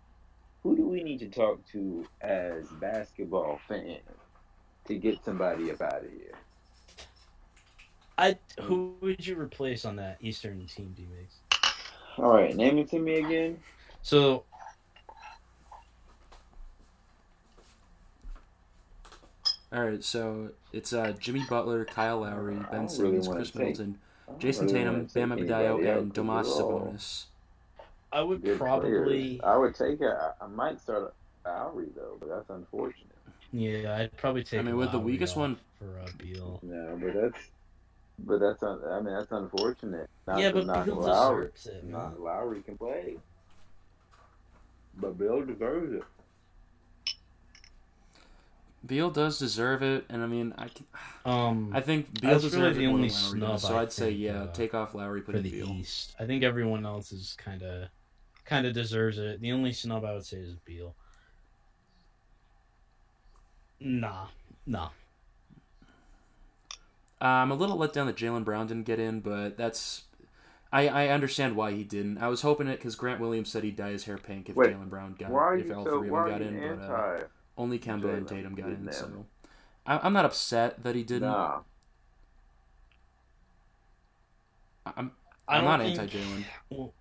Who 0.62 0.76
do 0.76 0.88
we 0.88 1.01
need 1.01 1.20
to 1.20 1.30
talk 1.30 1.60
to 1.72 2.06
as 2.22 2.68
basketball 2.80 3.60
fans 3.68 4.01
to 4.88 4.95
get 4.95 5.23
somebody 5.23 5.71
up 5.71 5.81
out 5.81 6.03
of 6.03 6.09
here? 6.11 6.31
I 8.17 8.38
who 8.61 8.95
would 9.01 9.25
you 9.25 9.38
replace 9.39 9.83
on 9.86 9.97
that 9.97 10.17
Eastern 10.21 10.65
team, 10.67 10.93
D 10.95 11.05
Mix? 11.17 11.36
All 12.17 12.33
right, 12.33 12.55
name 12.55 12.77
it 12.77 12.89
to 12.91 12.99
me 12.99 13.15
again. 13.15 13.59
So 14.01 14.45
All 19.73 19.83
right, 19.83 20.03
so 20.03 20.49
it's 20.71 20.93
uh, 20.93 21.13
Jimmy 21.19 21.43
Butler, 21.49 21.83
Kyle 21.86 22.19
Lowry, 22.21 22.55
I 22.55 22.59
Ben 22.71 22.86
don't 22.86 22.99
really 22.99 23.21
Simmons, 23.21 23.27
Khris 23.27 23.51
take- 23.51 23.55
Middleton, 23.59 23.99
Jayson 24.39 24.67
really 24.67 24.73
Tatum, 24.79 24.93
wanna 24.93 25.07
Bam 25.13 25.29
Adebayo, 25.31 25.39
anybody 25.75 25.89
out 25.89 25.97
and 25.99 26.13
'cause 26.15 26.25
Domas 26.25 26.45
Sabonis. 26.45 27.23
I 28.13 28.21
would 28.21 28.43
good 28.43 28.57
probably 28.57 29.38
players. 29.38 29.39
I 29.43 29.57
would 29.57 29.75
take 29.75 29.99
it. 29.99 30.07
I, 30.13 30.31
I 30.41 30.47
might 30.47 30.79
start 30.79 31.13
Lowry 31.43 31.88
though, 31.95 32.15
but 32.19 32.29
that's 32.29 32.49
unfortunate. 32.49 33.14
Yeah, 33.58 33.95
I'd 33.95 34.18
probably 34.18 34.43
take. 34.43 34.60
I 34.60 34.64
mean, 34.64 34.76
with 34.76 34.91
the 34.91 34.99
weakest 34.99 35.38
one- 35.38 35.58
for 35.80 35.99
uh, 35.99 36.08
Beal. 36.18 36.60
No, 36.64 36.97
but 37.01 37.14
that's 37.14 37.43
but 38.20 38.39
that's 38.39 38.64
un, 38.64 38.80
I 38.89 38.99
mean 39.01 39.14
that's 39.14 39.32
unfortunate. 39.32 40.10
Not 40.28 40.39
yeah, 40.39 40.49
to 40.49 40.53
but 40.56 40.66
knock 40.66 40.86
Beal 40.86 40.95
Lowry. 40.95 41.47
deserves 41.53 41.68
it. 41.68 41.84
Not 41.86 42.20
Lowry 42.20 42.62
can 42.64 42.78
play, 42.78 43.18
but 44.97 45.18
Beal 45.18 45.45
deserves 45.45 45.93
it. 45.93 46.03
Beal 48.86 49.10
does 49.10 49.39
deserve 49.39 49.82
it, 49.82 50.06
and 50.10 50.22
I 50.22 50.28
mean, 50.28 50.53
I 50.58 50.68
can, 50.68 50.86
Um, 51.26 51.72
I 51.74 51.82
think 51.82 52.22
Beal 52.22 52.32
That's 52.32 52.43
deserves 52.43 52.62
really 52.62 52.72
it 52.72 52.74
the 52.76 52.86
more 52.88 52.95
only 52.95 53.08
than 53.10 53.18
Lowry 53.18 53.39
snub 53.39 53.49
does. 53.51 53.62
So 53.64 53.76
I 53.78 53.82
I'd 53.82 53.91
say 53.91 54.12
yeah, 54.12 54.43
uh, 54.43 54.53
take 54.53 54.74
off 54.76 54.93
Lowry, 54.93 55.22
put 55.22 55.32
for 55.32 55.38
in 55.38 55.43
the 55.43 55.51
Beal. 55.51 55.70
East, 55.70 56.16
I 56.20 56.26
think 56.26 56.43
everyone 56.43 56.86
else 56.86 57.12
is 57.12 57.36
kind 57.38 57.64
of 57.64 57.89
kind 58.45 58.68
of 58.68 58.74
deserves 58.74 59.18
it. 59.18 59.41
The 59.41 59.51
only 59.53 59.74
snub 59.74 60.06
I 60.06 60.14
would 60.14 60.26
say 60.26 60.38
is 60.38 60.56
Beal. 60.66 60.95
Nah, 63.80 64.28
nah. 64.65 64.89
I'm 67.21 67.51
a 67.51 67.55
little 67.55 67.78
let 67.78 67.93
down 67.93 68.07
that 68.07 68.15
Jaylen 68.15 68.43
Brown 68.43 68.67
didn't 68.67 68.86
get 68.86 68.99
in, 68.99 69.21
but 69.21 69.57
that's 69.57 70.03
I, 70.71 70.88
I 70.88 71.07
understand 71.07 71.55
why 71.55 71.71
he 71.71 71.84
didn't. 71.84 72.17
I 72.17 72.28
was 72.28 72.41
hoping 72.41 72.67
it 72.67 72.78
because 72.78 72.95
Grant 72.95 73.21
Williams 73.21 73.49
said 73.49 73.63
he'd 73.63 73.76
dye 73.76 73.91
his 73.91 74.03
hair 74.03 74.17
pink 74.17 74.49
if 74.49 74.55
Wait, 74.55 74.71
Jaylen 74.71 74.89
Brown 74.89 75.15
got 75.17 75.32
Why 75.32 75.55
if 75.55 75.71
all 75.71 75.86
so 75.86 75.99
three 75.99 76.09
of 76.09 76.15
them 76.15 76.28
got 76.28 76.41
in, 76.41 76.59
but 76.78 76.84
uh, 76.84 77.23
only 77.57 77.80
Kemba 77.80 78.17
and 78.17 78.28
Tatum 78.28 78.55
got 78.55 78.67
in. 78.67 78.76
didn't 78.76 78.93
So 78.93 79.26
I, 79.86 79.99
I'm 79.99 80.13
not 80.13 80.26
upset 80.26 80.84
that 80.84 80.95
he 80.95 81.03
didn't. 81.03 81.30
Nah, 81.30 81.61
I'm 84.86 85.11
I 85.47 85.57
I'm 85.57 85.63
don't 85.63 85.80
not 85.80 85.82
anti 85.82 86.07
Jaylen. 86.07 86.43
Well, 86.69 86.93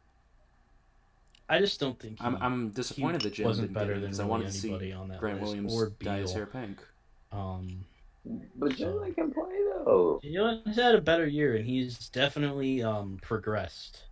I 1.48 1.58
just 1.58 1.78
don't 1.80 1.98
think 1.98 2.18
he, 2.20 2.24
I'm 2.24 2.36
I'm 2.40 2.68
he 2.68 2.74
disappointed 2.74 3.20
that 3.22 3.34
Jaylen 3.34 3.44
wasn't 3.44 3.68
didn't 3.68 3.74
better 3.74 3.94
than 3.94 4.02
because 4.02 4.20
I 4.20 4.24
wanted 4.24 4.46
to 4.46 4.52
see 4.52 4.68
anybody 4.68 4.92
on 4.92 5.08
that 5.08 5.20
Grant 5.20 5.40
list, 5.40 5.48
Williams 5.48 5.74
or 5.74 5.92
dye 6.02 6.18
his 6.18 6.32
hair 6.32 6.46
pink. 6.46 6.78
Um, 7.32 7.84
but 8.56 8.72
Jaylen 8.72 9.14
can 9.14 9.30
play 9.32 9.52
though. 9.84 10.20
Jaylen's 10.24 10.76
had 10.76 10.94
a 10.94 11.00
better 11.00 11.26
year, 11.26 11.56
and 11.56 11.66
he's 11.66 12.08
definitely 12.08 12.82
um 12.82 13.18
progressed. 13.22 14.04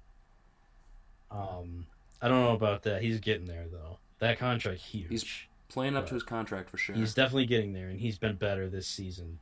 Um, 1.30 1.86
I 2.20 2.28
don't 2.28 2.42
know 2.44 2.52
about 2.52 2.82
that. 2.82 3.02
He's 3.02 3.20
getting 3.20 3.46
there 3.46 3.66
though. 3.70 3.98
That 4.18 4.38
contract 4.38 4.80
huge. 4.80 5.08
He's 5.08 5.24
Playing 5.72 5.96
up 5.96 6.06
to 6.08 6.14
his 6.14 6.22
contract 6.22 6.68
for 6.68 6.76
sure. 6.76 6.94
He's 6.94 7.14
definitely 7.14 7.46
getting 7.46 7.72
there, 7.72 7.88
and 7.88 7.98
he's 7.98 8.18
been 8.18 8.36
better 8.36 8.68
this 8.68 8.86
season 8.86 9.38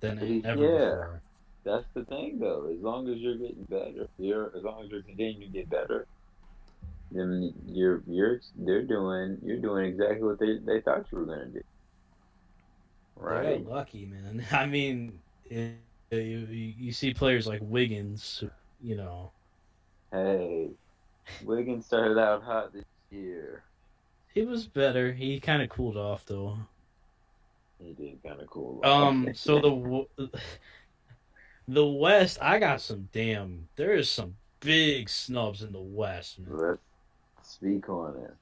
than 0.00 0.16
He- 0.16 0.42
ever 0.42 0.62
yeah. 0.62 0.70
before. 0.78 1.22
That's 1.62 1.84
the 1.92 2.04
thing 2.06 2.38
though. 2.38 2.70
As 2.74 2.80
long 2.82 3.06
as 3.08 3.18
you're 3.18 3.36
getting 3.36 3.64
better, 3.64 4.08
you're 4.18 4.50
as 4.56 4.62
long 4.62 4.82
as 4.84 4.90
you're 4.90 5.02
continuing 5.02 5.40
to 5.40 5.46
get 5.46 5.68
better, 5.68 6.06
then 7.14 7.54
you're 7.66 8.02
you're 8.06 8.40
they're 8.56 8.82
doing 8.86 9.38
you're 9.42 9.60
doing 9.60 9.86
exactly 9.86 10.22
what 10.24 10.38
they 10.40 10.58
they 10.58 10.80
thought 10.82 11.06
you 11.12 11.18
were 11.18 11.26
gonna 11.26 11.46
do. 11.46 11.62
They 13.28 13.38
Right. 13.38 13.40
got 13.40 13.64
lucky, 13.64 14.06
man. 14.06 14.44
I 14.52 14.66
mean, 14.66 15.22
if, 15.44 15.72
you, 16.10 16.18
you 16.18 16.74
you 16.78 16.92
see 16.92 17.14
players 17.14 17.46
like 17.46 17.60
Wiggins, 17.62 18.44
you 18.80 18.96
know, 18.96 19.32
Hey, 20.12 20.70
Wiggins 21.40 21.86
started 21.86 22.18
out 22.18 22.42
hot 22.44 22.72
this 22.72 22.84
year. 23.10 23.64
he 24.34 24.44
was 24.44 24.66
better. 24.66 25.12
He 25.14 25.40
kind 25.40 25.62
of 25.62 25.70
cooled 25.70 25.96
off 25.96 26.26
though. 26.26 26.58
He 27.78 27.92
did 27.94 28.22
kind 28.22 28.40
of 28.40 28.48
cool. 28.48 28.80
Off. 28.82 29.10
Um, 29.10 29.30
so 29.34 29.60
the 30.18 30.30
the 31.68 31.86
West, 31.86 32.38
I 32.40 32.58
got 32.58 32.80
some 32.80 33.08
damn. 33.12 33.68
There 33.76 33.94
is 33.94 34.10
some 34.10 34.36
big 34.60 35.08
snubs 35.08 35.62
in 35.62 35.72
the 35.72 35.80
West. 35.80 36.38
Man. 36.38 36.48
let's 36.48 36.80
speak 37.64 37.88
on 37.88 38.16
it. 38.16 38.34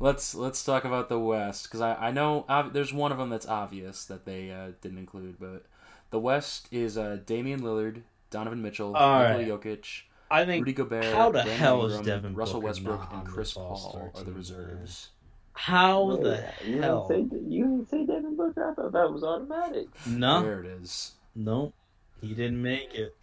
Let's 0.00 0.34
let's 0.34 0.62
talk 0.64 0.84
about 0.84 1.08
the 1.08 1.18
West 1.18 1.64
because 1.64 1.80
I 1.80 1.94
I 1.94 2.10
know 2.12 2.44
ob- 2.48 2.72
there's 2.72 2.92
one 2.92 3.10
of 3.10 3.18
them 3.18 3.30
that's 3.30 3.48
obvious 3.48 4.04
that 4.04 4.24
they 4.24 4.50
uh, 4.50 4.68
didn't 4.80 4.98
include, 4.98 5.36
but 5.40 5.64
the 6.10 6.20
West 6.20 6.68
is 6.70 6.96
uh, 6.96 7.18
Damian 7.26 7.60
Lillard, 7.62 8.02
Donovan 8.30 8.62
Mitchell, 8.62 8.94
All 8.94 9.18
Nikola 9.22 9.38
right. 9.38 9.48
Jokic, 9.48 10.02
I 10.30 10.44
think 10.44 10.60
Rudy 10.64 10.74
Gobert, 10.74 11.04
how 11.06 11.26
the 11.30 11.32
Brandon 11.42 11.56
hell 11.56 11.86
is 11.86 11.94
Ingram, 11.96 12.06
Devin 12.06 12.34
Russell 12.36 12.60
Booker 12.60 12.66
Westbrook, 12.68 13.08
and 13.12 13.26
Chris 13.26 13.54
Paul 13.54 14.12
are 14.14 14.22
the 14.22 14.32
reserves. 14.32 15.08
how 15.54 16.04
Wait, 16.04 16.22
the 16.22 16.44
you 16.64 16.80
hell? 16.80 17.08
Didn't 17.08 17.30
say, 17.32 17.36
you 17.48 17.64
didn't 17.64 17.90
say 17.90 18.06
Devin 18.06 18.36
Booker. 18.36 18.70
I 18.70 18.74
thought 18.74 18.92
that 18.92 19.12
was 19.12 19.24
automatic. 19.24 19.88
No, 20.06 20.42
There 20.44 20.60
it 20.62 20.66
is. 20.80 21.14
no, 21.34 21.72
he 22.20 22.34
didn't 22.34 22.62
make 22.62 22.94
it. 22.94 23.16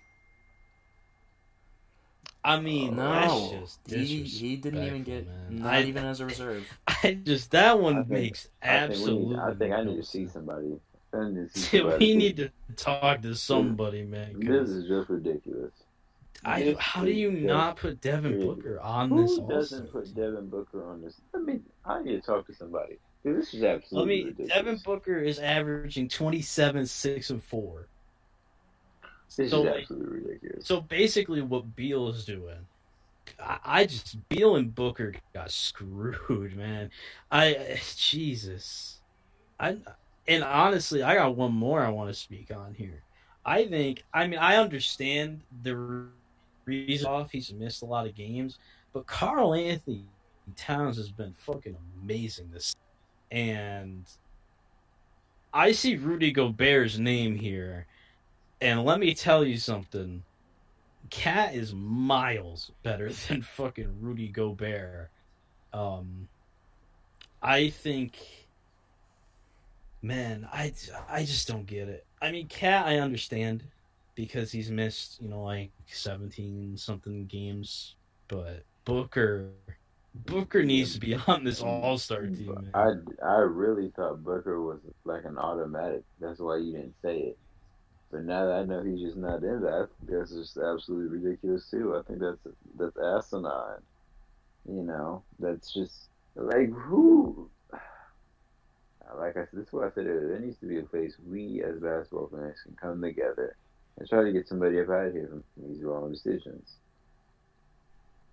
I 2.45 2.59
mean, 2.59 2.99
oh, 2.99 3.51
No, 3.51 3.51
just 3.59 3.79
he 3.89 4.21
he 4.23 4.55
didn't 4.55 4.83
even 4.83 5.03
get 5.03 5.25
man. 5.27 5.63
not 5.63 5.73
I, 5.73 5.81
even 5.83 6.05
as 6.05 6.19
a 6.21 6.25
reserve. 6.25 6.65
I 6.87 7.15
just 7.23 7.49
that 7.51 7.79
one 7.79 7.93
I 7.95 7.97
think- 7.99 8.09
makes 8.09 8.49
I 8.61 8.65
think, 8.67 8.89
we 8.89 8.93
absolutely. 8.95 9.37
I 9.37 9.53
think 9.55 9.73
I 9.73 9.83
need 9.83 9.95
to 9.97 10.03
see 10.03 10.27
somebody. 10.27 10.79
I 11.11 11.29
need 11.29 11.51
to 11.53 11.59
see 11.59 11.81
we 11.81 12.15
need 12.15 12.37
to 12.37 12.49
talk 12.75 13.21
to 13.23 13.33
somebody, 13.35 14.03
man. 14.03 14.39
This 14.39 14.69
is 14.69 14.87
just 14.87 15.09
ridiculous. 15.09 15.71
I, 16.43 16.75
how 16.77 17.03
do 17.03 17.09
you 17.11 17.31
just 17.31 17.43
not 17.45 17.77
put 17.77 18.01
Devin 18.01 18.33
ridiculous. 18.33 18.57
Booker 18.57 18.79
on 18.81 19.09
Who 19.09 19.21
this 19.23 19.37
doesn't 19.39 19.85
All-Star 19.85 20.01
put? 20.01 20.13
Devin 20.15 20.47
Booker 20.49 20.85
on 20.87 21.01
this? 21.01 21.19
I 21.33 21.39
mean, 21.39 21.63
I 21.83 22.03
need 22.03 22.11
to 22.11 22.21
talk 22.21 22.45
to 22.47 22.53
somebody. 22.53 22.99
'Cause 23.23 23.35
This 23.37 23.53
is 23.55 23.63
absolutely. 23.63 23.63
Let 23.63 23.73
absolutely 23.73 24.15
me. 24.15 24.23
ridiculous. 24.25 24.53
Devin 24.53 24.81
Booker 24.85 25.17
is 25.17 25.39
averaging 25.39 26.09
twenty-seven, 26.09 26.85
six, 26.85 27.31
and 27.31 27.41
four. 27.43 27.87
This 29.35 29.51
so, 29.51 29.61
is 29.61 29.65
like, 29.65 29.81
absolutely 29.81 30.19
ridiculous. 30.19 30.67
So 30.67 30.81
basically, 30.81 31.41
what 31.41 31.75
Beal 31.75 32.09
is 32.09 32.25
doing, 32.25 32.65
I, 33.39 33.59
I 33.65 33.85
just 33.85 34.17
Beal 34.29 34.55
and 34.55 34.73
Booker 34.73 35.13
got 35.33 35.51
screwed, 35.51 36.55
man. 36.55 36.89
I 37.31 37.79
Jesus, 37.95 39.01
I 39.59 39.77
and 40.27 40.43
honestly, 40.43 41.03
I 41.03 41.15
got 41.15 41.35
one 41.35 41.53
more 41.53 41.81
I 41.81 41.89
want 41.89 42.09
to 42.09 42.13
speak 42.13 42.51
on 42.55 42.73
here. 42.73 43.03
I 43.45 43.67
think, 43.67 44.03
I 44.13 44.25
mean, 44.27 44.39
I 44.39 44.55
understand 44.55 45.41
the 45.61 46.07
reason 46.65 47.07
off 47.07 47.31
he's 47.31 47.53
missed 47.53 47.83
a 47.83 47.85
lot 47.85 48.07
of 48.07 48.15
games, 48.15 48.57
but 48.91 49.05
Karl-Anthony 49.05 50.03
Towns 50.55 50.97
has 50.97 51.11
been 51.11 51.33
fucking 51.37 51.75
amazing 52.01 52.49
this, 52.51 52.75
and 53.31 54.03
I 55.53 55.73
see 55.73 55.95
Rudy 55.95 56.31
Gobert's 56.31 56.97
name 56.97 57.35
here, 57.35 57.85
and 58.65 58.83
let 58.83 58.99
me 58.99 59.13
tell 59.13 59.45
you 59.45 59.57
something. 59.57 60.23
KAT 61.11 61.53
is 61.53 61.73
miles 61.75 62.71
better 62.81 63.11
than 63.27 63.43
fucking 63.43 64.01
Rudy 64.01 64.27
Gobert. 64.27 65.11
Um, 65.71 66.27
I 67.43 67.69
think, 67.69 68.17
man, 70.01 70.47
I, 70.51 70.73
I 71.07 71.21
just 71.21 71.47
don't 71.47 71.67
get 71.67 71.89
it. 71.89 72.05
I 72.19 72.31
mean, 72.31 72.47
KAT, 72.47 72.87
I 72.87 72.97
understand 72.97 73.63
because 74.15 74.51
he's 74.51 74.71
missed, 74.71 75.21
you 75.21 75.29
know, 75.29 75.43
like 75.43 75.69
17 75.85 76.75
something 76.75 77.27
games, 77.27 77.93
but 78.27 78.63
Booker, 78.83 79.49
Booker 80.25 80.63
needs 80.63 80.95
to 80.95 80.99
be 80.99 81.13
on 81.27 81.43
this 81.43 81.61
All 81.61 81.99
Star 81.99 82.21
team. 82.21 82.47
Man. 82.47 82.71
I, 82.73 83.23
I 83.23 83.37
really 83.41 83.91
thought 83.95 84.23
Booker 84.23 84.59
was 84.59 84.79
like 85.03 85.25
an 85.25 85.37
automatic. 85.37 86.01
That's 86.19 86.39
why 86.39 86.57
you 86.57 86.71
didn't 86.71 86.95
say 87.03 87.17
it. 87.19 87.37
But 88.15 88.23
now 88.23 88.45
that 88.45 88.53
I 88.53 88.63
know 88.63 88.81
he's 88.81 89.01
just 89.01 89.17
not 89.17 89.43
in 89.43 89.59
that, 89.63 89.89
that's 90.07 90.31
just 90.31 90.55
absolutely 90.55 91.19
ridiculous 91.19 91.69
too. 91.69 91.97
I 91.97 92.01
think 92.07 92.21
that's 92.21 92.37
that's 92.79 92.95
asinine. 92.97 93.81
You 94.65 94.83
know, 94.83 95.21
that's 95.37 95.73
just 95.73 96.07
like 96.35 96.71
who. 96.71 97.49
Like 99.19 99.37
I 99.37 99.41
said, 99.41 99.49
this 99.53 99.67
is 99.67 99.73
what 99.73 99.85
I 99.85 99.91
said 99.91 100.07
earlier. 100.07 100.29
There 100.29 100.39
needs 100.39 100.57
to 100.59 100.65
be 100.65 100.79
a 100.79 100.83
place 100.83 101.15
we 101.29 101.63
as 101.63 101.79
basketball 101.79 102.27
fans 102.31 102.57
can 102.63 102.75
come 102.81 103.01
together 103.01 103.55
and 103.97 104.09
try 104.09 104.23
to 104.23 104.31
get 104.31 104.47
somebody 104.47 104.79
up 104.79 104.89
out 104.89 105.07
of 105.07 105.13
here 105.13 105.27
from 105.29 105.43
these 105.57 105.83
wrong 105.83 106.11
decisions. 106.11 106.73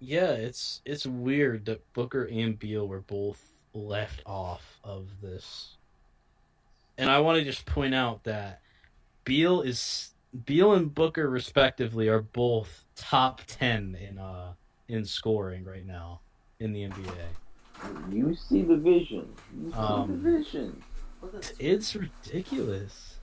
Yeah, 0.00 0.30
it's 0.30 0.80
it's 0.86 1.04
weird 1.04 1.66
that 1.66 1.92
Booker 1.92 2.24
and 2.24 2.58
Beal 2.58 2.88
were 2.88 3.00
both 3.00 3.44
left 3.74 4.22
off 4.24 4.80
of 4.82 5.20
this. 5.20 5.76
And 6.96 7.10
I 7.10 7.18
want 7.18 7.38
to 7.38 7.44
just 7.44 7.66
point 7.66 7.94
out 7.94 8.24
that 8.24 8.62
Beal 9.24 9.60
is 9.62 10.10
Beal 10.46 10.72
and 10.72 10.94
Booker 10.94 11.28
respectively 11.28 12.08
are 12.08 12.22
both 12.22 12.84
top 12.96 13.40
10 13.46 13.96
in 14.00 14.18
uh 14.18 14.52
in 14.88 15.04
scoring 15.04 15.64
right 15.64 15.86
now 15.86 16.20
in 16.60 16.72
the 16.72 16.82
NBA. 16.82 18.12
You 18.12 18.34
see 18.34 18.62
the 18.62 18.76
vision. 18.76 19.28
You 19.60 19.70
see 19.70 19.76
Um, 19.76 20.10
the 20.22 20.30
vision. 20.30 20.82
It's 21.58 21.94
ridiculous. 21.96 23.16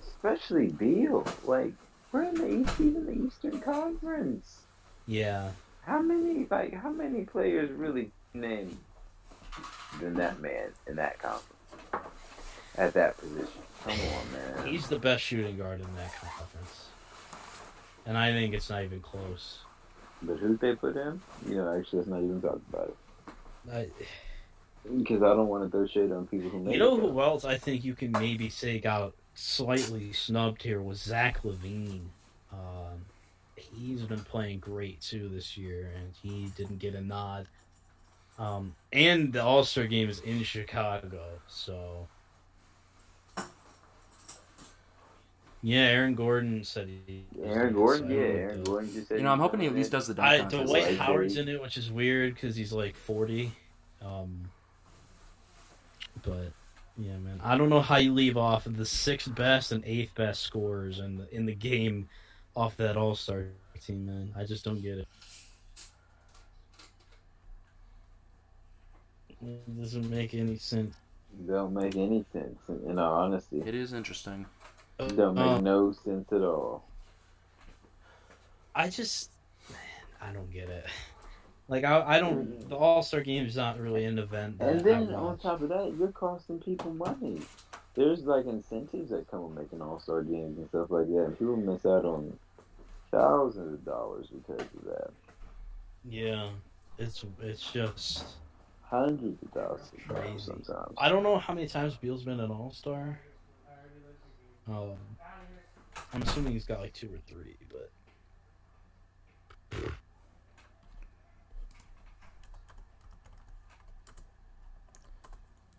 Especially 0.00 0.68
Beal. 0.68 1.24
Like, 1.44 1.72
we're 2.12 2.24
in 2.24 2.34
the 2.34 2.48
East, 2.48 2.80
even 2.80 3.06
the 3.06 3.26
Eastern 3.26 3.60
Conference. 3.60 4.60
Yeah. 5.06 5.50
How 5.82 6.00
many, 6.02 6.46
like, 6.50 6.74
how 6.74 6.90
many 6.90 7.24
players 7.24 7.70
really 7.70 8.10
name 8.34 8.78
than 10.00 10.14
that 10.14 10.40
man 10.40 10.68
in 10.86 10.96
that 10.96 11.18
conference? 11.18 11.59
At 12.80 12.94
that 12.94 13.16
position. 13.18 13.46
Come 13.84 13.92
on, 13.92 14.32
man. 14.32 14.66
He's 14.66 14.88
the 14.88 14.98
best 14.98 15.22
shooting 15.22 15.56
guard 15.58 15.80
in 15.80 15.86
that 15.96 16.14
conference. 16.14 16.86
And 18.06 18.16
I 18.16 18.32
think 18.32 18.54
it's 18.54 18.70
not 18.70 18.82
even 18.84 19.00
close. 19.00 19.58
But 20.22 20.38
who 20.38 20.56
they 20.56 20.74
put 20.74 20.96
in? 20.96 21.20
You 21.46 21.56
know, 21.56 21.78
actually, 21.78 21.98
let's 22.00 22.08
not 22.08 22.22
even 22.22 22.40
talk 22.42 22.60
about 22.72 22.88
it. 22.88 23.32
I, 23.72 23.88
Because 24.96 25.22
I 25.22 25.28
don't 25.28 25.48
want 25.48 25.64
to 25.64 25.70
throw 25.70 25.86
shade 25.86 26.10
on 26.12 26.26
people 26.26 26.50
who 26.50 26.60
made 26.60 26.72
You 26.72 26.78
know 26.78 26.96
it. 26.96 27.00
who 27.00 27.20
else 27.20 27.44
I 27.44 27.56
think 27.56 27.84
you 27.84 27.94
can 27.94 28.12
maybe 28.12 28.48
say 28.48 28.78
got 28.80 29.12
slightly 29.34 30.12
snubbed 30.12 30.62
here 30.62 30.80
was 30.82 31.00
Zach 31.02 31.42
LaVine. 31.42 32.06
Um, 32.52 33.04
he's 33.56 34.02
been 34.02 34.24
playing 34.24 34.58
great 34.60 35.00
too 35.00 35.28
this 35.28 35.56
year, 35.56 35.92
and 35.96 36.12
he 36.22 36.50
didn't 36.56 36.78
get 36.78 36.94
a 36.94 37.00
nod. 37.02 37.46
Um, 38.38 38.74
and 38.92 39.32
the 39.32 39.42
All 39.42 39.64
Star 39.64 39.84
game 39.86 40.08
is 40.08 40.20
in 40.20 40.42
Chicago, 40.42 41.22
so 41.46 42.08
yeah. 45.62 45.80
Aaron 45.82 46.14
Gordon 46.14 46.64
said 46.64 46.88
he. 47.06 47.24
was 47.34 47.56
Aaron 47.56 47.74
Gordon, 47.74 48.08
so 48.08 48.14
yeah, 48.14 48.20
Aaron 48.20 48.64
Gordon 48.64 48.92
just 48.92 49.08
said 49.08 49.18
You 49.18 49.24
know, 49.24 49.32
I'm 49.32 49.40
hoping 49.40 49.60
he 49.60 49.66
at 49.66 49.74
least 49.74 49.88
it. 49.88 49.92
does 49.92 50.06
the 50.06 50.14
dunk 50.14 50.28
I. 50.28 50.42
Dwight 50.42 50.68
like 50.68 50.96
Howard's 50.96 51.36
in 51.36 51.48
it, 51.48 51.60
which 51.60 51.76
is 51.76 51.90
weird 51.90 52.34
because 52.34 52.56
he's 52.56 52.72
like 52.72 52.96
forty. 52.96 53.52
Um, 54.02 54.48
but 56.22 56.52
yeah, 56.98 57.16
man, 57.18 57.40
I 57.42 57.56
don't 57.56 57.68
know 57.68 57.80
how 57.80 57.96
you 57.96 58.12
leave 58.12 58.36
off 58.36 58.64
the 58.66 58.86
sixth 58.86 59.34
best 59.34 59.72
and 59.72 59.84
eighth 59.84 60.14
best 60.14 60.42
scorers 60.42 60.98
in 60.98 61.16
the 61.16 61.34
in 61.34 61.46
the 61.46 61.54
game 61.54 62.08
off 62.56 62.76
that 62.78 62.96
All 62.96 63.14
Star 63.14 63.46
team, 63.80 64.06
man. 64.06 64.32
I 64.36 64.44
just 64.44 64.64
don't 64.64 64.80
get 64.82 64.98
it. 64.98 65.08
It 69.42 69.80
doesn't 69.80 70.10
make 70.10 70.34
any 70.34 70.56
sense. 70.56 70.94
Don't 71.46 71.72
make 71.72 71.96
any 71.96 72.24
sense, 72.32 72.58
in, 72.68 72.90
in 72.90 72.98
all 72.98 73.14
honesty. 73.22 73.62
It 73.64 73.74
is 73.74 73.92
interesting. 73.92 74.44
Don't 75.08 75.34
make 75.34 75.44
Uh, 75.44 75.60
no 75.60 75.92
sense 75.92 76.30
at 76.32 76.42
all. 76.42 76.84
I 78.74 78.88
just, 78.88 79.30
man, 79.68 79.78
I 80.20 80.32
don't 80.32 80.50
get 80.52 80.68
it. 80.68 80.86
Like 81.68 81.84
I, 81.84 82.16
I 82.16 82.18
don't. 82.18 82.68
The 82.68 82.74
All 82.74 83.00
Star 83.00 83.20
game 83.20 83.46
is 83.46 83.54
not 83.54 83.78
really 83.78 84.04
an 84.04 84.18
event. 84.18 84.56
And 84.58 84.80
then 84.80 85.14
on 85.14 85.38
top 85.38 85.62
of 85.62 85.68
that, 85.68 85.94
you're 85.96 86.08
costing 86.10 86.58
people 86.58 86.92
money. 86.92 87.42
There's 87.94 88.24
like 88.24 88.46
incentives 88.46 89.10
that 89.10 89.30
come 89.30 89.44
with 89.44 89.56
making 89.56 89.80
all 89.80 90.00
star 90.00 90.22
games 90.24 90.58
and 90.58 90.68
stuff 90.70 90.90
like 90.90 91.06
that. 91.06 91.24
And 91.26 91.38
people 91.38 91.54
miss 91.54 91.86
out 91.86 92.04
on 92.04 92.36
thousands 93.12 93.72
of 93.74 93.84
dollars 93.84 94.26
because 94.32 94.62
of 94.62 94.84
that. 94.86 95.10
Yeah, 96.08 96.48
it's 96.98 97.24
it's 97.40 97.70
just. 97.70 98.24
Hundreds 98.82 99.40
of 99.40 99.50
thousands 99.52 99.90
Crazy. 100.08 100.38
sometimes. 100.40 100.94
I 100.98 101.08
don't 101.08 101.22
know 101.22 101.38
how 101.38 101.54
many 101.54 101.68
times 101.68 101.94
Beal's 101.94 102.24
been 102.24 102.40
an 102.40 102.50
All 102.50 102.72
Star. 102.72 103.20
Um, 104.70 104.96
I'm 106.12 106.22
assuming 106.22 106.52
he's 106.52 106.64
got 106.64 106.80
like 106.80 106.92
two 106.92 107.08
or 107.08 107.18
three, 107.26 107.56
but 107.68 107.90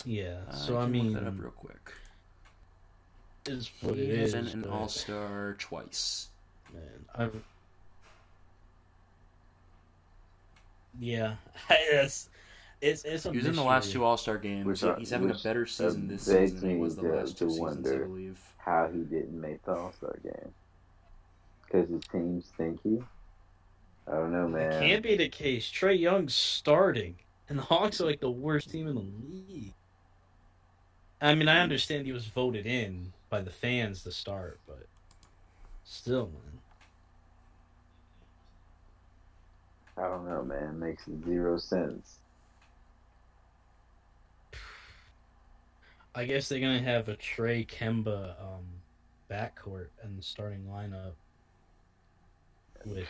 yeah. 0.06 0.52
So 0.52 0.78
I 0.78 0.84
can 0.84 0.92
mean, 0.92 1.14
look 1.14 1.24
that 1.24 1.28
up 1.28 1.36
real 1.40 1.52
quick. 1.52 1.94
is 3.46 3.72
what 3.82 3.96
he 3.96 4.04
it 4.04 4.20
has 4.20 4.34
been 4.34 4.48
an 4.48 4.62
but, 4.62 4.72
All 4.72 4.88
Star 4.90 5.56
twice. 5.58 6.28
Man, 6.74 7.06
I've... 7.16 7.44
Yeah, 11.00 11.36
it's 11.70 12.30
it's 12.82 13.06
it's. 13.06 13.24
He 13.24 13.30
was 13.38 13.46
in 13.46 13.56
the 13.56 13.64
last 13.64 13.94
two 13.94 14.04
All 14.04 14.18
Star 14.18 14.38
games. 14.38 14.66
Which 14.66 14.84
He's 14.98 15.12
having 15.12 15.32
a 15.32 15.38
better 15.42 15.64
uh, 15.64 15.68
season 15.68 16.10
this 16.10 16.24
season 16.24 16.60
than 16.60 16.70
he 16.72 16.76
was 16.76 16.98
the 16.98 17.04
last 17.04 17.38
two 17.38 17.48
to 17.48 17.52
seasons, 17.52 17.90
I 17.90 17.98
believe. 18.00 18.51
How 18.64 18.90
he 18.92 19.00
didn't 19.00 19.40
make 19.40 19.64
the 19.66 19.74
All 19.74 19.94
Star 19.94 20.18
game? 20.24 20.54
Because 21.66 21.90
his 21.90 22.04
team's 22.12 22.46
stinky. 22.54 23.04
I 24.08 24.12
don't 24.12 24.32
know, 24.32 24.48
man. 24.48 24.62
It 24.62 24.70
man. 24.70 24.82
can't 24.82 25.04
be 25.04 25.16
the 25.16 25.30
case. 25.30 25.70
Trae 25.70 26.00
Young's 26.00 26.36
starting, 26.36 27.16
and 27.50 27.58
the 27.58 27.64
Hawks 27.64 28.02
are 28.02 28.06
like 28.06 28.20
the 28.20 28.30
worst 28.30 28.70
team 28.70 28.88
in 28.88 28.96
the 28.96 29.02
league. 29.02 29.74
I 31.22 31.36
mean, 31.36 31.48
I 31.48 31.60
understand 31.60 32.06
he 32.06 32.12
was 32.12 32.26
voted 32.26 32.66
in 32.66 33.14
by 33.30 33.42
the 33.42 33.52
fans 33.52 34.04
to 34.04 34.12
start, 34.12 34.60
but 34.68 34.88
still, 35.84 36.28
man. 36.28 36.60
I 39.98 40.10
don't 40.10 40.28
know, 40.28 40.44
man. 40.44 40.80
Makes 40.80 41.06
zero 41.26 41.58
sense. 41.58 42.21
I 46.14 46.26
guess 46.26 46.50
they're 46.50 46.60
gonna 46.60 46.82
have 46.82 47.08
a 47.10 47.16
Trae 47.16 47.68
Kemba 47.68 48.36
um, 48.42 48.66
backcourt 49.30 49.88
in 50.04 50.18
the 50.18 50.24
starting 50.24 50.66
lineup, 50.70 51.14
which 52.86 53.08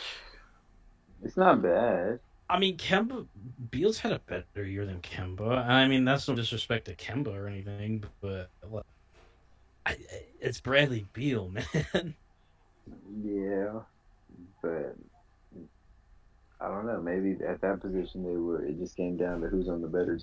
It's 1.23 1.37
not 1.37 1.61
bad. 1.61 2.19
I 2.49 2.59
mean, 2.59 2.77
Kemba 2.77 3.25
Beals 3.71 3.99
had 3.99 4.11
a 4.11 4.19
better 4.19 4.65
year 4.65 4.85
than 4.85 4.99
Kemba. 4.99 5.65
I 5.65 5.87
mean, 5.87 6.03
that's 6.03 6.27
no 6.27 6.35
disrespect 6.35 6.85
to 6.85 6.95
Kemba 6.95 7.33
or 7.33 7.47
anything, 7.47 8.03
but 8.19 8.49
like, 8.69 8.83
I, 9.85 9.97
it's 10.41 10.59
Bradley 10.59 11.05
Beal, 11.13 11.49
man. 11.49 12.13
Yeah, 13.23 13.79
but 14.61 14.95
I 16.59 16.67
don't 16.67 16.85
know. 16.85 17.01
Maybe 17.01 17.37
at 17.47 17.61
that 17.61 17.79
position 17.79 18.23
they 18.23 18.35
were. 18.35 18.63
It 18.65 18.77
just 18.77 18.95
came 18.95 19.17
down 19.17 19.41
to 19.41 19.47
who's 19.47 19.69
on 19.69 19.81
the 19.81 19.87
better, 19.87 20.19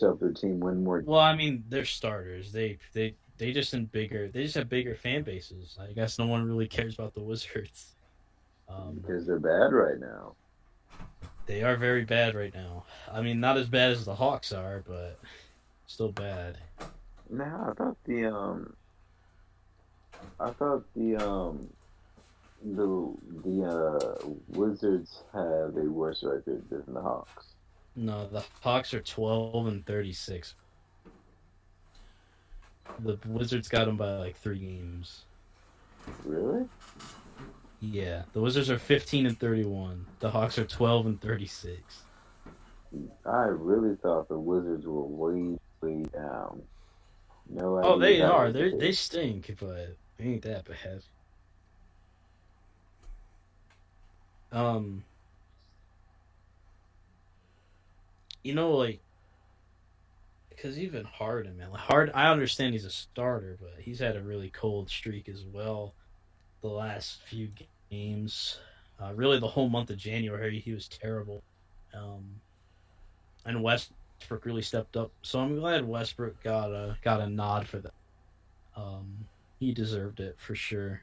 helped 0.00 0.20
their 0.20 0.32
team 0.32 0.60
win 0.60 0.84
more. 0.84 1.02
Well, 1.04 1.20
I 1.20 1.34
mean, 1.34 1.64
they're 1.68 1.84
starters. 1.84 2.52
They 2.52 2.78
they 2.92 3.14
they 3.38 3.52
just 3.52 3.74
in 3.74 3.86
bigger. 3.86 4.28
They 4.28 4.44
just 4.44 4.54
have 4.54 4.68
bigger 4.68 4.94
fan 4.94 5.22
bases. 5.22 5.78
I 5.80 5.92
guess 5.92 6.18
no 6.18 6.26
one 6.26 6.46
really 6.46 6.68
cares 6.76 6.94
about 6.94 7.14
the 7.14 7.22
Wizards. 7.22 7.94
Um, 8.68 9.00
because 9.02 9.26
they're 9.26 9.38
bad 9.38 9.72
right 9.72 9.98
now. 9.98 10.34
they 11.46 11.62
are 11.62 11.76
very 11.76 12.04
bad 12.04 12.34
right 12.34 12.54
now. 12.54 12.84
I 13.12 13.20
mean, 13.20 13.40
not 13.40 13.58
as 13.58 13.68
bad 13.68 13.90
as 13.90 14.04
the 14.04 14.14
Hawks 14.14 14.52
are, 14.52 14.82
but 14.86 15.18
still 15.86 16.12
bad. 16.12 16.58
Now 17.28 17.68
I 17.70 17.72
thought 17.74 17.96
the 18.04 18.26
um, 18.26 18.74
I 20.40 20.50
thought 20.50 20.84
the 20.94 21.16
um, 21.16 21.68
the 22.64 23.12
the 23.44 23.64
uh 23.64 24.28
Wizards 24.48 25.24
have 25.32 25.76
a 25.76 25.84
worse 25.90 26.22
record 26.22 26.62
than 26.70 26.94
the 26.94 27.00
Hawks. 27.02 27.51
No, 27.94 28.26
the 28.26 28.44
Hawks 28.60 28.94
are 28.94 29.00
twelve 29.00 29.66
and 29.66 29.84
thirty 29.84 30.12
six. 30.12 30.54
The 33.00 33.18
Wizards 33.26 33.68
got 33.68 33.86
them 33.86 33.96
by 33.96 34.16
like 34.16 34.36
three 34.36 34.58
games. 34.58 35.24
Really? 36.24 36.66
Yeah, 37.80 38.22
the 38.32 38.40
Wizards 38.40 38.70
are 38.70 38.78
fifteen 38.78 39.26
and 39.26 39.38
thirty 39.38 39.64
one. 39.64 40.06
The 40.20 40.30
Hawks 40.30 40.58
are 40.58 40.64
twelve 40.64 41.06
and 41.06 41.20
thirty 41.20 41.46
six. 41.46 42.02
I 43.24 43.44
really 43.44 43.96
thought 43.96 44.28
the 44.28 44.38
Wizards 44.38 44.86
were 44.86 45.02
way 45.02 45.58
way 45.80 46.04
down. 46.12 46.62
No 47.48 47.78
idea. 47.78 47.90
Oh, 47.90 47.98
they 47.98 48.20
are. 48.22 48.52
They 48.52 48.70
they 48.70 48.92
stink, 48.92 49.54
but 49.60 49.96
they 50.16 50.24
ain't 50.24 50.42
that 50.42 50.64
bad. 50.64 51.02
Um, 54.52 55.04
you 58.42 58.54
know, 58.54 58.72
like, 58.72 59.00
because 60.50 60.78
even 60.78 61.04
Harden, 61.04 61.56
man, 61.56 61.70
like 61.70 61.80
Hard. 61.80 62.10
I 62.14 62.30
understand 62.30 62.74
he's 62.74 62.84
a 62.84 62.90
starter, 62.90 63.56
but 63.60 63.74
he's 63.78 63.98
had 63.98 64.16
a 64.16 64.22
really 64.22 64.50
cold 64.50 64.88
streak 64.88 65.28
as 65.28 65.44
well. 65.52 65.94
The 66.60 66.68
last 66.68 67.20
few 67.22 67.48
games, 67.90 68.58
uh, 69.00 69.12
really 69.14 69.40
the 69.40 69.48
whole 69.48 69.68
month 69.68 69.90
of 69.90 69.96
January, 69.96 70.60
he 70.60 70.72
was 70.72 70.88
terrible. 70.88 71.42
Um, 71.94 72.24
and 73.44 73.62
Westbrook 73.62 74.44
really 74.44 74.62
stepped 74.62 74.96
up, 74.96 75.10
so 75.22 75.40
I'm 75.40 75.58
glad 75.58 75.86
Westbrook 75.86 76.42
got 76.42 76.70
a 76.70 76.96
got 77.02 77.20
a 77.20 77.28
nod 77.28 77.66
for 77.66 77.78
that. 77.78 77.94
Um, 78.76 79.26
he 79.58 79.72
deserved 79.72 80.20
it 80.20 80.36
for 80.38 80.54
sure. 80.54 81.02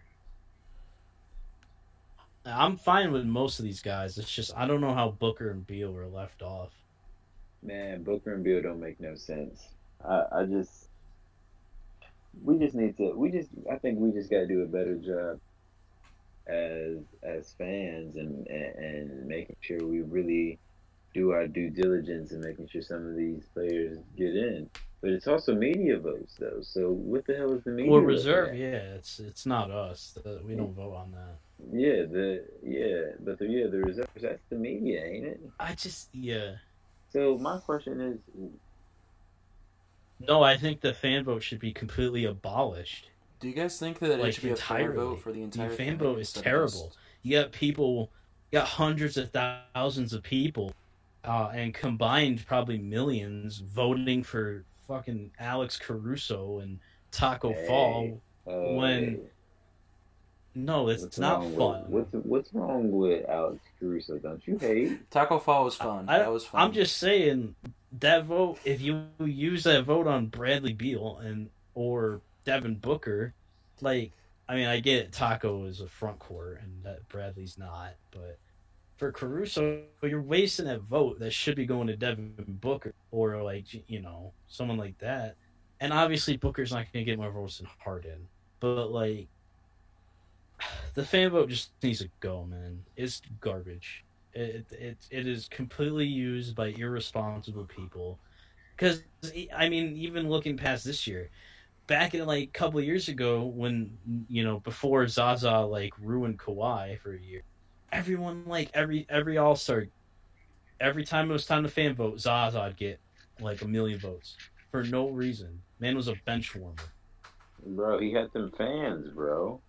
I'm 2.46 2.78
fine 2.78 3.12
with 3.12 3.26
most 3.26 3.60
of 3.60 3.66
these 3.66 3.82
guys. 3.82 4.18
It's 4.18 4.34
just 4.34 4.56
I 4.56 4.66
don't 4.66 4.82
know 4.82 4.94
how 4.94 5.10
Booker 5.12 5.52
and 5.52 5.68
Beal 5.68 5.92
were 5.92 6.08
left 6.08 6.42
off. 6.42 6.72
Man, 7.62 8.04
Booker 8.04 8.34
and 8.34 8.44
Beal 8.44 8.62
don't 8.62 8.80
make 8.80 9.00
no 9.00 9.16
sense. 9.16 9.68
I, 10.08 10.24
I 10.32 10.46
just, 10.46 10.88
we 12.44 12.58
just 12.58 12.76
need 12.76 12.96
to. 12.98 13.12
We 13.16 13.32
just, 13.32 13.50
I 13.72 13.78
think 13.78 14.00
we 14.00 14.12
just 14.12 14.30
got 14.30 14.40
to 14.40 14.48
do 14.48 14.62
a 14.64 14.66
better 14.66 14.96
job 14.96 15.40
as 16.48 16.98
as 17.22 17.54
fans 17.58 18.16
and, 18.16 18.48
and 18.48 18.76
and 18.76 19.28
making 19.28 19.56
sure 19.62 19.86
we 19.86 20.02
really 20.02 20.58
do 21.14 21.32
our 21.32 21.48
due 21.48 21.70
diligence 21.70 22.32
and 22.32 22.42
making 22.42 22.68
sure 22.68 22.82
some 22.82 23.06
of 23.08 23.16
these 23.16 23.46
players 23.54 24.00
get 24.18 24.36
in. 24.36 24.70
But 25.02 25.12
it's 25.12 25.28
also 25.28 25.56
media 25.56 26.00
votes 26.00 26.36
though. 26.40 26.60
So 26.62 26.90
what 26.92 27.26
the 27.26 27.36
hell 27.36 27.54
is 27.54 27.64
the 27.64 27.72
media? 27.72 27.92
Well, 27.92 28.02
looking 28.02 28.16
reserve, 28.16 28.50
at? 28.50 28.56
yeah, 28.58 28.96
it's 28.96 29.20
it's 29.20 29.46
not 29.46 29.70
us. 29.70 30.18
The- 30.24 30.42
We 30.46 30.56
don't 30.56 30.74
vote 30.74 30.96
on 30.96 31.12
that. 31.12 31.38
Yeah, 31.72 32.04
the 32.06 32.46
yeah, 32.64 33.16
but 33.20 33.38
the 33.40 33.46
yeah, 33.46 33.68
the 33.68 33.80
reserves. 33.80 34.10
That's 34.22 34.42
the 34.50 34.56
media, 34.56 35.04
ain't 35.06 35.26
it? 35.26 35.42
I 35.60 35.74
just 35.76 36.10
yeah. 36.16 36.56
So 37.12 37.38
my 37.38 37.58
question 37.60 38.00
is, 38.02 38.18
No, 40.20 40.44
I 40.44 40.58
think 40.58 40.82
the 40.82 40.94
fan 40.94 41.24
vote 41.24 41.42
should 41.44 41.60
be 41.60 41.72
completely 41.74 42.26
abolished. 42.26 43.10
Do 43.40 43.48
you 43.48 43.54
guys 43.56 43.80
think 43.80 44.00
that 44.00 44.10
like, 44.10 44.20
it 44.20 44.22
Like 44.24 44.34
should 44.34 44.44
be 44.44 44.50
a 44.52 44.56
fair 44.56 44.80
entirely. 44.82 44.96
vote 44.98 45.22
for 45.22 45.32
the 45.32 45.42
entire? 45.44 45.68
The 45.68 45.72
entire 45.74 45.88
fan 45.88 45.98
vote 45.98 46.20
is 46.20 46.34
terrible. 46.34 46.88
just- 46.88 46.98
You 47.24 47.40
got 47.42 47.52
people, 47.52 48.12
you 48.52 48.60
got 48.60 48.68
hundreds 48.68 49.18
of 49.18 49.32
thousands 49.32 50.14
of 50.14 50.22
people, 50.24 50.74
uh, 51.24 51.52
and 51.54 51.74
combined 51.74 52.46
probably 52.46 52.78
millions 52.78 53.60
voting 53.60 54.24
for 54.24 54.66
fucking 54.88 55.32
Alex 55.40 55.78
Caruso 55.78 56.60
and 56.60 56.80
Taco 57.12 57.54
Hey. 57.54 57.68
Fall. 57.68 58.22
uh, 58.48 58.74
When- 58.76 59.30
No, 60.66 60.90
it's, 60.90 61.04
what's 61.04 61.20
not 61.20 61.42
fun. 61.42 61.90
With, 61.90 62.08
what's 62.12 62.26
what's 62.26 62.54
wrong 62.54 62.92
with 62.92 63.28
Alex 63.30 63.60
Caruso? 63.80 64.18
Don't 64.18 64.46
you 64.48 64.58
hate? 64.58 65.10
Taco 65.12 65.40
Fall 65.40 65.66
was 65.66 65.76
fun. 65.76 66.06
I- 66.08 66.20
that 66.20 66.32
was 66.32 66.46
fun. 66.46 66.62
I'm 66.62 66.74
just 66.74 66.98
saying 66.98 67.56
that 68.00 68.26
vote. 68.26 68.60
If 68.66 68.82
you 68.82 69.06
use 69.20 69.64
that 69.64 69.84
vote 69.84 70.08
on 70.08 70.28
Bradley 70.28 70.74
Beal 70.74 71.20
and 71.24 71.50
or 71.76 72.22
Devin 72.46 72.76
Booker, 72.76 73.34
like 73.82 74.12
I 74.48 74.56
mean, 74.56 74.68
I 74.68 74.80
get 74.80 75.12
Taco 75.12 75.66
is 75.66 75.82
a 75.82 75.88
front 75.88 76.20
court 76.20 76.62
and 76.64 76.84
that 76.84 77.08
Bradley's 77.08 77.58
not, 77.58 77.94
but 78.12 78.38
for 78.98 79.12
Caruso, 79.12 79.84
you're 80.04 80.22
wasting 80.22 80.66
that 80.66 80.82
vote 80.82 81.20
that 81.20 81.32
should 81.32 81.56
be 81.56 81.66
going 81.66 81.88
to 81.88 81.96
Devin 81.96 82.34
Booker 82.62 82.94
or 83.12 83.42
like 83.42 83.66
you 83.90 84.02
know 84.02 84.34
someone 84.48 84.78
like 84.78 84.98
that. 85.00 85.36
And 85.80 85.94
obviously, 85.94 86.36
Booker's 86.36 86.72
not 86.72 86.92
going 86.92 87.06
to 87.06 87.10
get 87.12 87.18
more 87.18 87.32
votes 87.32 87.60
than 87.60 87.68
Harden, 87.80 88.28
but 88.60 88.92
like 88.92 89.28
the 90.94 91.06
fan 91.06 91.32
vote 91.32 91.50
just 91.50 91.72
needs 91.82 92.00
to 92.00 92.10
go, 92.20 92.46
man. 92.46 92.84
It's 92.96 93.22
garbage. 93.40 94.06
It 94.34 94.66
it 94.72 94.98
it 95.10 95.28
is 95.28 95.48
completely 95.48 96.06
used 96.06 96.56
by 96.56 96.68
irresponsible 96.68 97.66
people. 97.66 98.20
Because 98.76 99.04
I 99.56 99.70
mean, 99.70 99.96
even 99.98 100.30
looking 100.30 100.56
past 100.56 100.86
this 100.86 101.06
year, 101.08 101.30
back 101.88 102.14
in 102.14 102.26
like 102.26 102.44
a 102.44 102.52
couple 102.52 102.80
years 102.82 103.08
ago, 103.08 103.44
when 103.44 103.98
you 104.28 104.44
know 104.44 104.60
before 104.60 105.08
Zaza 105.08 105.60
like 105.60 105.94
ruined 106.00 106.40
Kawhi 106.40 107.00
for 107.00 107.14
a 107.14 107.20
year, 107.20 107.42
everyone 107.92 108.46
like 108.46 108.70
every 108.74 109.06
every 109.10 109.38
All 109.38 109.56
Star, 109.56 109.88
every 110.80 111.04
time 111.04 111.30
it 111.30 111.34
was 111.34 111.46
time 111.46 111.64
to 111.64 111.70
fan 111.70 111.96
vote, 111.96 112.18
Zaza'd 112.18 112.78
get 112.78 113.00
like 113.42 113.62
a 113.62 113.68
million 113.68 114.00
votes 114.00 114.38
for 114.72 114.84
no 114.84 115.10
reason. 115.10 115.62
Man 115.80 115.96
was 115.96 116.08
a 116.08 116.16
bench 116.26 116.56
warmer. 116.56 116.76
Bro, 117.66 118.00
he 118.00 118.14
had 118.14 118.32
them 118.34 118.52
fans, 118.58 119.10
bro. 119.10 119.62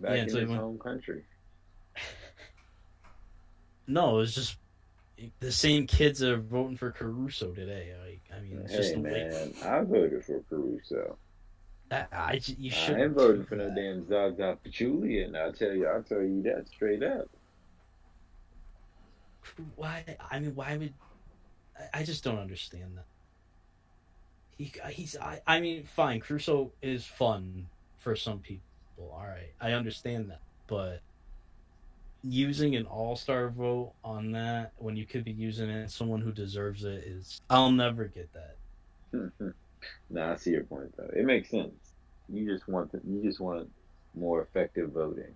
Back 0.00 0.10
Yeah, 0.12 0.16
in 0.22 0.24
his 0.24 0.34
went- 0.34 0.50
home 0.60 0.78
country. 0.78 1.22
No, 3.86 4.16
it 4.16 4.20
was 4.20 4.34
just 4.34 4.58
the 5.40 5.50
same 5.50 5.86
kids 5.86 6.22
are 6.22 6.36
voting 6.36 6.76
for 6.76 6.92
Caruso 6.92 7.52
today. 7.54 7.94
Like, 8.04 8.20
I 8.36 8.40
mean, 8.42 8.60
it's 8.62 8.72
just 8.72 8.94
Hey 8.94 9.00
way. 9.00 9.30
man, 9.30 9.54
I 9.64 9.82
voted 9.82 10.24
for 10.26 10.42
Caruso. 10.50 11.16
I, 11.90 12.04
I 12.12 12.40
you 12.58 12.70
I 12.70 12.74
should. 12.74 13.00
ain't 13.00 13.12
voting 13.14 13.46
for 13.46 13.56
no 13.56 13.74
damn 13.74 14.06
Zaza 14.06 14.58
Pachulia, 14.62 15.24
and 15.24 15.36
I'll 15.38 15.54
tell 15.54 15.72
you, 15.72 15.86
I'll 15.86 16.02
tell 16.02 16.20
you 16.20 16.42
that 16.42 16.68
straight 16.68 17.02
up. 17.02 17.28
Why? 19.76 20.04
I 20.30 20.38
mean, 20.38 20.54
why 20.54 20.76
would? 20.76 20.92
I, 21.94 22.00
I 22.00 22.02
just 22.02 22.22
don't 22.22 22.38
understand 22.38 22.98
that. 22.98 23.06
he 24.58 24.70
he's 24.92 25.16
I, 25.16 25.40
I 25.46 25.60
mean 25.60 25.84
fine 25.84 26.20
Caruso 26.20 26.72
is 26.82 27.06
fun 27.06 27.66
for 27.96 28.14
some 28.14 28.40
people 28.40 28.67
all 29.06 29.24
right 29.26 29.52
I 29.60 29.72
understand 29.72 30.30
that 30.30 30.40
but 30.66 31.02
using 32.22 32.74
an 32.76 32.84
all-star 32.86 33.48
vote 33.50 33.94
on 34.04 34.32
that 34.32 34.72
when 34.76 34.96
you 34.96 35.06
could 35.06 35.24
be 35.24 35.30
using 35.32 35.70
it 35.70 35.90
someone 35.90 36.20
who 36.20 36.32
deserves 36.32 36.84
it 36.84 37.04
is 37.04 37.40
I'll 37.48 37.70
never 37.70 38.06
get 38.06 38.30
that 38.32 38.56
nah, 40.10 40.32
I 40.32 40.36
see 40.36 40.50
your 40.50 40.64
point 40.64 40.94
though. 40.96 41.08
It 41.16 41.24
makes 41.24 41.48
sense. 41.50 41.94
You 42.28 42.46
just 42.46 42.68
want 42.68 42.92
the, 42.92 43.00
you 43.04 43.22
just 43.22 43.40
want 43.40 43.70
more 44.14 44.42
effective 44.42 44.90
voting. 44.92 45.34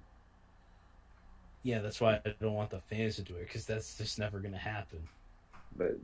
yeah 1.63 1.79
that's 1.81 2.01
why 2.01 2.21
I 2.27 2.35
don't 2.41 2.55
want 2.55 2.71
the 2.71 2.81
fans 2.81 3.17
to 3.17 3.23
do 3.23 3.37
it 3.37 3.47
because 3.47 3.65
that's 3.67 3.97
just 3.97 4.19
never 4.19 4.41
gonna 4.41 4.59
happen 4.59 5.09
But 5.77 5.99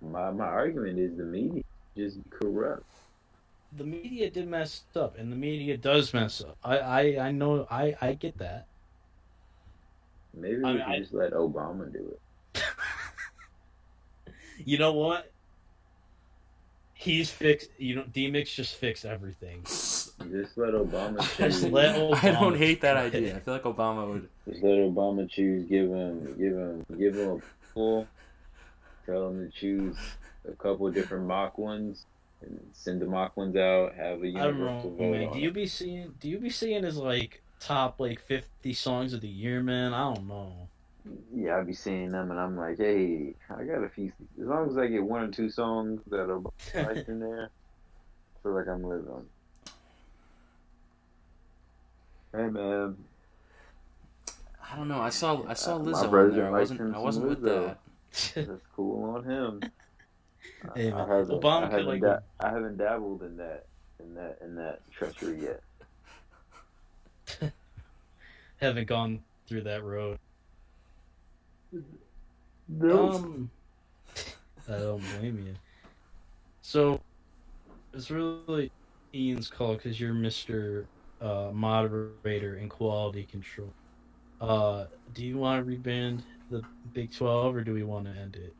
my 0.00 0.30
my 0.30 0.46
argument 0.46 0.98
is 0.98 1.16
the 1.16 1.24
media 1.24 1.62
is 1.96 2.14
just 2.14 2.30
corrupt. 2.30 2.90
The 3.76 3.84
media 3.84 4.30
did 4.30 4.48
mess 4.48 4.82
up 4.96 5.18
and 5.18 5.30
the 5.30 5.36
media 5.36 5.76
does 5.76 6.14
mess 6.14 6.40
up 6.40 6.56
I 6.64 6.78
I, 6.78 7.26
I 7.28 7.32
know 7.32 7.66
I 7.70 7.94
I 8.00 8.14
get 8.14 8.38
that 8.38 8.66
Maybe 10.34 10.56
I 10.56 10.58
we 10.58 10.64
mean, 10.64 10.76
should 10.78 10.82
I- 10.88 10.98
just 11.00 11.14
let 11.14 11.32
Obama 11.32 11.92
do 11.92 12.14
it. 12.54 12.62
you 14.64 14.78
know 14.78 14.92
what 14.92 15.30
he's 16.94 17.30
fixed 17.30 17.70
you 17.78 17.94
know 17.94 18.04
D-Mix 18.12 18.52
just 18.54 18.74
fixed 18.76 19.04
everything 19.04 19.62
Just 19.64 20.16
let 20.56 20.74
Obama 20.74 21.18
Just 21.36 21.62
choose. 21.62 21.64
let 21.66 21.96
I 22.24 22.30
don't 22.32 22.56
hate 22.56 22.80
that 22.80 22.96
idea. 22.96 23.36
I 23.36 23.40
feel 23.40 23.54
like 23.54 23.62
Obama 23.62 24.08
would. 24.12 24.28
Just 24.48 24.62
let 24.64 24.72
Obama 24.78 25.28
choose. 25.30 25.68
Give 25.68 25.88
him, 25.90 26.34
give 26.38 26.54
him, 26.56 26.86
give 26.98 27.14
him 27.14 27.40
a 27.40 27.72
pool. 27.72 28.06
Tell 29.06 29.28
him 29.28 29.48
to 29.48 29.58
choose 29.60 29.96
a 30.48 30.52
couple 30.52 30.90
different 30.90 31.26
mock 31.26 31.56
ones, 31.56 32.04
and 32.42 32.60
send 32.72 33.00
the 33.02 33.06
mock 33.06 33.36
ones 33.36 33.56
out. 33.56 33.94
Have 33.94 34.22
a 34.22 34.28
universal 34.28 34.90
vote 34.90 35.00
man. 35.00 35.32
Do 35.32 35.38
you 35.38 35.50
be 35.50 35.66
seeing? 35.66 36.14
Do 36.20 36.28
you 36.28 36.38
be 36.38 36.50
seeing 36.50 36.84
his 36.84 36.96
like 36.96 37.42
top 37.60 37.98
like 38.00 38.20
fifty 38.20 38.72
songs 38.72 39.12
of 39.12 39.20
the 39.20 39.28
year, 39.28 39.62
man? 39.62 39.92
I 39.94 40.14
don't 40.14 40.28
know. 40.28 40.68
Yeah, 41.34 41.56
I 41.58 41.62
be 41.62 41.72
seeing 41.72 42.10
them, 42.12 42.30
and 42.30 42.38
I'm 42.38 42.56
like, 42.56 42.76
hey, 42.76 43.34
I 43.48 43.64
got 43.64 43.82
a 43.82 43.88
few. 43.88 44.12
As 44.40 44.46
long 44.46 44.68
as 44.68 44.76
I 44.76 44.86
get 44.88 45.02
one 45.02 45.22
or 45.22 45.28
two 45.28 45.48
songs 45.50 46.00
that 46.08 46.20
are 46.28 46.38
liked 46.74 47.08
in 47.08 47.18
there, 47.20 47.50
I 47.50 48.42
feel 48.42 48.52
like 48.54 48.68
I'm 48.68 48.82
living. 48.84 49.24
Hey 52.34 52.46
man, 52.50 52.96
I 54.70 54.76
don't 54.76 54.88
know. 54.88 55.00
I 55.00 55.08
saw 55.08 55.42
I 55.48 55.54
saw 55.54 55.76
Uh, 55.76 55.78
my 55.78 55.92
Lizzo 55.92 56.10
brother 56.10 56.30
there. 56.30 56.46
I 56.48 56.50
wasn't 56.50 56.94
I 56.94 56.98
wasn't 56.98 57.28
with 57.28 57.40
Lizzo. 57.42 57.66
that. 57.66 57.78
that's 58.46 58.66
cool 58.76 59.14
on 59.16 59.24
him. 59.24 59.62
Hey, 60.74 60.92
I 60.92 60.98
haven't, 61.06 61.40
Obama 61.40 61.64
I 61.64 61.70
haven't, 61.70 61.86
like- 61.86 62.00
da- 62.00 62.18
I 62.40 62.48
haven't 62.50 62.76
dabbled 62.78 63.22
in 63.22 63.36
that, 63.36 63.66
in 64.00 64.14
that, 64.14 64.38
in 64.42 64.54
that 64.56 64.80
treachery 64.90 65.40
yet. 65.42 65.62
Haven't 68.56 68.88
gone 68.88 69.20
through 69.46 69.62
that 69.62 69.84
road. 69.84 70.18
No. 72.68 73.10
Um, 73.12 73.50
I 74.68 74.72
don't 74.72 75.02
blame 75.18 75.44
you. 75.46 75.54
So 76.62 77.00
it's 77.94 78.10
really 78.10 78.72
Ian's 79.14 79.48
call 79.48 79.74
because 79.74 80.00
you're 80.00 80.12
Mister 80.12 80.86
uh, 81.20 81.50
Moderator 81.52 82.56
and 82.56 82.68
Quality 82.68 83.24
Control. 83.24 83.72
Uh, 84.40 84.86
do 85.14 85.24
you 85.24 85.38
want 85.38 85.64
to 85.64 85.70
reband 85.76 86.22
the 86.50 86.62
Big 86.92 87.14
Twelve, 87.14 87.54
or 87.54 87.62
do 87.62 87.72
we 87.74 87.82
want 87.84 88.06
to 88.06 88.20
end 88.20 88.36
it? 88.36 88.54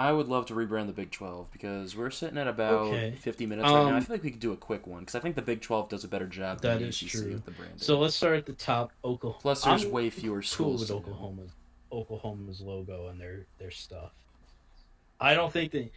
I 0.00 0.12
would 0.12 0.28
love 0.28 0.46
to 0.46 0.54
rebrand 0.54 0.86
the 0.86 0.92
Big 0.92 1.10
12 1.10 1.50
because 1.52 1.94
we're 1.94 2.10
sitting 2.10 2.38
at 2.38 2.46
about 2.48 2.86
Okay. 2.86 3.12
50 3.20 3.46
minutes 3.46 3.64
right 3.64 3.72
now. 3.84 3.88
I 3.88 3.96
Um, 3.96 4.00
feel 4.02 4.14
like 4.16 4.22
we 4.22 4.30
could 4.30 4.40
do 4.40 4.52
a 4.52 4.56
quick 4.56 4.86
one 4.86 5.00
because 5.00 5.14
I 5.14 5.20
think 5.20 5.36
the 5.36 5.42
Big 5.42 5.60
12 5.60 5.88
does 5.88 6.04
a 6.04 6.08
better 6.08 6.26
job 6.26 6.60
That 6.62 6.74
than 6.74 6.82
the 6.82 6.88
is 6.88 6.98
true. 6.98 7.32
with 7.34 7.44
the 7.44 7.50
branding. 7.50 7.78
So 7.78 7.98
let's 7.98 8.14
start 8.14 8.36
at 8.38 8.46
the 8.46 8.52
top. 8.54 8.92
Oklahoma. 9.04 9.40
Plus, 9.42 9.62
there's 9.64 9.84
I'm 9.84 9.90
way 9.90 10.08
fewer 10.10 10.36
cool 10.40 10.42
schools. 10.42 10.80
with. 10.80 10.90
Oklahoma's 10.92 11.50
Oklahoma's 11.92 12.60
logo 12.60 13.08
and 13.08 13.20
their 13.20 13.46
their 13.58 13.70
stuff. 13.70 14.12
I 15.20 15.34
don't 15.34 15.52
think 15.52 15.72
they. 15.72 15.90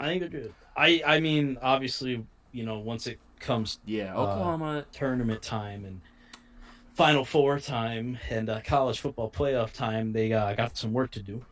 I 0.00 0.06
think 0.06 0.20
they're 0.20 0.28
good. 0.42 0.54
I 0.76 1.02
I 1.06 1.20
mean, 1.20 1.58
obviously, 1.62 2.26
you 2.52 2.64
know, 2.64 2.78
once 2.78 3.06
it 3.06 3.18
comes 3.38 3.78
Yeah, 3.84 4.14
Uh, 4.16 4.22
Oklahoma. 4.22 4.84
tournament 4.92 5.42
time 5.42 5.84
and 5.84 6.00
Final 6.94 7.24
Four 7.24 7.58
time 7.60 8.18
and 8.28 8.48
uh, 8.50 8.60
college 8.62 8.98
football 9.00 9.30
playoff 9.30 9.72
time, 9.72 10.12
they 10.12 10.32
uh, 10.32 10.54
got 10.54 10.76
some 10.76 10.92
work 10.92 11.10
to 11.12 11.22
do. 11.22 11.44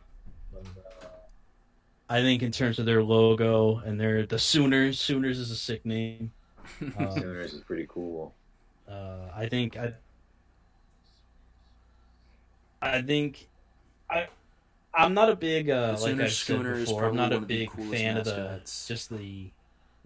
But, 2.09 2.17
I 2.17 2.21
think 2.21 2.41
in 2.43 2.51
terms 2.51 2.79
of 2.79 2.85
their 2.85 3.03
logo 3.03 3.77
and 3.79 3.99
their 3.99 4.25
the 4.25 4.39
Sooners, 4.39 4.99
Sooners 4.99 5.39
is 5.39 5.51
a 5.51 5.55
sick 5.55 5.85
name. 5.85 6.33
Um, 6.97 7.11
Sooners 7.11 7.53
is 7.53 7.61
pretty 7.63 7.87
cool. 7.89 8.35
uh, 8.87 9.29
I 9.35 9.47
think 9.47 9.77
I, 9.77 9.93
I 12.81 13.01
think 13.01 13.49
I, 14.09 14.27
I'm 14.93 15.13
not 15.13 15.29
a 15.29 15.35
big 15.35 15.69
uh, 15.69 15.97
The 15.97 15.97
like 15.99 15.99
Sooners 15.99 16.31
I've 16.31 16.33
said 16.33 16.63
before. 16.63 17.05
I'm 17.05 17.15
not 17.15 17.33
a 17.33 17.37
one 17.37 17.43
of 17.43 17.47
the 17.49 17.65
big 17.65 17.69
coolest 17.69 17.91
fan 17.91 18.17
of 18.17 18.25
the 18.25 18.61
just 18.87 19.09
the 19.09 19.51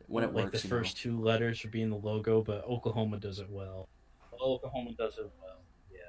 when 0.07 0.23
it 0.23 0.33
like 0.33 0.45
works, 0.45 0.61
the 0.63 0.67
you 0.67 0.73
know. 0.73 0.79
first 0.79 0.97
two 0.97 1.19
letters 1.21 1.59
for 1.59 1.69
being 1.69 1.89
the 1.89 1.97
logo, 1.97 2.41
but 2.41 2.63
Oklahoma 2.65 3.17
does 3.17 3.39
it 3.39 3.49
well. 3.49 3.87
Oklahoma 4.41 4.91
does 4.97 5.17
it 5.17 5.29
well. 5.41 5.57
Yeah. 5.91 5.99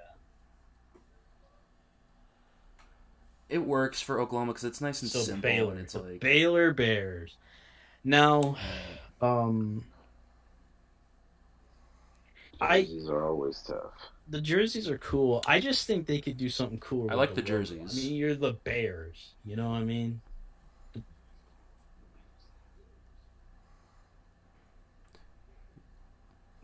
It 3.48 3.58
works 3.58 4.00
for 4.00 4.20
Oklahoma 4.20 4.52
because 4.52 4.64
it's 4.64 4.80
nice 4.80 5.02
and 5.02 5.10
So 5.10 5.20
simple. 5.20 5.42
Baylor, 5.42 5.72
and 5.72 5.80
it's 5.80 5.94
like 5.94 6.20
Baylor 6.20 6.72
Bears. 6.72 7.36
Now, 8.04 8.56
um, 9.20 9.84
I- 12.60 12.82
Jerseys 12.82 13.08
are 13.08 13.26
always 13.28 13.58
tough. 13.66 13.92
the 14.28 14.40
jerseys 14.40 14.88
are 14.88 14.98
cool. 14.98 15.42
I 15.46 15.60
just 15.60 15.86
think 15.86 16.06
they 16.06 16.20
could 16.20 16.36
do 16.38 16.48
something 16.48 16.78
cool. 16.78 17.10
I 17.10 17.14
like 17.14 17.34
the 17.34 17.40
logo. 17.42 17.46
jerseys. 17.58 17.92
I 17.98 18.00
mean, 18.00 18.14
you're 18.16 18.34
the 18.34 18.52
Bears. 18.52 19.32
You 19.44 19.56
know 19.56 19.68
what 19.70 19.76
I 19.76 19.84
mean? 19.84 20.20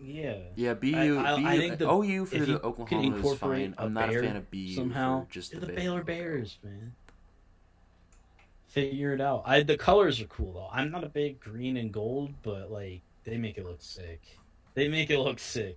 Yeah. 0.03 0.38
yeah, 0.57 0.74
BU, 0.74 0.94
I- 1.18 1.34
I 1.34 1.36
BU 1.55 1.61
think 1.61 1.78
the- 1.78 1.90
OU 1.90 2.26
for 2.26 2.38
the 2.38 2.62
Oklahoma 2.62 3.16
is 3.16 3.38
fine. 3.38 3.74
I'm 3.76 3.92
not 3.92 4.09
a 4.14 4.20
fan 4.20 4.36
of 4.36 4.51
BU 4.51 4.74
somehow. 4.74 5.24
for 5.26 5.30
just 5.32 5.53
the, 5.53 5.61
the 5.61 5.66
Baylor 5.66 5.76
Baylor. 5.76 6.05
Bears, 6.05 6.59
man. 6.62 6.94
Figure 8.68 9.12
it 9.12 9.20
out. 9.20 9.42
I 9.46 9.62
the 9.62 9.76
colors 9.76 10.20
are 10.20 10.26
cool 10.26 10.53
though. 10.53 10.68
I'm 10.72 10.90
not 10.90 11.03
a 11.05 11.09
big 11.09 11.40
green 11.40 11.76
and 11.76 11.92
gold, 11.92 12.34
but 12.42 12.70
like 12.70 13.03
they 13.24 13.36
make 13.36 13.59
it 13.59 13.64
look 13.66 13.82
sick. 13.82 14.22
They 14.74 14.88
make 14.88 15.11
it 15.11 15.18
look 15.18 15.40
sick. 15.40 15.76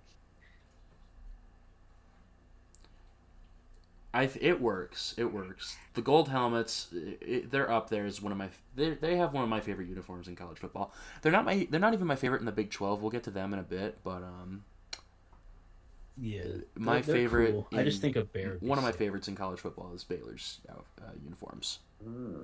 I 4.14 4.30
it 4.40 4.60
works. 4.60 5.14
It 5.18 5.24
works. 5.32 5.76
The 5.94 6.00
gold 6.02 6.28
helmets, 6.28 6.88
it, 7.20 7.50
they're 7.50 7.70
up 7.70 7.90
there 7.90 8.06
as 8.06 8.22
one 8.22 8.32
of 8.32 8.38
my. 8.38 8.48
They 8.76 8.90
they 8.94 9.16
have 9.16 9.32
one 9.34 9.42
of 9.44 9.50
my 9.50 9.60
favorite 9.60 9.88
uniforms 9.88 10.28
in 10.28 10.36
college 10.36 10.58
football. 10.58 10.92
They're 11.22 11.32
not 11.32 11.44
my. 11.44 11.66
They're 11.68 11.80
not 11.80 11.94
even 11.94 12.06
my 12.06 12.16
favorite 12.16 12.38
in 12.40 12.46
the 12.46 12.52
Big 12.52 12.70
Twelve. 12.70 13.02
We'll 13.02 13.10
get 13.10 13.24
to 13.24 13.30
them 13.30 13.52
in 13.52 13.58
a 13.58 13.62
bit, 13.64 13.98
but 14.04 14.22
um, 14.22 14.64
Yeah. 16.16 16.42
my 16.76 17.00
They're- 17.00 17.02
they're 17.02 17.14
favorite. 17.14 17.52
cool. 17.52 17.78
I 17.78 17.82
just 17.82 18.00
think 18.00 18.14
a 18.16 18.24
bear. 18.24 18.56
One 18.60 18.78
of 18.78 18.84
my 18.84 18.92
favorites 18.92 19.26
in 19.28 19.34
college 19.34 19.58
football 19.60 19.92
is 19.94 20.04
Baylor's 20.04 20.60
uh, 20.68 20.74
uh, 21.02 21.10
uniforms. 21.24 21.80
Hmm. 22.02 22.42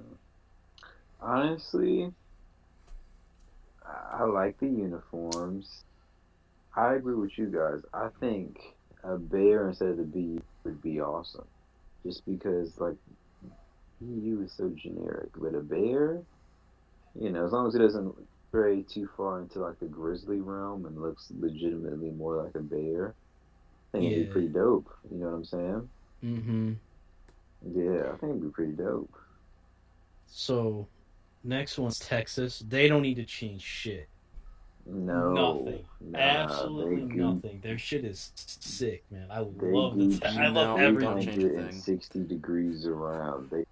Honestly, 1.21 2.13
I 3.87 4.19
I 4.21 4.25
like 4.25 4.59
the 4.59 4.67
uniforms. 4.67 5.85
I 6.75 6.95
agree 6.95 7.15
with 7.15 7.37
you 7.39 7.47
guys. 7.47 7.83
I 7.95 8.09
think 8.21 8.59
a 9.05 9.17
bear 9.17 9.69
instead 9.69 9.89
of 9.91 9.97
the 9.99 10.05
bee 10.05 10.41
would 10.65 10.81
be 10.83 11.01
awesome. 11.01 11.47
Just 12.05 12.25
because, 12.27 12.79
like, 12.79 12.97
BU 14.01 14.43
is 14.45 14.53
so 14.53 14.71
generic. 14.71 15.31
But 15.37 15.55
a 15.55 15.61
bear, 15.61 16.23
you 17.19 17.31
know, 17.31 17.45
as 17.45 17.53
long 17.53 17.69
as 17.69 17.75
it 17.75 17.81
doesn't 17.81 18.15
stray 18.49 18.83
too 18.83 19.09
far 19.17 19.41
into, 19.41 19.61
like, 19.61 19.79
the 19.81 19.87
grizzly 19.87 20.41
realm 20.41 20.87
and 20.87 21.01
looks 21.01 21.29
legitimately 21.39 22.11
more 22.11 22.43
like 22.43 22.55
a 22.55 22.61
bear, 22.61 23.15
I 23.93 23.99
think 23.99 24.13
it'd 24.13 24.27
be 24.27 24.33
pretty 24.33 24.49
dope. 24.49 24.89
You 25.11 25.19
know 25.19 25.27
what 25.27 25.35
I'm 25.35 25.45
saying? 25.45 25.89
Mm-hmm. 26.25 26.73
Yeah, 27.75 28.13
I 28.13 28.17
think 28.17 28.31
it'd 28.31 28.43
be 28.43 28.49
pretty 28.49 28.73
dope. 28.73 29.13
So, 30.27 30.87
next 31.45 31.79
one's 31.79 31.99
Texas. 31.99 32.65
They 32.67 32.89
don't 32.89 33.03
need 33.03 33.17
to 33.17 33.25
change 33.25 33.63
shit. 33.63 34.09
No. 34.87 35.59
Nothing. 35.65 35.85
Nah, 36.01 36.19
Absolutely 36.19 37.03
nothing. 37.17 37.61
Their 37.63 37.79
shit 37.79 38.05
is 38.05 38.33
sick, 38.35 39.05
man. 39.11 39.27
I 39.31 39.39
love 39.41 39.97
the. 39.97 40.21
I 40.27 40.49
no, 40.49 40.53
love 40.53 40.79
we 40.79 40.85
everything. 40.85 41.11
don't 41.15 41.23
change 41.23 41.39
a 41.39 41.49
thing. 41.49 41.55
360 41.55 42.25
degrees 42.25 42.87
around. 42.87 43.51
They 43.51 43.65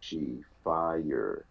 she 0.00 0.38
fire. 0.64 1.44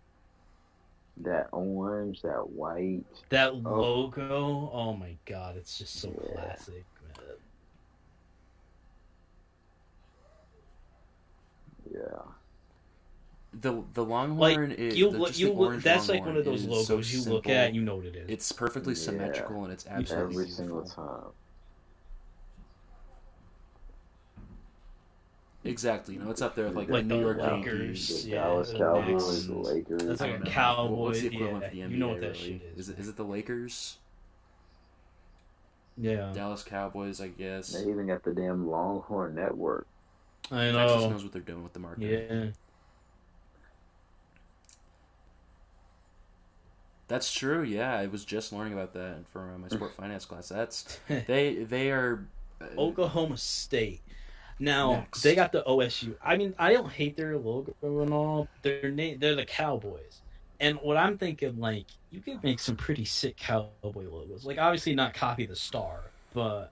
That 1.18 1.48
orange, 1.54 2.22
that 2.24 2.50
white. 2.50 3.04
That 3.30 3.56
logo, 3.56 4.70
oh 4.74 4.94
my 4.94 5.16
god, 5.26 5.56
it's 5.56 5.78
just 5.78 6.00
so 6.02 6.10
Yeah. 6.10 6.34
classic, 6.34 6.84
man. 7.08 7.36
Yeah. 11.94 12.22
The 13.62 13.84
the 13.94 14.04
Longhorn 14.04 14.72
is 14.72 14.98
you 14.98 15.12
the, 15.12 15.18
look, 15.18 15.28
just 15.30 15.40
you 15.40 15.48
the 15.48 15.54
look. 15.54 15.70
Orange 15.70 15.84
That's 15.84 16.10
like 16.10 16.26
one 16.26 16.38
of 16.38 16.46
those 16.46 16.66
logos 16.66 16.88
so 16.88 17.00
you 17.00 17.24
look 17.24 17.48
at, 17.50 17.74
you 17.74 17.82
know 17.82 17.96
what 17.96 18.06
it 18.06 18.16
is. 18.16 18.30
It's 18.30 18.52
perfectly 18.52 18.94
Yeah. 18.94 19.00
symmetrical 19.00 19.64
and 19.64 19.72
it's 19.74 19.86
absolutely 19.88 20.44
Every 20.44 20.48
single 20.50 20.84
time. 20.84 21.32
Exactly, 25.64 26.14
you 26.16 26.20
know, 26.20 26.30
it's 26.30 26.42
up 26.42 26.56
there 26.56 26.66
with 26.68 26.76
like, 26.76 26.90
Like 26.90 27.08
the 27.08 27.16
New 27.16 27.16
the 27.16 27.22
York 27.22 27.42
Lakers, 27.42 28.10
Yankees. 28.10 28.24
The 28.24 28.30
yeah, 28.30 28.44
Dallas 28.44 28.72
the 28.72 28.74
Cowboys, 28.74 29.48
the 29.48 29.56
Knicks. 29.56 29.70
Lakers. 29.70 30.04
That's 30.06 30.22
like 30.22 30.32
don't 30.32 30.42
a 30.42 30.46
know. 30.46 30.46
cowboy. 30.46 30.96
What's 31.06 31.22
the 31.22 31.28
equivalent 31.28 31.64
yeah, 31.64 31.70
for 31.70 31.76
the 31.76 31.82
NBA? 31.82 31.92
you 31.92 31.98
know 31.98 32.10
what 32.10 32.20
that 32.22 32.34
really? 32.34 32.38
shit 32.38 32.62
is. 32.62 32.78
Is 32.78 32.90
it, 32.90 33.00
is 33.00 33.08
it 33.10 33.16
the 33.18 33.24
Lakers? 33.26 33.98
yeah, 35.98 36.32
Dallas 36.34 36.64
Cowboys, 36.64 37.22
I 37.22 37.30
guess. 37.30 37.70
They 37.70 37.90
even 37.90 38.08
got 38.08 38.24
the 38.24 38.34
damn 38.34 38.68
Longhorn 38.68 39.36
Network. 39.36 39.88
I 40.52 40.72
know. 40.72 40.78
Texas 40.78 41.02
know. 41.04 41.10
knows 41.12 41.24
what 41.24 41.32
they're 41.34 41.42
doing 41.42 41.64
with 41.64 41.74
the 41.74 41.80
market. 41.80 42.28
Yeah, 42.30 42.46
That's 47.08 47.32
true. 47.32 47.64
Yeah, 47.64 47.96
I 47.96 48.08
was 48.08 48.26
just 48.26 48.52
learning 48.52 48.74
about 48.74 48.94
that 48.94 49.28
for 49.32 49.58
my 49.58 49.68
sport 49.68 49.94
finance 49.98 50.26
class. 50.26 50.50
That's 50.50 51.00
they 51.08 51.56
they 51.56 51.92
are 51.92 52.26
uh, 52.62 52.66
Oklahoma 52.78 53.38
State. 53.38 54.02
Now 54.58 54.92
Next. 54.94 55.22
they 55.22 55.36
got 55.36 55.52
the 55.52 55.64
OSU. 55.64 56.16
I 56.24 56.38
mean, 56.38 56.56
I 56.58 56.74
don't 56.74 56.92
hate 56.92 57.18
their 57.18 57.38
logo 57.38 57.74
and 57.82 58.14
all. 58.14 58.48
Their 58.62 58.90
name, 58.90 59.20
they're 59.20 59.36
the 59.36 59.46
Cowboys. 59.46 60.22
And 60.62 60.78
what 60.78 60.96
I'm 60.96 61.18
thinking, 61.18 61.60
like, 61.60 61.88
you 62.12 62.22
could 62.22 62.42
make 62.42 62.60
some 62.60 62.78
pretty 62.78 63.04
sick 63.04 63.36
cowboy 63.36 64.08
logos. 64.10 64.46
Like, 64.46 64.58
obviously 64.58 64.96
not 64.96 65.14
copy 65.14 65.46
the 65.46 65.56
star, 65.58 66.00
but 66.34 66.72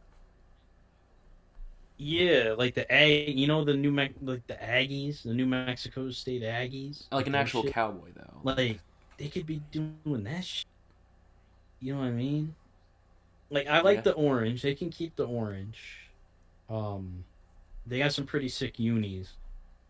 yeah, 1.97 2.55
like 2.57 2.75
the 2.75 2.91
Ag, 2.91 3.37
you 3.37 3.47
know, 3.47 3.63
the 3.63 3.73
New 3.73 3.91
Mex, 3.91 4.13
like 4.21 4.45
the 4.47 4.55
Aggies, 4.55 5.23
the 5.23 5.33
New 5.33 5.45
Mexico 5.45 6.09
State 6.11 6.41
Aggies, 6.43 7.05
like 7.11 7.27
an 7.27 7.35
actual 7.35 7.63
shit. 7.63 7.73
cowboy 7.73 8.09
though. 8.15 8.39
Like 8.43 8.79
they 9.23 9.29
could 9.29 9.45
be 9.45 9.61
doing 9.71 10.23
that 10.25 10.43
shit. 10.43 10.65
You 11.79 11.93
know 11.93 12.01
what 12.01 12.07
I 12.07 12.11
mean? 12.11 12.53
Like 13.49 13.67
I 13.67 13.79
like 13.79 13.97
Yeah. 13.97 14.01
the 14.01 14.13
orange. 14.13 14.61
They 14.61 14.75
can 14.75 14.89
keep 14.89 15.15
the 15.15 15.25
orange. 15.25 16.09
Um 16.69 17.23
they 17.87 17.99
got 17.99 18.11
some 18.13 18.25
pretty 18.25 18.49
sick 18.49 18.79
unis, 18.79 19.37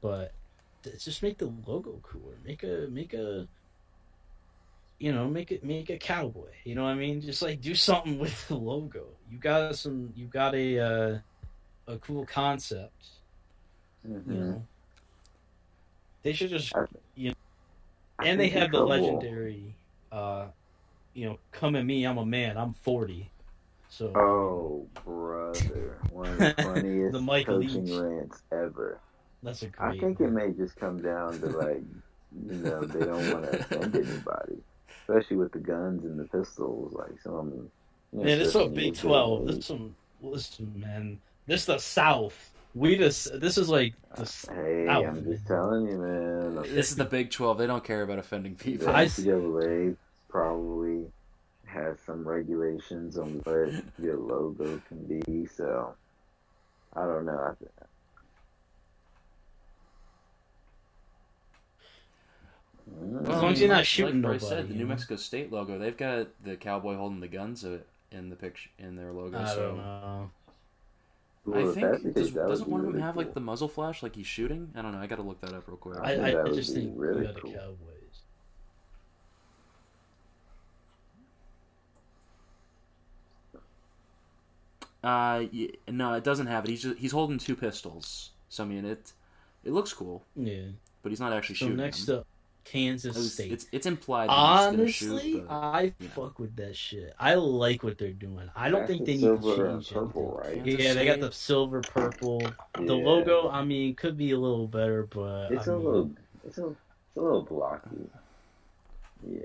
but 0.01 0.33
just 0.99 1.23
make 1.23 1.39
the 1.39 1.51
logo 1.65 1.99
cooler. 2.03 2.35
Make 2.45 2.63
a 2.63 2.87
make 2.91 3.13
a 3.15 3.47
you 4.99 5.11
know, 5.11 5.27
make 5.27 5.51
it 5.51 5.63
make 5.63 5.89
a 5.89 5.97
cowboy. 5.97 6.51
You 6.63 6.75
know 6.75 6.83
what 6.83 6.91
I 6.91 6.95
mean? 6.95 7.19
Just 7.19 7.41
like 7.41 7.59
do 7.59 7.73
something 7.73 8.19
with 8.19 8.47
the 8.47 8.55
logo. 8.55 9.07
You 9.31 9.39
got 9.39 9.75
some 9.75 10.13
you 10.15 10.27
got 10.27 10.53
a 10.53 10.79
uh 10.79 11.19
a 11.87 11.97
cool 11.97 12.23
concept, 12.27 13.07
Mhm. 14.07 14.27
you 14.27 14.39
know. 14.39 14.67
They 16.21 16.33
should 16.33 16.51
just 16.51 16.71
I- 18.19 18.23
you 18.23 18.25
know, 18.25 18.29
I 18.29 18.31
and 18.31 18.39
they 18.39 18.49
have 18.49 18.71
the 18.71 18.77
trouble- 18.77 18.89
legendary 18.89 19.75
uh 20.11 20.45
you 21.13 21.25
know 21.27 21.39
come 21.51 21.75
at 21.75 21.85
me 21.85 22.05
i'm 22.05 22.17
a 22.17 22.25
man 22.25 22.57
i'm 22.57 22.73
40 22.73 23.29
so 23.89 24.11
Oh, 24.15 24.87
brother. 25.05 25.99
One 26.11 26.27
of 26.29 26.37
the 26.39 26.55
funniest 26.63 27.13
The 27.13 27.21
Mike 27.21 27.45
coaching 27.45 27.85
Leach. 27.85 27.93
rants 28.01 28.41
ever. 28.51 28.99
that's 29.43 29.61
a 29.61 29.67
I 29.67 29.69
great 29.69 29.97
I 29.97 29.99
think 29.99 30.19
it 30.19 30.29
may 30.29 30.51
just 30.51 30.75
come 30.77 30.99
down 30.99 31.39
to, 31.41 31.45
like, 31.47 31.83
you 32.47 32.55
know, 32.57 32.81
they 32.85 33.05
don't 33.05 33.31
want 33.33 33.51
to 33.51 33.59
offend 33.59 33.95
anybody. 33.95 34.57
Especially 35.07 35.37
with 35.37 35.51
the 35.51 35.59
guns 35.59 36.03
and 36.05 36.17
the 36.19 36.23
pistols. 36.25 36.93
Like, 36.93 37.21
some. 37.23 37.51
You 37.51 38.19
know, 38.19 38.23
man 38.23 38.41
it's 38.41 38.55
a 38.55 38.67
big 38.67 38.95
12 38.95 39.45
the- 39.45 39.53
this 39.53 39.65
some 39.67 39.95
listen 40.23 40.73
man 40.75 41.19
this 41.45 41.65
the 41.65 41.77
south 41.77 42.51
we 42.75 42.95
just 42.97 43.39
this 43.39 43.57
is 43.57 43.69
like 43.69 43.93
the 44.15 44.21
s- 44.21 44.45
Hey, 44.49 44.85
South, 44.87 45.05
I'm 45.05 45.23
just 45.25 45.45
telling 45.47 45.87
you, 45.87 45.97
man. 45.97 46.55
This 46.63 46.89
is 46.89 46.95
the 46.95 47.05
Big 47.05 47.29
Twelve. 47.31 47.57
They 47.57 47.67
don't 47.67 47.83
care 47.83 48.01
about 48.03 48.19
offending 48.19 48.55
The 48.55 48.63
people. 48.63 48.89
I- 48.89 49.05
NCAA 49.05 49.95
probably 50.29 51.05
has 51.65 51.97
some 52.05 52.27
regulations 52.27 53.17
on 53.17 53.41
what 53.43 53.71
your 53.99 54.17
logo 54.17 54.79
can 54.87 55.19
be, 55.21 55.45
so 55.45 55.93
I 56.95 57.01
don't 57.05 57.25
know. 57.25 57.37
I 57.39 57.53
th-. 57.59 57.71
As 63.21 63.27
long 63.29 63.51
as 63.53 63.59
you're 63.59 63.69
not 63.69 63.77
like- 63.77 63.85
shooting 63.85 64.21
like 64.21 64.31
Bryce 64.39 64.41
nobody, 64.43 64.61
said, 64.61 64.69
the 64.69 64.75
New? 64.75 64.85
Mexico 64.85 65.15
State 65.15 65.51
logo. 65.51 65.77
They've 65.79 65.95
got 65.97 66.27
the 66.43 66.55
cowboy 66.57 66.95
holding 66.95 67.21
the 67.21 67.27
guns 67.27 67.63
in 68.11 68.29
the 68.29 68.35
picture 68.35 68.69
in 68.77 68.95
their 68.95 69.11
logo. 69.11 69.37
i 69.39 69.45
so 69.47 69.67
don't 69.69 69.77
know 69.77 69.83
Well, 70.03 70.31
I 71.51 71.65
think 71.65 72.13
does, 72.13 72.27
case, 72.27 72.33
that 72.35 72.47
would 72.47 72.49
doesn't 72.49 72.69
one 72.69 72.79
of 72.81 72.85
them 72.85 72.95
really 72.95 73.03
have 73.05 73.17
like 73.17 73.33
the 73.33 73.39
muzzle 73.41 73.67
flash, 73.67 74.01
like 74.01 74.15
he's 74.15 74.27
shooting? 74.27 74.71
I 74.75 74.81
don't 74.81 74.93
know. 74.93 74.99
I 74.99 75.07
got 75.07 75.17
to 75.17 75.23
look 75.23 75.41
that 75.41 75.53
up 75.53 75.67
real 75.67 75.77
quick. 75.77 75.97
I 76.01 76.13
i, 76.15 76.31
I, 76.31 76.43
I 76.43 76.51
just 76.51 76.73
think 76.73 76.93
really 76.95 77.21
we 77.21 77.25
got 77.27 77.35
cool. 77.35 77.51
the 77.51 77.57
cowboys 77.57 77.77
Uh, 85.03 85.45
yeah, 85.51 85.67
no, 85.89 86.13
it 86.13 86.23
doesn't 86.23 86.47
have 86.47 86.63
it. 86.63 86.69
He's 86.69 86.83
just, 86.83 86.97
he's 86.97 87.11
holding 87.11 87.37
two 87.37 87.57
pistols. 87.57 88.31
So 88.47 88.63
I 88.63 88.67
mean, 88.67 88.85
it 88.85 89.11
it 89.65 89.71
looks 89.73 89.91
cool, 89.93 90.23
yeah 90.35 90.67
but 91.03 91.11
he's 91.11 91.19
not 91.19 91.33
actually 91.33 91.55
so 91.55 91.65
shooting. 91.67 91.77
next 91.77 92.05
them. 92.05 92.19
up 92.19 92.27
kansas 92.63 93.15
It 93.15 93.19
was- 93.19 93.33
state 93.33 93.51
it's 93.51 93.67
it's 93.71 93.85
implied. 93.85 94.29
That 94.29 94.33
he's 94.33 94.65
gonna 94.71 94.81
Honestly, 94.83 95.31
shoot, 95.33 95.47
but- 95.47 95.53
I 95.53 95.81
you 95.81 95.93
know. 95.99 96.07
fuck 96.09 96.39
with 96.39 96.55
that 96.57 96.75
shit. 96.75 97.13
I 97.19 97.35
like 97.35 97.83
what 97.83 97.97
they're 97.97 98.11
doing. 98.11 98.49
I 98.55 98.69
don't 98.69 98.81
That's 98.81 98.91
think 98.93 99.05
the 99.05 99.17
they 99.17 99.21
need 99.21 99.35
to 99.37 99.41
silver 99.43 99.65
and 99.67 99.83
change 99.83 99.93
purple, 99.93 100.41
anything. 100.45 100.63
right? 100.75 100.79
Yeah, 100.81 100.93
they 100.93 101.05
got 101.05 101.19
the 101.19 101.31
silver 101.31 101.81
purple. 101.81 102.39
The 102.77 102.95
Yeah. 102.95 103.03
logo, 103.05 103.49
I 103.49 103.63
mean, 103.65 103.95
could 103.95 104.17
be 104.17 104.31
a 104.31 104.39
little 104.39 104.67
better, 104.67 105.03
but 105.07 105.51
It's 105.51 105.67
I 105.67 105.73
a 105.73 105.75
mean, 105.75 105.85
little, 105.85 106.11
it's 106.45 106.57
a, 106.57 106.67
it's 106.67 107.17
a 107.17 107.21
little 107.21 107.41
blocky. 107.43 108.09
Yeah, 109.29 109.39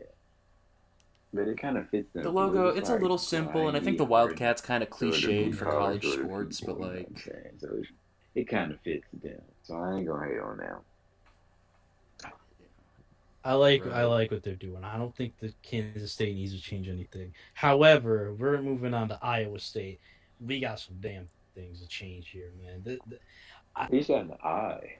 but 1.32 1.46
it 1.48 1.58
kind 1.58 1.76
of 1.76 1.88
fits. 1.90 2.14
in 2.16 2.22
The 2.22 2.30
logo, 2.30 2.68
it's 2.68 2.88
a 2.88 2.92
like, 2.92 3.02
little 3.02 3.18
simple, 3.18 3.68
and 3.68 3.76
I 3.76 3.80
think 3.80 3.98
the 3.98 4.04
Wildcats 4.04 4.60
kind 4.60 4.82
of 4.82 4.90
cliched 4.90 5.54
for 5.54 5.64
college 5.66 6.02
college 6.02 6.18
sports, 6.24 6.60
but 6.60 6.80
like, 6.80 6.90
what 6.90 7.08
I'm 7.10 7.16
saying? 7.16 7.58
so 7.60 7.68
it, 7.74 7.86
it 8.34 8.44
kind 8.48 8.72
of 8.72 8.80
fits 8.80 9.06
them. 9.22 9.40
So 9.62 9.76
I 9.76 9.96
ain't 9.98 10.06
gonna 10.06 10.26
hate 10.26 10.40
on 10.40 10.56
that. 10.58 10.78
I 13.48 13.54
like 13.54 13.84
Right. 13.84 13.94
I 13.94 14.04
like 14.04 14.30
what 14.30 14.42
they're 14.42 14.54
doing. 14.54 14.84
I 14.84 14.98
don't 14.98 15.14
think 15.16 15.38
that 15.38 15.54
Kansas 15.62 16.12
State 16.12 16.34
needs 16.34 16.54
to 16.54 16.60
change 16.60 16.86
anything. 16.88 17.32
However, 17.54 18.34
we're 18.34 18.60
moving 18.60 18.92
on 18.92 19.08
to 19.08 19.18
Iowa 19.22 19.58
State. 19.58 20.00
We 20.38 20.60
got 20.60 20.80
some 20.80 20.96
damn 21.00 21.28
things 21.54 21.80
to 21.80 21.88
change 21.88 22.28
here, 22.28 22.52
man. 22.62 22.82
The- 22.84 23.00
the- 23.06 23.18
He's 23.90 24.08
got 24.08 24.22
an 24.22 24.32
eye. 24.44 24.96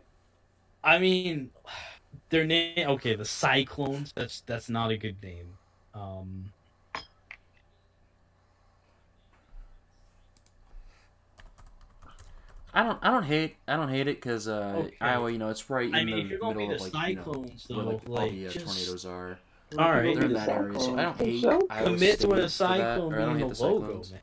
I 0.82 0.98
mean, 0.98 1.50
their 2.30 2.46
name. 2.46 2.88
Okay, 2.88 3.14
the 3.16 3.24
Cyclones. 3.24 4.12
That's 4.14 4.40
that's 4.42 4.70
not 4.70 4.90
a 4.90 4.96
good 4.96 5.22
name. 5.22 5.58
Um, 5.94 6.52
I 12.74 12.82
don't, 12.82 12.98
I 13.02 13.10
don't 13.10 13.22
hate, 13.24 13.56
I 13.66 13.76
don't 13.76 13.88
hate 13.88 14.08
it 14.08 14.16
because 14.16 14.46
uh, 14.46 14.74
Okay. 14.86 14.96
Iowa, 15.00 15.32
you 15.32 15.38
know, 15.38 15.48
it's 15.48 15.68
right 15.70 15.88
in 15.88 15.94
I 15.94 16.04
mean, 16.04 16.16
the 16.16 16.22
if 16.22 16.30
you're 16.30 16.38
gonna 16.38 16.54
middle 16.54 16.68
be 16.68 16.74
of 16.74 16.78
the 16.92 16.98
like, 16.98 17.08
you 17.10 17.16
know, 17.16 17.22
Cyclones, 17.24 17.66
where 17.68 17.84
though, 17.84 17.90
like, 17.90 18.08
all 18.10 18.28
the 18.28 18.46
uh, 18.46 18.50
just 18.50 18.66
tornadoes 18.66 19.04
are. 19.06 19.38
All 19.78 19.90
right. 19.92 20.14
They're 20.14 20.24
in 20.24 20.32
The 20.32 20.38
that 20.38 20.48
area, 20.48 20.78
so 20.78 20.92
I 20.98 21.02
don't 21.02 21.12
Cyclones 21.16 21.18
hate 21.18 21.42
themselves? 21.42 21.66
Iowa 21.70 21.84
commit 21.84 22.18
State 22.18 22.20
to 22.20 22.26
a 22.28 22.36
for 22.36 22.40
that, 22.40 22.50
cyclone 22.50 23.12
or 23.14 23.16
I 23.16 23.24
don't 23.24 23.34
being 23.36 23.48
hate 23.48 23.48
the 23.48 23.54
the 23.54 23.62
logo, 23.64 23.84
Cyclones. 23.86 24.12
man. 24.12 24.20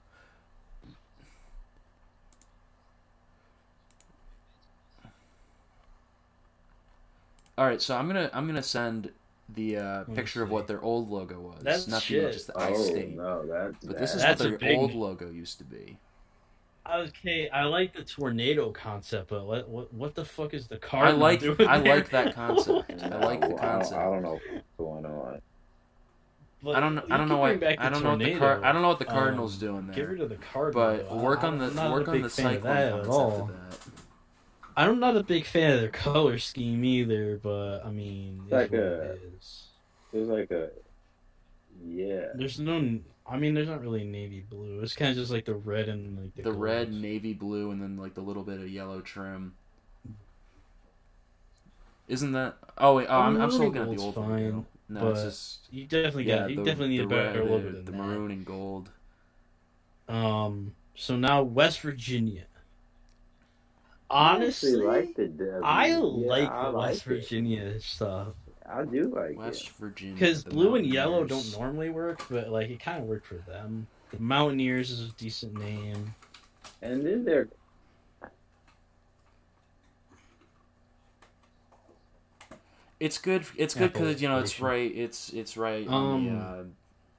All 7.58 7.66
right, 7.66 7.82
so 7.82 7.96
I'm 7.98 8.08
gonna, 8.08 8.30
I'm 8.34 8.48
gonna 8.48 8.64
send 8.64 9.12
the 9.54 9.78
uh, 9.78 10.04
me 10.08 10.16
picture 10.16 10.44
of 10.44 10.50
what 10.50 10.68
their 10.68 10.82
old 10.82 11.10
logo 11.10 11.40
was, 11.40 11.64
That's 11.64 11.88
not 11.88 12.02
shit. 12.02 12.34
just 12.34 12.48
the 12.48 12.58
I 12.58 12.72
Oh 12.72 12.84
State. 12.84 13.16
no, 13.16 13.46
that's 13.48 13.86
But 13.86 13.98
this 13.98 14.14
is 14.16 14.22
That's 14.22 14.42
what 14.42 14.50
their 14.50 14.58
big- 14.58 14.78
old 14.78 14.94
logo 14.94 15.30
used 15.32 15.58
to 15.60 15.64
be. 15.64 15.98
Okay, 16.94 17.50
I 17.50 17.64
like 17.64 17.94
the 17.96 18.04
tornado 18.04 18.72
concept, 18.72 19.30
but 19.30 19.46
what 19.46 19.68
what, 19.68 19.94
what 19.94 20.16
the 20.16 20.24
fuck 20.26 20.54
is 20.54 20.68
the 20.68 20.80
I 20.94 21.12
like, 21.12 21.40
doing 21.40 21.62
I 21.68 21.80
there? 21.80 21.96
like 21.96 22.10
that 22.12 22.36
concept. 22.36 22.92
I 23.04 23.18
like 23.26 23.42
the 23.42 23.48
Well, 23.50 23.58
I 23.60 23.62
don't- 23.62 23.80
concept. 23.80 24.00
I 24.00 24.04
don't 24.04 24.22
know 24.22 24.34
what's 24.34 24.66
going 24.78 25.06
on. 25.06 25.42
But 26.64 26.76
I 26.76 26.80
don't 26.80 26.96
know. 26.96 27.04
I 27.12 27.18
don't 27.18 27.28
know 27.30 27.38
what. 27.38 27.48
bring 27.48 27.60
back 27.60 27.80
I 27.80 27.90
don't 27.90 28.04
know 28.04 28.12
what 28.12 28.20
the 28.20 28.26
tornado. 28.26 28.40
car. 28.58 28.66
I 28.66 28.72
don't 28.72 28.82
know 28.82 28.88
what 28.90 29.00
the 29.00 29.08
Um, 29.08 29.14
Cardinals 29.14 29.58
doing 29.58 29.88
there. 29.88 29.96
Get 29.96 30.10
rid 30.10 30.22
of 30.22 30.30
the 30.30 30.36
card. 30.36 30.74
But 30.74 31.12
work 31.16 31.44
on 31.44 31.58
the 31.60 31.68
work 31.92 32.08
on 32.08 32.22
the 32.22 32.30
fan 32.30 32.46
of 32.48 32.54
cyclone 32.54 32.78
at 32.78 32.92
concept 32.92 33.10
all. 33.14 33.42
of 33.44 33.48
that. 33.50 33.78
I'm 34.78 35.00
not 35.00 35.16
a 35.16 35.24
big 35.24 35.46
fan 35.46 35.74
of 35.74 35.80
their 35.82 35.90
color 35.90 36.38
scheme 36.38 36.84
either, 36.84 37.40
but 37.42 37.82
I 37.86 37.92
mean, 37.92 38.42
it's 38.46 38.52
Like 38.52 38.72
what 38.72 38.80
a- 38.80 39.02
it 39.14 39.22
is. 39.38 39.64
There's 40.12 40.28
like 40.28 40.52
a 40.52 40.70
yeah. 41.84 42.28
There's 42.36 42.60
no. 42.60 43.00
I 43.28 43.38
mean, 43.38 43.56
there's 43.56 43.68
not 43.68 43.82
really 43.82 44.04
navy 44.04 44.46
blue. 44.48 44.82
It's 44.82 44.96
kind 44.96 45.10
of 45.12 45.18
just 45.18 45.32
like 45.32 45.46
the 45.46 45.56
red 45.56 45.90
and 45.90 46.20
like 46.22 46.36
the, 46.36 46.44
The 46.44 46.52
red, 46.54 46.94
navy 46.94 47.34
blue, 47.34 47.72
and 47.72 47.82
then 47.82 47.98
like 47.98 48.14
the 48.14 48.22
little 48.22 48.44
bit 48.44 48.60
of 48.60 48.70
yellow 48.70 49.02
trim. 49.02 49.56
Isn't 52.08 52.34
that? 52.34 52.58
Oh 52.78 52.96
wait, 52.98 53.08
oh, 53.10 53.20
I'm, 53.20 53.42
I'm 53.42 53.50
still 53.50 53.66
looking 53.66 53.82
at 53.82 53.90
the 53.90 53.98
old 53.98 54.16
fine, 54.16 54.30
logo. 54.30 54.66
No, 54.88 55.10
it's 55.10 55.22
but 55.22 55.24
just 55.24 55.60
You 55.72 55.86
definitely 55.86 56.26
yeah. 56.26 56.38
got. 56.42 56.50
You 56.52 56.56
the, 56.58 56.64
definitely 56.64 56.90
need 56.98 57.02
a 57.02 57.08
better 57.08 57.40
red, 57.40 57.50
logo 57.50 57.72
the, 57.72 57.72
than 57.72 57.86
the 57.86 57.92
that. 57.92 57.98
maroon 57.98 58.32
and 58.32 58.46
gold. 58.46 58.92
Um. 60.08 60.76
So 60.94 61.16
now 61.16 61.42
West 61.44 61.82
Virginia. 61.82 62.46
Honestly, 64.10 64.76
like 64.76 65.16
the 65.16 65.28
W. 65.28 65.62
I 65.64 65.94
Yeah, 66.16 66.28
like 66.28 66.50
I 66.50 66.70
the 66.72 66.72
like 66.72 66.90
West 66.90 67.08
it. 67.10 67.10
Virginia 67.10 67.80
stuff 67.80 68.36
I 68.70 68.84
do 68.84 69.14
like 69.16 69.38
West 69.38 69.68
it. 69.68 69.74
Virginia. 69.74 70.16
because 70.16 70.44
blue 70.44 70.76
and 70.76 70.86
yellow 70.86 71.24
don't 71.26 71.58
normally 71.58 71.90
work, 71.90 72.26
but 72.30 72.50
like 72.50 72.70
it 72.70 72.80
kind 72.80 73.02
of 73.02 73.08
worked 73.08 73.28
for 73.28 73.36
them. 73.36 73.88
The 74.12 74.20
Mountaineers 74.20 74.92
is 74.92 75.10
a 75.10 75.12
decent 75.14 75.58
name. 75.60 76.16
And 76.82 77.06
then 77.06 77.26
they're 77.26 77.48
It's 83.00 83.18
good. 83.18 83.46
It's 83.58 83.74
good 83.74 83.92
because 83.94 84.22
you 84.22 84.30
know 84.30 84.40
it's 84.40 84.60
right. 84.60 84.92
It's 84.96 85.30
it's 85.34 85.58
right 85.58 85.88
on 85.88 86.26
the 86.26 86.32
Um, 86.32 86.40
uh, 86.42 86.64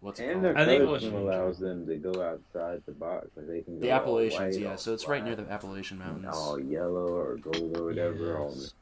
what's 0.00 0.18
it 0.20 0.24
and 0.24 0.32
called? 0.32 0.44
their 0.44 0.58
I 0.58 0.64
think 0.64 0.80
it 0.80 0.84
color 0.84 0.92
was 0.92 1.02
scheme 1.02 1.12
from 1.12 1.20
allows 1.22 1.58
them 1.58 1.86
to 1.86 1.96
go 1.96 2.22
outside 2.22 2.82
the 2.86 2.92
box. 2.92 3.28
Like 3.36 3.46
they 3.46 3.60
can 3.60 3.74
go 3.76 3.80
the 3.82 3.90
Appalachians. 3.90 4.56
Yeah, 4.56 4.76
so 4.76 4.94
it's 4.94 5.06
right 5.06 5.22
near 5.22 5.36
the 5.36 5.48
Appalachian 5.50 5.98
Mountains. 5.98 6.34
all 6.34 6.58
yellow 6.58 7.08
or 7.08 7.36
gold 7.36 7.76
or 7.76 7.84
whatever. 7.84 8.38
on 8.38 8.52
Yes. 8.54 8.72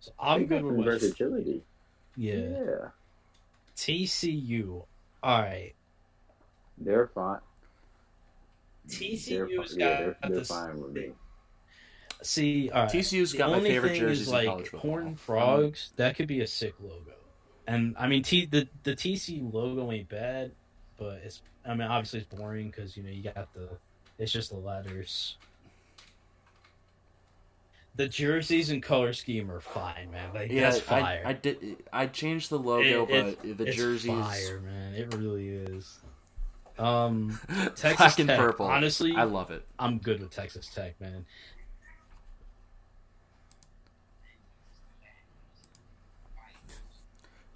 So. 0.00 0.12
I'm 0.18 0.40
They 0.40 0.46
good 0.46 0.64
with 0.64 0.76
West. 0.86 1.00
versatility. 1.02 1.62
Yeah. 2.16 2.34
yeah, 2.34 2.88
TCU. 3.76 4.84
All 5.22 5.40
right. 5.42 5.72
they're 6.78 7.08
fine. 7.08 7.40
TCU's 8.88 9.26
they're, 9.26 9.46
got 9.46 9.70
yeah, 9.76 9.96
they're, 10.00 10.16
they're 10.22 10.30
this- 10.38 10.48
fine 10.48 10.80
with 10.80 10.92
me. 10.92 11.10
See, 12.22 12.68
all 12.70 12.82
right. 12.82 12.90
TCU's 12.92 13.30
The 13.32 13.38
got 13.38 13.50
my 13.50 13.56
only 13.58 13.70
favorite 13.70 13.96
jerseys 13.96 14.22
is 14.22 14.28
in 14.28 14.34
like 14.34 14.46
college 14.48 14.64
football. 14.70 14.80
Horn 14.90 15.14
Frogs. 15.14 15.92
That 15.96 16.16
could 16.16 16.26
be 16.26 16.40
a 16.40 16.48
sick 16.48 16.74
logo. 16.80 17.12
And 17.68 17.94
I 17.96 18.08
mean, 18.08 18.22
T 18.24 18.46
the 18.46 18.66
the 18.82 18.96
TCU 18.96 19.52
logo 19.52 19.92
ain't 19.92 20.08
bad, 20.08 20.50
but 20.96 21.20
it's 21.24 21.42
I 21.64 21.74
mean 21.74 21.82
obviously 21.86 22.20
it's 22.20 22.34
boring 22.34 22.70
because 22.70 22.96
you 22.96 23.04
know 23.04 23.10
you 23.10 23.22
got 23.22 23.52
the 23.54 23.68
it's 24.18 24.32
just 24.32 24.50
the 24.50 24.56
letters. 24.56 25.36
The 27.98 28.06
jerseys 28.06 28.70
and 28.70 28.80
color 28.80 29.12
scheme 29.12 29.50
are 29.50 29.58
fine, 29.60 30.12
man. 30.12 30.32
Like 30.32 30.52
Yeah, 30.52 30.70
that's 30.70 30.78
fire. 30.78 31.20
I, 31.26 31.30
I 31.30 31.32
did. 31.32 31.82
I 31.92 32.06
changed 32.06 32.48
the 32.48 32.56
logo, 32.58 33.04
It- 33.08 33.40
but 33.42 33.58
the 33.58 33.64
it's 33.64 33.76
jerseys 33.76 34.10
fire, 34.12 34.60
man. 34.60 34.94
It 34.94 35.12
really 35.14 35.48
is. 35.48 35.98
Um, 36.78 37.40
Texas 37.74 37.96
black 37.96 38.18
and 38.20 38.28
Tech, 38.28 38.38
purple. 38.38 38.66
honestly- 38.66 39.16
I 39.16 39.24
love 39.24 39.50
it. 39.50 39.66
I'm 39.80 39.98
good 39.98 40.20
with 40.20 40.30
Texas 40.30 40.68
Tech, 40.72 41.00
man. 41.00 41.26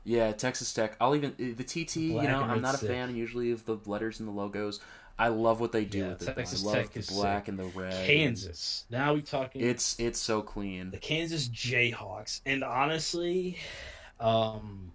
Yeah, 0.04 0.32
Texas 0.32 0.72
Tech. 0.74 0.96
I'll 1.00 1.14
even 1.14 1.34
the 1.38 1.62
TT. 1.62 1.96
You 1.96 2.22
know, 2.22 2.40
I'm 2.42 2.60
not 2.60 2.74
a 2.74 2.78
fan 2.86 3.14
usually 3.14 3.52
of 3.52 3.64
the 3.66 3.78
letters 3.86 4.18
and 4.18 4.28
the 4.28 4.32
logos. 4.32 4.80
I 5.18 5.28
love 5.28 5.60
what 5.60 5.72
they 5.72 5.84
do 5.84 5.98
Yeah, 5.98 6.08
with 6.10 6.22
it. 6.28 6.34
Texas 6.34 6.62
I 6.62 6.66
love 6.66 6.74
Tech 6.76 6.92
the 6.92 6.98
is 7.00 7.10
black 7.10 7.42
sick. 7.44 7.48
and 7.48 7.58
the 7.58 7.64
red. 7.78 8.06
Kansas. 8.06 8.84
Now 8.90 9.14
we 9.14 9.22
talking. 9.22 9.60
It's 9.62 9.98
it's 10.00 10.18
so 10.18 10.42
clean. 10.42 10.90
the 10.90 10.96
Kansas 10.98 11.48
Jayhawks, 11.48 12.40
and 12.46 12.64
honestly, 12.64 13.58
um, 14.18 14.90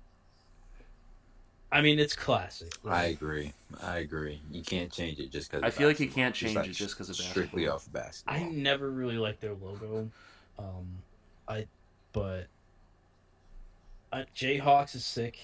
I 1.71 1.81
mean 1.81 1.99
it's 1.99 2.15
classic. 2.15 2.73
I 2.85 3.05
agree. 3.05 3.53
I 3.81 3.99
agree. 3.99 4.41
You 4.51 4.63
can't 4.63 4.91
change 4.91 5.19
it 5.19 5.31
just 5.31 5.51
because. 5.51 5.63
I 5.63 5.69
feel 5.69 5.87
like 5.87 5.99
you 5.99 6.09
can't 6.09 6.33
change 6.35 6.57
it 6.57 6.71
just 6.71 6.95
because 6.95 7.09
of 7.09 7.15
strictly 7.15 7.65
basketball. 7.65 7.75
off 7.75 7.87
of 7.87 7.93
basketball. 7.93 8.35
I 8.35 8.43
never 8.51 8.89
really 8.89 9.17
liked 9.17 9.41
their 9.41 9.53
logo, 9.53 10.09
um, 10.57 10.87
I 11.47 11.67
but 12.11 12.47
uh, 14.11 14.23
Jayhawks 14.35 14.95
is 14.95 15.05
sick. 15.05 15.37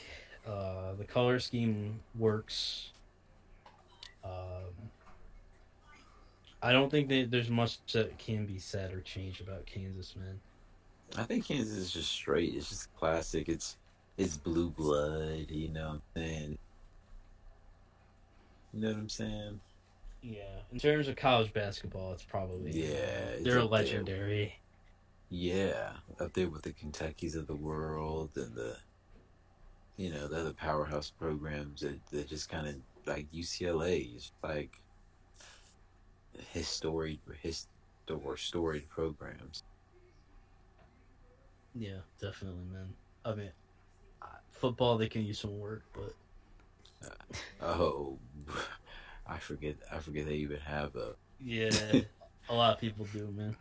Uh, 0.47 0.93
the 0.97 1.05
color 1.05 1.39
scheme 1.39 1.99
works. 2.17 2.89
Um, 4.23 4.89
I 6.61 6.71
don't 6.71 6.89
think 6.89 7.09
that 7.09 7.29
there's 7.29 7.49
much 7.49 7.79
that 7.93 8.17
can 8.17 8.45
be 8.45 8.57
said 8.57 8.93
or 8.93 9.01
changed 9.01 9.41
about 9.41 9.65
Kansas, 9.65 10.15
man. 10.15 10.39
I 11.17 11.23
think 11.23 11.45
Kansas 11.45 11.75
is 11.77 11.91
just 11.91 12.11
straight. 12.11 12.53
It's 12.55 12.69
just 12.69 12.95
classic. 12.95 13.49
It's 13.49 13.77
it's 14.17 14.37
blue 14.37 14.69
blood. 14.69 15.47
You 15.49 15.69
know 15.69 15.87
what 15.87 15.93
I'm 15.95 16.01
saying? 16.15 16.57
You 18.73 18.79
know 18.79 18.87
what 18.89 18.97
I'm 18.97 19.09
saying? 19.09 19.59
Yeah, 20.21 20.61
in 20.71 20.79
terms 20.79 21.07
of 21.09 21.17
college 21.17 21.51
basketball, 21.53 22.13
it's 22.13 22.23
probably 22.23 22.71
Yeah, 22.71 22.95
it's 23.35 23.43
they're 23.43 23.59
up 23.59 23.69
there. 23.69 23.79
legendary. 23.79 24.57
Yeah, 25.29 25.93
up 26.19 26.33
there 26.33 26.47
with 26.47 26.61
the 26.61 26.71
Kentuckies 26.71 27.35
of 27.35 27.47
the 27.47 27.55
world 27.55 28.31
and 28.35 28.55
the, 28.55 28.77
you 29.97 30.11
know, 30.11 30.27
the 30.27 30.39
other 30.39 30.53
powerhouse 30.53 31.09
programs 31.09 31.81
that, 31.81 31.99
that 32.11 32.29
just 32.29 32.49
kind 32.49 32.67
of 32.67 32.75
like 33.07 33.27
UCLA 33.31 33.99
is 34.15 34.31
like 34.43 34.81
historic, 36.51 37.19
his 37.41 37.67
or 38.09 38.37
storied 38.37 38.89
programs. 38.89 39.63
Yeah, 41.75 41.99
definitely, 42.21 42.65
man. 42.65 42.93
I 43.25 43.33
mean, 43.35 43.51
uh, 44.21 44.25
football 44.51 44.97
they 44.97 45.09
can 45.09 45.23
use 45.25 45.39
some 45.39 45.57
work, 45.59 45.83
but 45.93 46.15
Oh, 47.61 48.19
I 49.27 49.37
forget. 49.37 49.77
I 49.91 49.99
forget 49.99 50.25
they 50.25 50.35
even 50.35 50.59
have 50.59 50.95
a. 50.95 51.15
yeah, 51.39 52.01
a 52.49 52.53
lot 52.53 52.73
of 52.75 52.79
people 52.81 53.05
do, 53.05 53.31
man. 53.31 53.55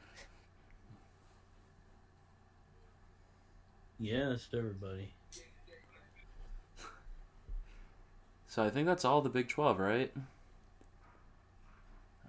Yeah, 3.98 4.32
it's 4.32 4.48
everybody. 4.52 5.14
So 8.52 8.62
I 8.62 8.68
think 8.68 8.86
that's 8.86 9.06
all 9.06 9.22
the 9.22 9.30
Big 9.30 9.48
Twelve, 9.48 9.78
right? 9.78 10.12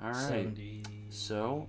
All 0.02 0.08
right. 0.12 0.16
70... 0.16 0.84
So, 1.10 1.68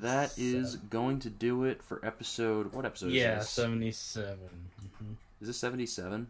That 0.00 0.36
is 0.36 0.74
going 0.74 1.20
to 1.20 1.30
do 1.30 1.62
it 1.62 1.80
for 1.80 2.04
episode. 2.04 2.72
What 2.72 2.84
episode 2.84 3.12
yeah, 3.12 3.34
is 3.34 3.44
this? 3.44 3.50
seventy-seven. 3.50 4.70
Mhm. 4.82 5.14
Is 5.40 5.46
this 5.46 5.56
77? 5.58 6.26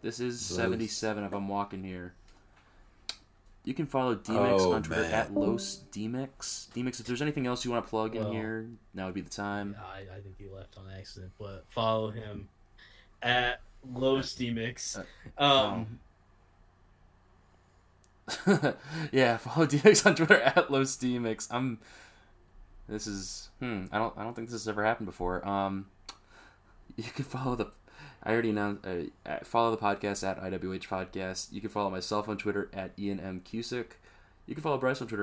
This 0.00 0.20
is 0.20 0.48
Those- 0.48 0.56
77 0.56 1.24
if 1.24 1.34
I'm 1.34 1.48
walking 1.48 1.84
here. 1.84 2.14
You 3.64 3.74
can 3.74 3.84
follow 3.84 4.14
DMix 4.16 4.60
Oh, 4.60 4.72
on 4.72 4.82
Twitter 4.82 5.02
man. 5.02 5.12
at 5.12 5.34
Los 5.34 5.82
DMix. 5.92 6.68
DMix, 6.74 6.98
if 6.98 7.04
there's 7.06 7.20
anything 7.20 7.46
else 7.46 7.62
you 7.66 7.70
want 7.72 7.84
to 7.84 7.90
plug 7.90 8.16
in 8.16 8.32
here, 8.32 8.70
now 8.94 9.04
would 9.04 9.14
be 9.14 9.20
the 9.20 9.28
time. 9.28 9.76
I, 9.78 9.98
I 10.16 10.20
think 10.22 10.36
he 10.38 10.46
left 10.48 10.78
on 10.78 10.84
accident, 10.98 11.32
but 11.38 11.66
follow 11.68 12.10
him 12.10 12.48
at 13.22 13.60
Los 13.94 14.34
DMix. 14.34 15.02
Uh, 15.38 15.42
Um, 15.42 16.00
yeah, 19.12 19.36
follow 19.38 19.66
DMix 19.68 20.06
on 20.06 20.14
Twitter 20.14 20.40
at 20.40 20.70
Los 20.70 20.96
DMix. 20.96 21.48
I'm. 21.50 21.78
This 22.88 23.06
is 23.06 23.50
hmm. 23.60 23.84
I 23.92 23.98
don't. 23.98 24.16
I 24.16 24.24
don't 24.24 24.34
think 24.34 24.48
this 24.48 24.60
has 24.60 24.68
ever 24.68 24.84
happened 24.84 25.06
before. 25.06 25.46
Um, 25.46 25.86
you 26.96 27.04
can 27.04 27.24
follow 27.24 27.56
the. 27.56 27.66
I 28.22 28.32
already 28.32 28.50
announced. 28.50 28.86
Uh, 28.86 29.38
follow 29.44 29.70
the 29.70 29.76
podcast 29.76 30.26
at 30.28 30.40
IWH 30.42 30.86
Podcast. 30.88 31.52
You 31.52 31.60
can 31.60 31.70
follow 31.70 31.90
myself 31.90 32.28
on 32.28 32.36
Twitter 32.36 32.68
at 32.72 32.92
Ian 32.98 33.20
M 33.20 33.42
Cusick. 33.44 33.92
You 34.46 34.54
can 34.54 34.62
follow 34.62 34.78
Bryce 34.78 35.00
on 35.00 35.08
Twitter 35.08 35.18